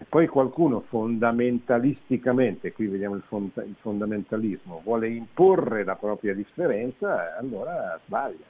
E 0.00 0.04
poi 0.08 0.28
qualcuno 0.28 0.82
fondamentalisticamente, 0.82 2.72
qui 2.72 2.86
vediamo 2.86 3.16
il, 3.16 3.22
fond- 3.26 3.64
il 3.66 3.74
fondamentalismo, 3.80 4.80
vuole 4.84 5.08
imporre 5.08 5.82
la 5.82 5.96
propria 5.96 6.34
differenza, 6.34 7.36
allora 7.36 7.98
sbaglia. 8.06 8.46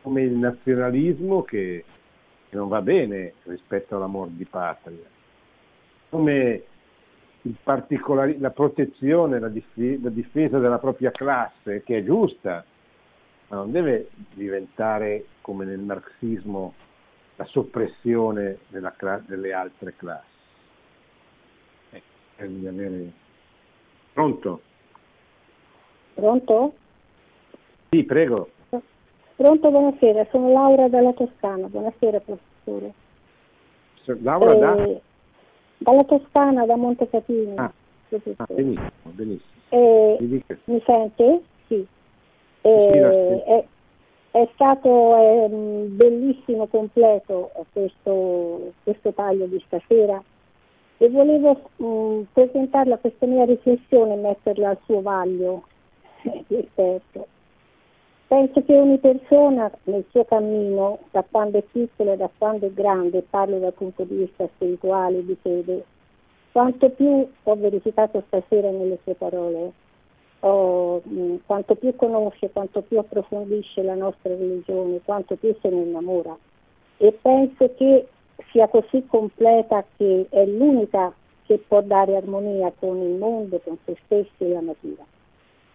Come 0.00 0.22
il 0.22 0.32
nazionalismo 0.32 1.42
che, 1.42 1.84
che 2.48 2.56
non 2.56 2.68
va 2.68 2.80
bene 2.80 3.34
rispetto 3.44 3.96
all'amor 3.96 4.28
di 4.28 4.44
patria. 4.44 5.06
Come 6.08 6.62
la 7.42 8.50
protezione, 8.50 9.38
la, 9.38 9.48
dif- 9.48 10.02
la 10.02 10.10
difesa 10.10 10.58
della 10.58 10.78
propria 10.78 11.10
classe, 11.10 11.82
che 11.82 11.98
è 11.98 12.04
giusta, 12.04 12.64
ma 13.48 13.56
non 13.56 13.70
deve 13.70 14.10
diventare 14.32 15.26
come 15.40 15.64
nel 15.64 15.78
marxismo 15.78 16.74
la 17.36 17.44
soppressione 17.44 18.58
cla- 18.96 19.22
delle 19.24 19.52
altre 19.52 19.94
classi. 19.96 20.26
Ecco, 21.90 22.46
avere... 22.68 23.12
Pronto? 24.12 24.62
Pronto? 26.14 26.76
Sì, 27.90 28.02
prego. 28.04 28.50
Pronto, 29.38 29.70
buonasera, 29.70 30.26
sono 30.32 30.50
Laura 30.50 30.88
dalla 30.88 31.12
Toscana. 31.12 31.68
Buonasera, 31.68 32.18
professore. 32.18 32.92
Laura 34.20 34.52
eh, 34.52 34.58
da? 34.58 35.00
Dalla 35.78 36.02
Toscana, 36.02 36.66
da 36.66 36.74
Montecatini. 36.74 37.54
Ah, 37.54 37.72
ah 38.36 38.46
benissimo, 38.48 38.90
benissimo. 39.04 39.50
Eh, 39.68 40.16
mi, 40.18 40.44
mi 40.64 40.82
sente? 40.84 41.42
Sì. 41.68 41.86
Eh, 42.62 43.44
è, 43.44 43.64
è, 44.32 44.48
stato 44.54 45.16
eh, 45.16 45.48
bellissimo, 45.86 46.66
completo 46.66 47.52
questo, 47.72 48.72
questo, 48.82 49.12
taglio 49.12 49.46
di 49.46 49.62
stasera 49.66 50.20
e 50.96 51.08
volevo 51.10 51.60
mh, 51.76 51.84
mm, 51.84 52.22
presentarla 52.32 52.96
questa 52.96 53.26
mia 53.26 53.44
riflessione 53.44 54.14
e 54.14 54.16
metterla 54.16 54.70
al 54.70 54.78
suo 54.84 55.00
vaglio 55.00 55.62
di 56.48 56.56
esperto. 56.56 57.28
Penso 58.28 58.62
che 58.62 58.78
ogni 58.78 58.98
persona 58.98 59.70
nel 59.84 60.04
suo 60.10 60.22
cammino, 60.26 60.98
da 61.12 61.24
quando 61.28 61.56
è 61.56 61.62
piccola 61.62 62.12
e 62.12 62.16
da 62.18 62.28
quando 62.36 62.66
è 62.66 62.70
grande, 62.70 63.22
parlo 63.22 63.58
dal 63.58 63.72
punto 63.72 64.04
di 64.04 64.16
vista 64.16 64.46
spirituale, 64.54 65.24
di 65.24 65.34
fede, 65.40 65.82
quanto 66.52 66.90
più 66.90 67.26
ho 67.42 67.56
verificato 67.56 68.22
stasera 68.26 68.70
nelle 68.70 68.98
sue 69.02 69.14
parole, 69.14 69.72
oh, 70.40 71.00
quanto 71.46 71.74
più 71.76 71.96
conosce, 71.96 72.50
quanto 72.50 72.82
più 72.82 72.98
approfondisce 72.98 73.82
la 73.82 73.94
nostra 73.94 74.34
religione, 74.34 75.00
quanto 75.02 75.36
più 75.36 75.56
se 75.62 75.70
ne 75.70 75.80
innamora. 75.80 76.36
E 76.98 77.12
penso 77.12 77.74
che 77.76 78.08
sia 78.50 78.68
così 78.68 79.06
completa 79.06 79.82
che 79.96 80.26
è 80.28 80.44
l'unica 80.44 81.14
che 81.46 81.64
può 81.66 81.80
dare 81.80 82.14
armonia 82.14 82.70
con 82.78 83.00
il 83.00 83.16
mondo, 83.16 83.58
con 83.60 83.78
se 83.86 83.96
stessi 84.04 84.44
e 84.44 84.48
la 84.48 84.60
natura. 84.60 85.02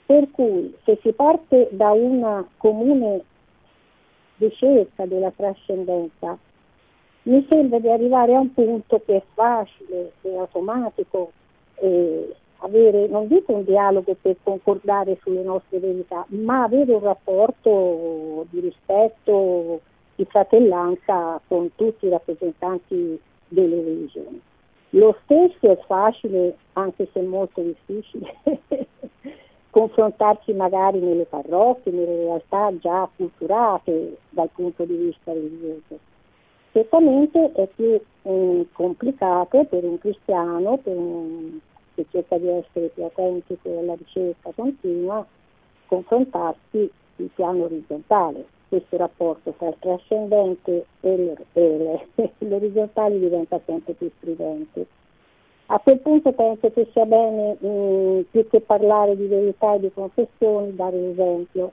Per 0.05 0.31
cui 0.31 0.75
se 0.83 0.99
si 1.01 1.11
parte 1.13 1.69
da 1.71 1.91
una 1.91 2.45
comune 2.57 3.23
ricerca 4.37 5.05
della 5.05 5.31
trascendenza, 5.31 6.37
mi 7.23 7.45
sembra 7.49 7.79
di 7.79 7.89
arrivare 7.89 8.35
a 8.35 8.39
un 8.39 8.53
punto 8.53 9.01
che 9.05 9.17
è 9.17 9.23
facile, 9.33 10.11
è 10.21 10.35
automatico, 10.35 11.31
eh, 11.75 12.35
avere, 12.57 13.07
non 13.07 13.27
dico 13.27 13.53
un 13.53 13.63
dialogo 13.63 14.15
per 14.21 14.37
concordare 14.43 15.17
sulle 15.21 15.41
nostre 15.41 15.79
verità, 15.79 16.25
ma 16.29 16.63
avere 16.63 16.93
un 16.93 17.01
rapporto 17.01 18.45
di 18.49 18.59
rispetto, 18.59 19.81
di 20.15 20.25
fratellanza 20.25 21.39
con 21.47 21.71
tutti 21.75 22.05
i 22.05 22.09
rappresentanti 22.09 23.19
delle 23.47 23.75
religioni. 23.75 24.41
Lo 24.91 25.17
stesso 25.23 25.71
è 25.71 25.77
facile, 25.87 26.55
anche 26.73 27.07
se 27.11 27.21
molto 27.21 27.61
difficile, 27.61 28.35
confrontarsi 29.73 30.53
magari 30.53 30.99
nelle 30.99 31.25
parrocchie, 31.25 31.91
nelle 31.91 32.25
realtà 32.25 32.71
già 32.77 33.09
culturate 33.15 34.17
dal 34.29 34.49
punto 34.53 34.85
di 34.85 34.95
vista 34.95 35.33
religioso. 35.33 35.97
Certamente 36.71 37.51
è 37.53 37.67
più 37.75 37.99
eh, 38.21 38.67
complicato 38.71 39.63
per 39.63 39.83
un 39.83 39.97
cristiano 39.97 40.77
per 40.77 40.95
un, 40.95 41.57
che 41.95 42.05
cerca 42.11 42.37
di 42.37 42.49
essere 42.49 42.89
più 42.89 43.01
autentico 43.01 43.79
alla 43.79 43.95
ricerca 43.95 44.51
continua 44.55 45.25
confrontarsi 45.87 46.91
sul 47.15 47.29
piano 47.33 47.63
orizzontale. 47.63 48.45
Questo 48.69 48.97
rapporto 48.97 49.55
tra 49.57 49.69
il 49.69 49.75
trascendente 49.79 50.85
e 51.01 51.35
l'orizzontale 52.37 53.17
diventa 53.17 53.59
sempre 53.65 53.93
più 53.93 54.11
stridente 54.17 54.85
a 55.73 55.79
quel 55.79 55.99
punto 55.99 56.31
penso 56.33 56.71
che 56.71 56.87
sia 56.93 57.05
bene, 57.05 57.57
mh, 57.59 57.67
mm, 57.67 58.19
più 58.29 58.47
che 58.47 58.61
parlare 58.61 59.17
di 59.17 59.25
verità 59.25 59.73
e 59.73 59.79
di 59.79 59.91
confessioni, 59.91 60.75
dare 60.75 60.97
l'esempio. 60.97 61.71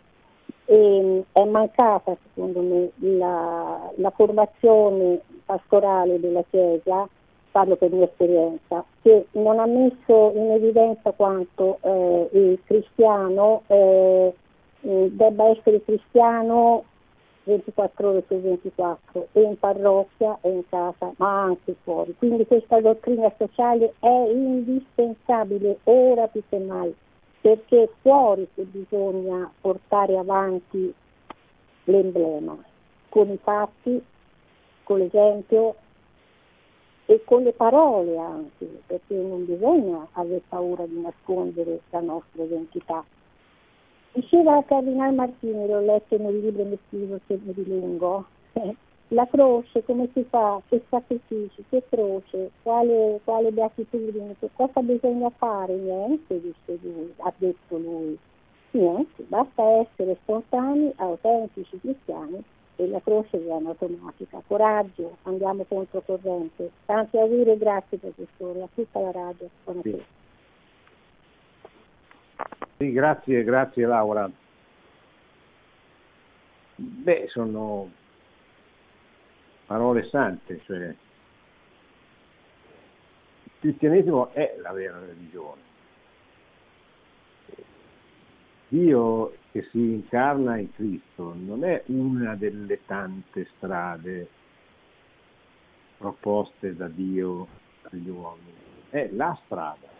E, 0.64 1.02
mh, 1.02 1.24
è 1.32 1.44
mancata, 1.44 2.16
secondo 2.22 2.60
me, 2.62 2.90
la, 3.16 3.90
la, 3.96 4.10
formazione 4.10 5.20
pastorale 5.44 6.18
della 6.18 6.42
Chiesa, 6.48 7.06
parlo 7.50 7.76
per 7.76 7.90
mia 7.92 8.06
esperienza, 8.06 8.82
che 9.02 9.26
non 9.32 9.58
ha 9.58 9.66
messo 9.66 10.32
in 10.34 10.50
evidenza 10.50 11.10
quanto 11.10 11.78
eh, 11.82 12.28
il 12.32 12.58
cristiano 12.64 13.62
eh, 13.66 14.32
debba 14.80 15.48
essere 15.48 15.84
cristiano 15.84 16.84
24 17.44 18.08
ore 18.08 18.24
su 18.26 18.40
24 18.40 19.28
e 19.32 19.40
in 19.40 19.58
parrocchia 19.58 20.38
e 20.42 20.50
in 20.50 20.62
casa 20.68 21.12
ma 21.16 21.42
anche 21.42 21.74
fuori. 21.82 22.14
Quindi 22.18 22.46
questa 22.46 22.80
dottrina 22.80 23.32
sociale 23.36 23.94
è 23.98 24.28
indispensabile 24.30 25.78
ora 25.84 26.26
più 26.28 26.42
che 26.48 26.58
mai 26.58 26.94
perché 27.40 27.84
è 27.84 27.88
fuori 28.02 28.46
che 28.54 28.62
bisogna 28.64 29.50
portare 29.60 30.18
avanti 30.18 30.92
l'emblema 31.84 32.56
con 33.08 33.28
i 33.30 33.38
fatti, 33.42 34.02
con 34.84 34.98
l'esempio 34.98 35.74
e 37.06 37.22
con 37.24 37.42
le 37.42 37.52
parole 37.52 38.16
anche, 38.16 38.66
perché 38.86 39.14
non 39.14 39.44
bisogna 39.44 40.06
avere 40.12 40.42
paura 40.48 40.86
di 40.86 41.00
nascondere 41.00 41.80
la 41.90 42.00
nostra 42.00 42.44
identità. 42.44 43.04
Diceva 44.12 44.62
Cardinal 44.64 45.14
Martini, 45.14 45.68
l'ho 45.68 45.80
letto 45.80 46.18
nel 46.18 46.40
libro 46.40 46.64
Mi 46.64 46.76
scrivo 46.88 47.20
sempre 47.28 47.54
di 47.54 47.64
lungo, 47.64 48.26
la 49.08 49.26
croce 49.26 49.84
come 49.84 50.08
si 50.12 50.24
fa, 50.28 50.60
che 50.68 50.82
sacrifici, 50.88 51.62
che 51.68 51.84
croce, 51.88 52.50
quale, 52.64 53.20
quale 53.22 53.52
beatitudine, 53.52 54.34
che 54.40 54.50
cosa 54.52 54.80
bisogna 54.80 55.30
fare? 55.30 55.76
Niente, 55.76 56.40
disse 56.40 56.78
lui, 56.82 57.14
ha 57.18 57.32
detto 57.36 57.76
lui. 57.76 58.18
Niente, 58.72 59.22
basta 59.28 59.62
essere 59.78 60.16
spontanei, 60.22 60.92
autentici 60.96 61.78
cristiani 61.78 62.42
e 62.76 62.88
la 62.88 63.00
croce 63.00 63.38
viene 63.38 63.68
automatica. 63.68 64.42
Coraggio, 64.44 65.18
andiamo 65.22 65.64
contro 65.68 66.02
corrente. 66.04 66.70
Tanti 66.86 67.16
auguri 67.16 67.50
e 67.50 67.58
grazie 67.58 67.98
professore, 67.98 68.62
a 68.62 68.68
tutta 68.74 69.00
la 69.00 69.12
radio. 69.12 69.48
Buonasera. 69.64 69.96
Sì. 69.98 70.19
Sì, 72.78 72.92
grazie, 72.92 73.44
grazie 73.44 73.86
Laura. 73.86 74.30
Beh, 76.76 77.26
sono 77.28 77.90
parole 79.66 80.08
sante, 80.08 80.60
cioè 80.64 80.86
il 80.86 80.96
cristianesimo 83.58 84.32
è 84.32 84.56
la 84.62 84.72
vera 84.72 84.98
religione. 84.98 85.60
Dio 88.68 89.34
che 89.50 89.68
si 89.70 89.78
incarna 89.78 90.56
in 90.56 90.72
Cristo 90.72 91.34
non 91.36 91.64
è 91.64 91.82
una 91.86 92.36
delle 92.36 92.84
tante 92.86 93.48
strade 93.56 94.28
proposte 95.98 96.74
da 96.74 96.88
Dio 96.88 97.46
agli 97.90 98.08
uomini, 98.08 98.54
è 98.90 99.08
la 99.12 99.38
strada. 99.44 99.99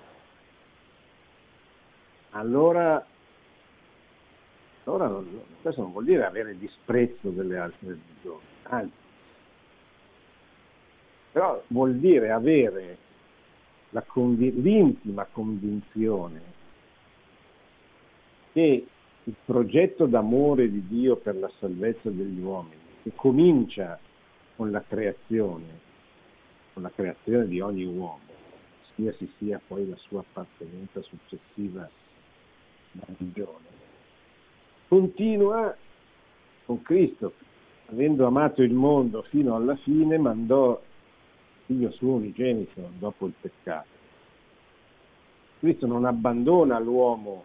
Allora, 2.31 3.05
allora 4.85 5.23
questo 5.63 5.83
non 5.83 5.93
vuol 5.93 6.05
dire 6.05 6.25
avere 6.25 6.57
disprezzo 6.57 7.31
delle 7.31 7.59
altre 7.59 7.89
religioni, 7.89 8.45
anzi, 8.63 8.93
però 11.33 11.63
vuol 11.69 11.97
dire 11.97 12.31
avere 12.31 12.99
convi- 14.07 14.61
l'intima 14.61 15.27
convinzione 15.31 16.41
che 18.53 18.87
il 19.25 19.35
progetto 19.45 20.07
d'amore 20.07 20.71
di 20.71 20.87
Dio 20.87 21.17
per 21.17 21.37
la 21.37 21.51
salvezza 21.59 22.11
degli 22.11 22.41
uomini, 22.41 22.81
che 23.03 23.13
comincia 23.15 23.99
con 24.57 24.71
la 24.71 24.83
creazione, 24.83 25.79
con 26.73 26.83
la 26.83 26.91
creazione 26.95 27.47
di 27.47 27.61
ogni 27.61 27.85
uomo, 27.85 28.21
sia 28.95 29.13
si 29.15 29.31
sia 29.39 29.61
poi 29.65 29.89
la 29.89 29.97
sua 29.97 30.21
appartenenza 30.21 31.01
successiva 31.03 31.89
alla 32.93 33.05
religione, 33.07 33.67
continua 34.89 35.77
con 36.65 36.83
Cristo, 36.83 37.35
avendo 37.87 38.27
amato 38.27 38.63
il 38.63 38.73
mondo 38.73 39.23
fino 39.23 39.55
alla 39.55 39.77
fine, 39.77 40.19
mandò 40.19 40.81
figlio 41.67 41.91
suo 41.93 42.15
unigenito 42.15 42.91
dopo 42.99 43.27
il 43.27 43.33
peccato. 43.41 43.99
Cristo 45.61 45.87
non 45.87 46.05
abbandona 46.05 46.79
l'uomo 46.79 47.45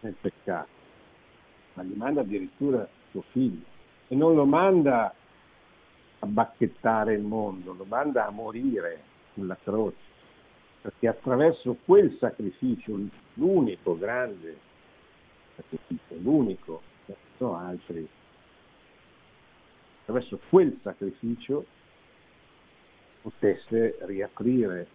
nel 0.00 0.14
peccato, 0.20 0.68
ma 1.74 1.82
gli 1.82 1.94
manda 1.94 2.20
addirittura 2.20 2.86
suo 3.10 3.22
figlio 3.32 3.64
e 4.08 4.14
non 4.14 4.34
lo 4.34 4.44
manda 4.44 5.12
a 6.18 6.26
bacchettare 6.26 7.14
il 7.14 7.22
mondo, 7.22 7.72
lo 7.72 7.84
manda 7.84 8.26
a 8.26 8.30
morire 8.30 9.02
sulla 9.34 9.56
croce, 9.62 9.96
perché 10.82 11.08
attraverso 11.08 11.76
quel 11.84 12.16
sacrificio, 12.18 12.98
l'unico 13.34 13.98
grande 13.98 14.58
sacrificio, 15.56 16.14
l'unico, 16.20 16.82
non 17.06 17.16
sono 17.36 17.56
altri, 17.56 18.08
attraverso 20.00 20.38
quel 20.48 20.78
sacrificio 20.82 21.66
potesse 23.22 23.98
riaprire 24.02 24.86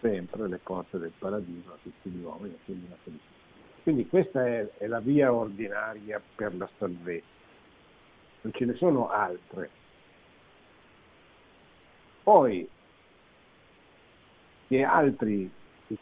sempre 0.00 0.48
le 0.48 0.58
porte 0.58 0.98
del 0.98 1.12
paradiso 1.18 1.72
a 1.72 1.78
tutti 1.82 2.10
gli 2.10 2.22
uomini, 2.22 2.58
quindi 2.64 2.88
la 2.90 2.96
felicità. 3.02 3.32
Quindi 3.82 4.06
questa 4.06 4.46
è, 4.46 4.68
è 4.78 4.86
la 4.86 5.00
via 5.00 5.32
ordinaria 5.32 6.20
per 6.34 6.54
la 6.56 6.68
salvezza, 6.78 7.26
non 8.42 8.52
ce 8.52 8.64
ne 8.66 8.74
sono 8.74 9.08
altre. 9.08 9.70
Poi, 12.22 12.68
che 14.68 14.82
altri, 14.82 15.50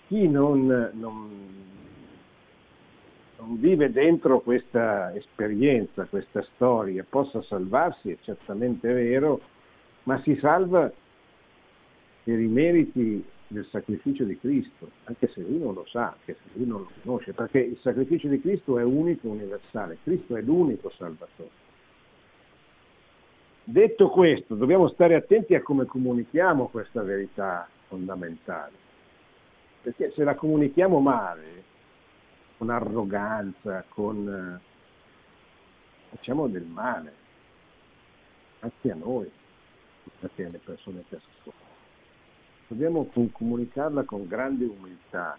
chi 0.08 0.28
non, 0.28 0.90
non 0.94 1.91
vive 3.46 3.90
dentro 3.90 4.40
questa 4.40 5.14
esperienza, 5.14 6.04
questa 6.04 6.44
storia, 6.54 7.04
possa 7.08 7.42
salvarsi, 7.42 8.10
è 8.10 8.16
certamente 8.22 8.92
vero, 8.92 9.40
ma 10.04 10.20
si 10.22 10.36
salva 10.36 10.90
per 12.24 12.38
i 12.38 12.46
meriti 12.46 13.24
del 13.48 13.66
sacrificio 13.70 14.24
di 14.24 14.38
Cristo, 14.38 14.90
anche 15.04 15.28
se 15.28 15.42
lui 15.42 15.58
non 15.58 15.74
lo 15.74 15.84
sa, 15.86 16.06
anche 16.06 16.36
se 16.42 16.48
lui 16.54 16.66
non 16.66 16.80
lo 16.80 16.90
conosce, 17.02 17.32
perché 17.32 17.58
il 17.58 17.78
sacrificio 17.82 18.28
di 18.28 18.40
Cristo 18.40 18.78
è 18.78 18.82
unico, 18.82 19.28
universale, 19.28 19.98
Cristo 20.02 20.36
è 20.36 20.40
l'unico 20.40 20.90
Salvatore. 20.96 21.60
Detto 23.64 24.08
questo, 24.08 24.54
dobbiamo 24.54 24.88
stare 24.88 25.14
attenti 25.14 25.54
a 25.54 25.62
come 25.62 25.84
comunichiamo 25.84 26.68
questa 26.68 27.02
verità 27.02 27.68
fondamentale, 27.86 28.72
perché 29.82 30.12
se 30.12 30.24
la 30.24 30.34
comunichiamo 30.34 30.98
male, 30.98 31.51
con 32.62 32.70
arroganza, 32.70 33.84
con 33.88 34.60
facciamo 36.10 36.46
del 36.46 36.62
male, 36.62 37.12
anche 38.60 38.92
a 38.92 38.94
noi, 38.94 39.28
anche 40.20 40.44
alle 40.44 40.60
persone 40.62 41.02
che 41.08 41.16
ascoltano 41.16 41.70
dobbiamo 42.68 43.10
comunicarla 43.32 44.04
con 44.04 44.28
grande 44.28 44.64
umiltà. 44.64 45.36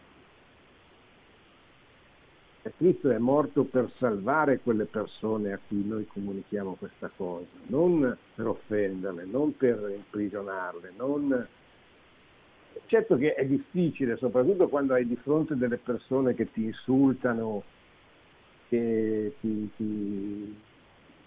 E 2.62 2.74
Cristo 2.76 3.10
è 3.10 3.18
morto 3.20 3.64
per 3.64 3.90
salvare 3.98 4.60
quelle 4.60 4.86
persone 4.86 5.54
a 5.54 5.60
cui 5.66 5.86
noi 5.88 6.06
comunichiamo 6.06 6.74
questa 6.74 7.10
cosa, 7.16 7.46
non 7.68 8.18
per 8.36 8.48
offenderle, 8.48 9.24
non 9.24 9.56
per 9.56 9.94
imprigionarle, 9.96 10.92
non... 10.98 11.48
Certo 12.86 13.18
che 13.18 13.34
è 13.34 13.46
difficile, 13.46 14.18
soprattutto 14.18 14.68
quando 14.68 14.94
hai 14.94 15.08
di 15.08 15.16
fronte 15.16 15.56
delle 15.56 15.78
persone 15.78 16.34
che 16.36 16.52
ti 16.52 16.64
insultano, 16.64 17.64
che 18.70 19.34
ti, 19.40 19.70
ti, 19.76 20.56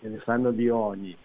che 0.00 0.08
ne 0.08 0.18
fanno 0.18 0.50
di 0.52 0.68
ogni, 0.68 1.16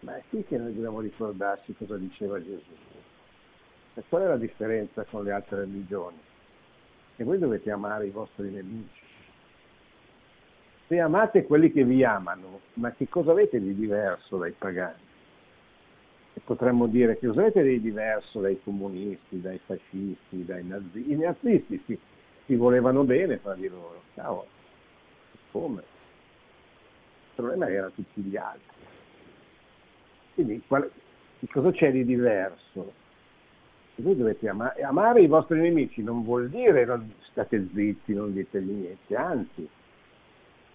ma 0.00 0.16
è 0.16 0.22
qui 0.28 0.44
che 0.44 0.58
noi 0.58 0.74
dobbiamo 0.74 1.00
ricordarci 1.00 1.74
cosa 1.76 1.96
diceva 1.96 2.42
Gesù. 2.42 2.60
E 3.94 4.02
qual 4.08 4.22
è 4.22 4.26
la 4.26 4.36
differenza 4.36 5.04
con 5.04 5.24
le 5.24 5.32
altre 5.32 5.60
religioni? 5.60 6.18
Che 7.16 7.24
voi 7.24 7.38
dovete 7.38 7.70
amare 7.70 8.06
i 8.06 8.10
vostri 8.10 8.50
nemici. 8.50 9.02
Se 10.86 10.98
amate 10.98 11.44
quelli 11.44 11.72
che 11.72 11.84
vi 11.84 12.04
amano, 12.04 12.60
ma 12.74 12.92
che 12.92 13.08
cosa 13.08 13.30
avete 13.30 13.60
di 13.60 13.74
diverso 13.74 14.36
dai 14.36 14.52
pagani? 14.52 15.03
Potremmo 16.42 16.86
dire 16.86 17.16
che 17.18 17.26
avete 17.28 17.62
di 17.62 17.80
diverso 17.80 18.40
dai 18.40 18.60
comunisti, 18.62 19.40
dai 19.40 19.58
fascisti, 19.64 20.44
dai 20.44 20.64
nazisti? 20.64 21.12
I 21.12 21.16
nazisti 21.16 21.82
si, 21.86 21.98
si 22.46 22.54
volevano 22.56 23.04
bene 23.04 23.38
fra 23.38 23.54
di 23.54 23.68
loro, 23.68 24.02
cavolo, 24.14 24.46
come? 25.52 25.80
Il 25.80 27.34
problema 27.36 27.70
era 27.70 27.88
tutti 27.90 28.20
gli 28.20 28.36
altri. 28.36 28.76
Quindi 30.34 30.62
qual, 30.66 30.90
cosa 31.50 31.70
c'è 31.70 31.92
di 31.92 32.04
diverso? 32.04 33.02
voi 33.96 34.16
dovete 34.16 34.48
amare, 34.48 34.82
amare 34.82 35.22
i 35.22 35.26
vostri 35.26 35.60
nemici 35.60 36.02
non 36.02 36.24
vuol 36.24 36.48
dire 36.48 36.84
non 36.84 37.12
state 37.30 37.68
zitti, 37.72 38.12
non 38.12 38.32
ditegli 38.32 38.70
niente, 38.70 39.14
anzi, 39.14 39.68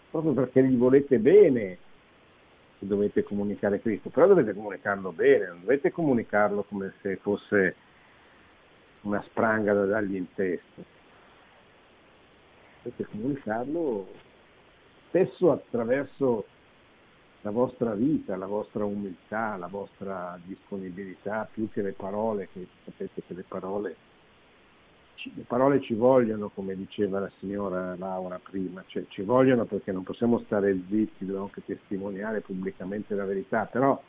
proprio 0.10 0.34
perché 0.34 0.64
gli 0.64 0.76
volete 0.76 1.20
bene 1.20 1.78
dovete 2.80 3.23
comunicare 3.23 3.82
Cristo, 3.82 4.09
però 4.09 4.27
dovete 4.27 4.53
comunicarlo 4.53 5.11
bene, 5.11 5.47
non 5.47 5.61
dovete 5.61 5.91
comunicarlo 5.91 6.63
come 6.63 6.93
se 7.01 7.17
fosse 7.17 7.75
una 9.01 9.21
spranga 9.27 9.73
da 9.73 9.86
dargli 9.86 10.15
in 10.15 10.34
testa. 10.34 10.82
Dovete 12.82 13.05
comunicarlo 13.11 14.07
spesso 15.07 15.51
attraverso 15.51 16.45
la 17.41 17.51
vostra 17.51 17.93
vita, 17.93 18.36
la 18.36 18.45
vostra 18.45 18.86
umiltà, 18.86 19.55
la 19.55 19.67
vostra 19.67 20.39
disponibilità, 20.43 21.47
più 21.51 21.69
che 21.69 21.82
le 21.82 21.93
parole, 21.93 22.49
che 22.51 22.67
sapete 22.84 23.21
che 23.25 23.34
le 23.34 23.45
parole, 23.47 23.95
le 25.24 25.43
parole 25.43 25.82
ci 25.82 25.93
vogliono, 25.93 26.49
come 26.49 26.76
diceva 26.76 27.20
la 27.20 27.32
signora 27.39 27.95
Laura 27.97 28.39
prima, 28.39 28.84
cioè 28.88 29.05
ci 29.09 29.22
vogliono 29.22 29.65
perché 29.65 29.91
non 29.91 30.03
possiamo 30.03 30.39
stare 30.45 30.74
zitti, 30.88 31.26
dobbiamo 31.26 31.45
anche 31.45 31.63
testimoniare 31.65 32.41
pubblicamente 32.41 33.15
la 33.15 33.26
verità, 33.26 33.65
però 33.65 34.01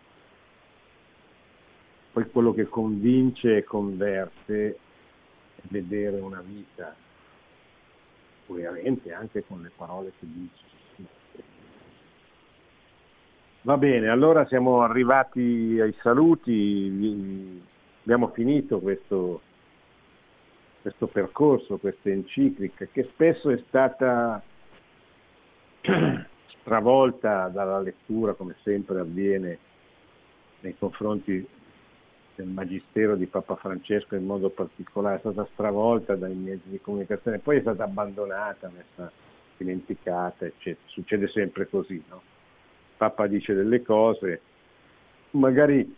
poi 2.12 2.30
quello 2.30 2.52
che 2.52 2.68
convince 2.68 3.58
e 3.58 3.64
converte 3.64 4.78
è 5.56 5.61
vedere 5.68 6.20
una 6.20 6.42
vita 6.44 6.94
coerente 8.46 9.12
anche 9.12 9.44
con 9.46 9.62
le 9.62 9.70
parole 9.76 10.12
che 10.18 10.26
dice. 10.26 10.68
Va 13.62 13.76
bene, 13.76 14.08
allora 14.08 14.46
siamo 14.46 14.80
arrivati 14.80 15.78
ai 15.80 15.94
saluti, 16.00 17.62
abbiamo 18.02 18.28
finito 18.28 18.80
questo, 18.80 19.42
questo 20.80 21.06
percorso, 21.06 21.78
questa 21.78 22.10
enciclica 22.10 22.86
che 22.90 23.04
spesso 23.12 23.50
è 23.50 23.62
stata 23.68 24.42
stravolta 26.60 27.48
dalla 27.48 27.80
lettura, 27.80 28.34
come 28.34 28.56
sempre 28.62 29.00
avviene 29.00 29.58
nei 30.60 30.76
confronti 30.78 31.46
del 32.34 32.46
magistero 32.46 33.16
di 33.16 33.26
Papa 33.26 33.56
Francesco 33.56 34.14
in 34.14 34.24
modo 34.24 34.50
particolare, 34.50 35.16
è 35.16 35.20
stata 35.20 35.46
stravolta 35.52 36.16
dai 36.16 36.34
mezzi 36.34 36.68
di 36.68 36.80
comunicazione, 36.80 37.38
poi 37.38 37.58
è 37.58 37.60
stata 37.60 37.84
abbandonata, 37.84 38.70
messa 38.74 39.10
dimenticata, 39.56 40.46
eccetera. 40.46 40.86
Succede 40.86 41.28
sempre 41.28 41.68
così, 41.68 42.02
no? 42.08 42.22
Papa 42.96 43.26
dice 43.26 43.54
delle 43.54 43.82
cose, 43.82 44.40
magari 45.32 45.96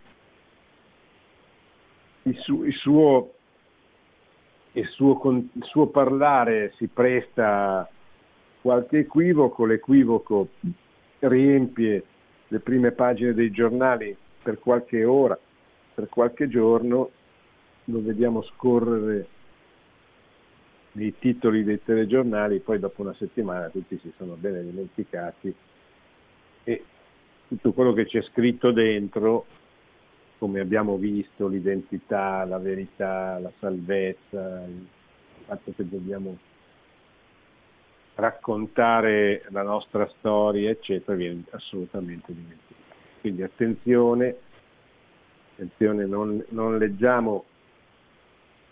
il, 2.22 2.38
su, 2.38 2.62
il, 2.64 2.74
suo, 2.74 3.34
il, 4.72 4.88
suo, 4.88 5.20
il 5.30 5.64
suo 5.64 5.86
parlare 5.86 6.72
si 6.76 6.86
presta 6.86 7.88
qualche 8.60 8.98
equivoco, 9.00 9.64
l'equivoco 9.64 10.48
riempie 11.18 12.04
le 12.48 12.60
prime 12.60 12.92
pagine 12.92 13.34
dei 13.34 13.50
giornali 13.50 14.16
per 14.42 14.58
qualche 14.58 15.04
ora, 15.04 15.38
per 15.94 16.08
qualche 16.08 16.48
giorno, 16.48 17.10
lo 17.84 18.02
vediamo 18.02 18.42
scorrere 18.42 19.26
nei 20.92 21.14
titoli 21.18 21.64
dei 21.64 21.82
telegiornali, 21.82 22.60
poi 22.60 22.78
dopo 22.78 23.02
una 23.02 23.14
settimana 23.14 23.68
tutti 23.68 23.98
si 24.02 24.12
sono 24.16 24.34
bene 24.34 24.62
dimenticati 24.62 25.54
e 26.64 26.84
tutto 27.48 27.72
quello 27.72 27.92
che 27.92 28.06
c'è 28.06 28.22
scritto 28.22 28.70
dentro, 28.72 29.46
come 30.43 30.59
abbiamo 30.59 30.97
visto, 30.97 31.47
l'identità, 31.47 32.45
la 32.45 32.59
verità, 32.59 33.38
la 33.38 33.53
salvezza, 33.61 34.64
il 34.66 34.88
fatto 35.45 35.72
che 35.76 35.88
dobbiamo 35.88 36.36
raccontare 38.16 39.45
la 39.51 39.62
nostra 39.62 40.05
storia, 40.18 40.68
eccetera, 40.68 41.16
viene 41.16 41.45
assolutamente 41.51 42.32
dimenticato. 42.34 42.93
Quindi 43.20 43.45
attenzione, 43.45 44.36
attenzione 45.53 46.07
non, 46.07 46.45
non 46.49 46.76
leggiamo 46.76 47.45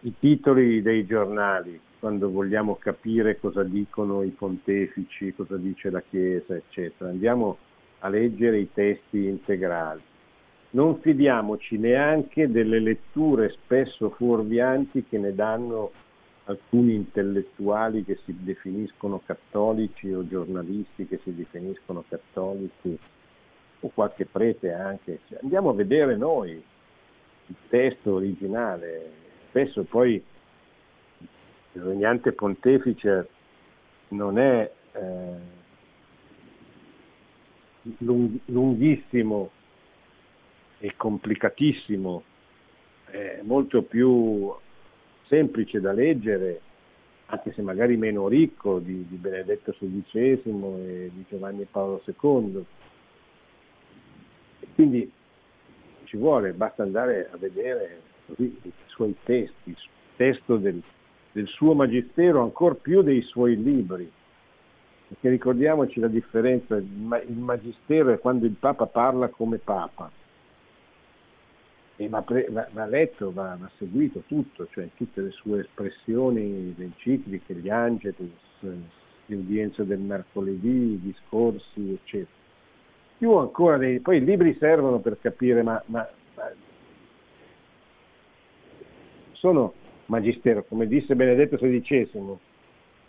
i 0.01 0.13
titoli 0.19 0.83
dei 0.83 1.07
giornali 1.07 1.81
quando 2.01 2.33
vogliamo 2.33 2.79
capire 2.81 3.39
cosa 3.39 3.63
dicono 3.63 4.25
i 4.25 4.31
pontefici, 4.31 5.33
cosa 5.37 5.57
dice 5.57 5.89
la 5.89 6.03
Chiesa, 6.03 6.53
eccetera. 6.57 7.11
Andiamo 7.11 7.59
a 8.01 8.09
leggere 8.09 8.59
i 8.59 8.73
testi 8.73 9.27
integrali. 9.27 10.09
Non 10.73 11.01
fidiamoci 11.01 11.79
neanche 11.79 12.49
delle 12.49 12.79
letture 12.79 13.51
spesso 13.51 14.11
fuorvianti 14.11 15.05
che 15.09 15.19
ne 15.19 15.35
danno 15.35 15.91
alcuni 16.45 16.95
intellettuali 16.95 18.05
che 18.05 18.19
si 18.25 18.37
definiscono 18.39 19.21
cattolici 19.25 20.13
o 20.13 20.27
giornalisti 20.27 21.07
che 21.07 21.19
si 21.25 21.35
definiscono 21.35 22.05
cattolici 22.09 22.97
o 23.81 23.91
qualche 23.93 24.27
prete 24.27 24.73
anche. 24.73 25.21
Cioè, 25.29 25.41
andiamo 25.43 25.71
a 25.71 25.75
vedere 25.75 26.17
noi 26.17 26.51
il 26.51 27.57
testo 27.69 28.15
originale, 28.15 29.11
spesso 29.49 29.83
poi 29.83 30.23
il 31.73 31.83
regnante 31.83 32.31
pontefice 32.33 33.29
non 34.09 34.39
è 34.39 34.71
eh, 34.93 35.59
lunghissimo 38.47 39.51
e 40.83 40.95
complicatissimo, 40.97 42.23
è 43.11 43.41
molto 43.43 43.83
più 43.83 44.51
semplice 45.27 45.79
da 45.81 45.93
leggere, 45.93 46.61
anche 47.27 47.53
se 47.53 47.61
magari 47.63 47.97
meno 47.97 48.29
ricco, 48.29 48.79
di, 48.79 49.07
di 49.07 49.17
Benedetto 49.17 49.73
XVI 49.73 50.41
e 50.87 51.11
di 51.13 51.25
Giovanni 51.29 51.67
Paolo 51.71 52.03
II. 52.05 52.65
Quindi 54.75 55.13
ci 56.05 56.17
vuole, 56.17 56.53
basta 56.53 56.83
andare 56.83 57.29
a 57.31 57.37
vedere 57.37 58.01
i 58.37 58.73
suoi 58.87 59.15
testi, 59.23 59.71
il 59.71 59.77
testo 60.17 60.57
del, 60.57 60.83
del 61.33 61.47
suo 61.47 61.75
magistero, 61.75 62.43
ancora 62.43 62.75
più 62.75 63.03
dei 63.03 63.21
suoi 63.23 63.61
libri. 63.63 64.11
Perché 65.09 65.29
ricordiamoci 65.29 66.01
la 66.01 66.09
differenza, 66.09 66.77
il 66.77 67.37
magistero 67.37 68.13
è 68.13 68.19
quando 68.19 68.47
il 68.47 68.55
Papa 68.59 68.87
parla 68.87 69.29
come 69.29 69.59
Papa, 69.59 70.11
e 72.01 72.09
va, 72.09 72.23
pre, 72.23 72.47
va, 72.49 72.67
va 72.73 72.87
letto, 72.87 73.31
va, 73.31 73.59
va, 73.61 73.71
seguito 73.77 74.23
tutto, 74.27 74.67
cioè 74.71 74.89
tutte 74.95 75.21
le 75.21 75.31
sue 75.33 75.61
espressioni, 75.61 76.75
le 76.75 76.85
encicliche, 76.85 77.53
gli 77.53 77.69
angeli, 77.69 78.33
le 78.61 79.37
udienze 79.37 79.85
del 79.85 79.99
mercoledì, 79.99 80.95
i 80.95 81.01
discorsi, 81.03 81.93
eccetera. 81.93 82.39
Più 83.19 83.33
ancora 83.33 83.77
dei, 83.77 84.01
poi 84.01 84.17
i 84.17 84.25
libri 84.25 84.57
servono 84.59 85.01
per 85.01 85.19
capire, 85.21 85.63
ma, 85.63 85.83
ma, 85.87 86.09
ma 86.37 86.51
sono 89.33 89.75
magistero, 90.07 90.65
come 90.67 90.87
disse 90.87 91.15
Benedetto 91.15 91.59
XVI 91.59 92.39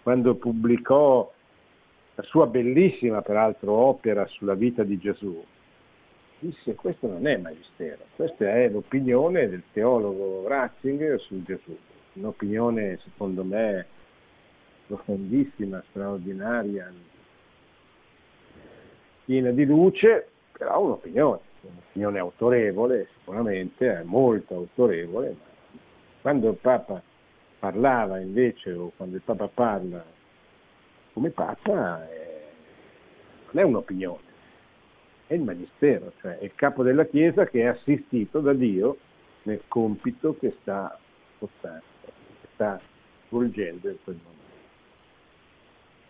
quando 0.03 0.35
pubblicò 0.35 1.31
la 2.15 2.23
sua 2.23 2.45
bellissima, 2.45 3.21
peraltro, 3.21 3.71
opera 3.71 4.27
sulla 4.27 4.55
vita 4.55 4.83
di 4.83 4.97
Gesù 4.97 5.41
disse 6.41 6.73
questo 6.73 7.07
non 7.07 7.27
è 7.27 7.37
magistero, 7.37 8.03
questa 8.15 8.51
è 8.51 8.67
l'opinione 8.67 9.47
del 9.47 9.61
teologo 9.71 10.47
Ratzinger 10.47 11.19
su 11.21 11.43
Gesù, 11.43 11.77
un'opinione 12.13 12.99
secondo 13.03 13.43
me 13.43 13.85
profondissima, 14.87 15.81
straordinaria, 15.89 16.91
piena 19.23 19.51
di 19.51 19.65
luce, 19.65 20.29
però 20.51 20.81
un'opinione, 20.81 21.39
un'opinione 21.61 22.19
autorevole, 22.19 23.07
sicuramente 23.19 23.99
è 23.99 24.03
molto 24.03 24.55
autorevole, 24.55 25.29
ma 25.29 25.79
quando 26.21 26.49
il 26.49 26.57
Papa 26.57 27.01
parlava 27.59 28.19
invece 28.19 28.73
o 28.73 28.91
quando 28.97 29.15
il 29.15 29.21
Papa 29.21 29.47
parla 29.47 30.03
come 31.13 31.29
Papa 31.29 32.09
è, 32.09 32.43
non 33.51 33.63
è 33.63 33.65
un'opinione, 33.65 34.30
è 35.31 35.35
il 35.35 35.43
Magistero, 35.43 36.11
cioè 36.19 36.39
è 36.39 36.43
il 36.43 36.51
capo 36.55 36.83
della 36.83 37.05
Chiesa 37.05 37.45
che 37.45 37.61
è 37.61 37.67
assistito 37.67 38.41
da 38.41 38.51
Dio 38.51 38.97
nel 39.43 39.61
compito 39.65 40.35
che 40.37 40.57
sta 40.59 40.99
portando, 41.37 41.83
che 42.03 42.47
sta 42.53 42.81
svolgendo 43.29 43.87
in 43.87 43.95
quel 44.03 44.17
momento. 44.21 44.41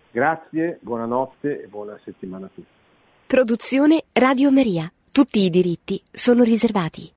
Grazie, 0.09 0.80
buonanotte 0.82 1.61
e 1.61 1.67
buona 1.67 1.99
settimana 2.03 2.47
a 2.47 2.49
tutti. 2.51 2.80
Produzione 3.28 4.05
Radio 4.11 4.51
Maria. 4.51 4.91
Tutti 5.11 5.41
i 5.41 5.51
diritti 5.51 6.01
sono 6.11 6.41
riservati. 6.41 7.07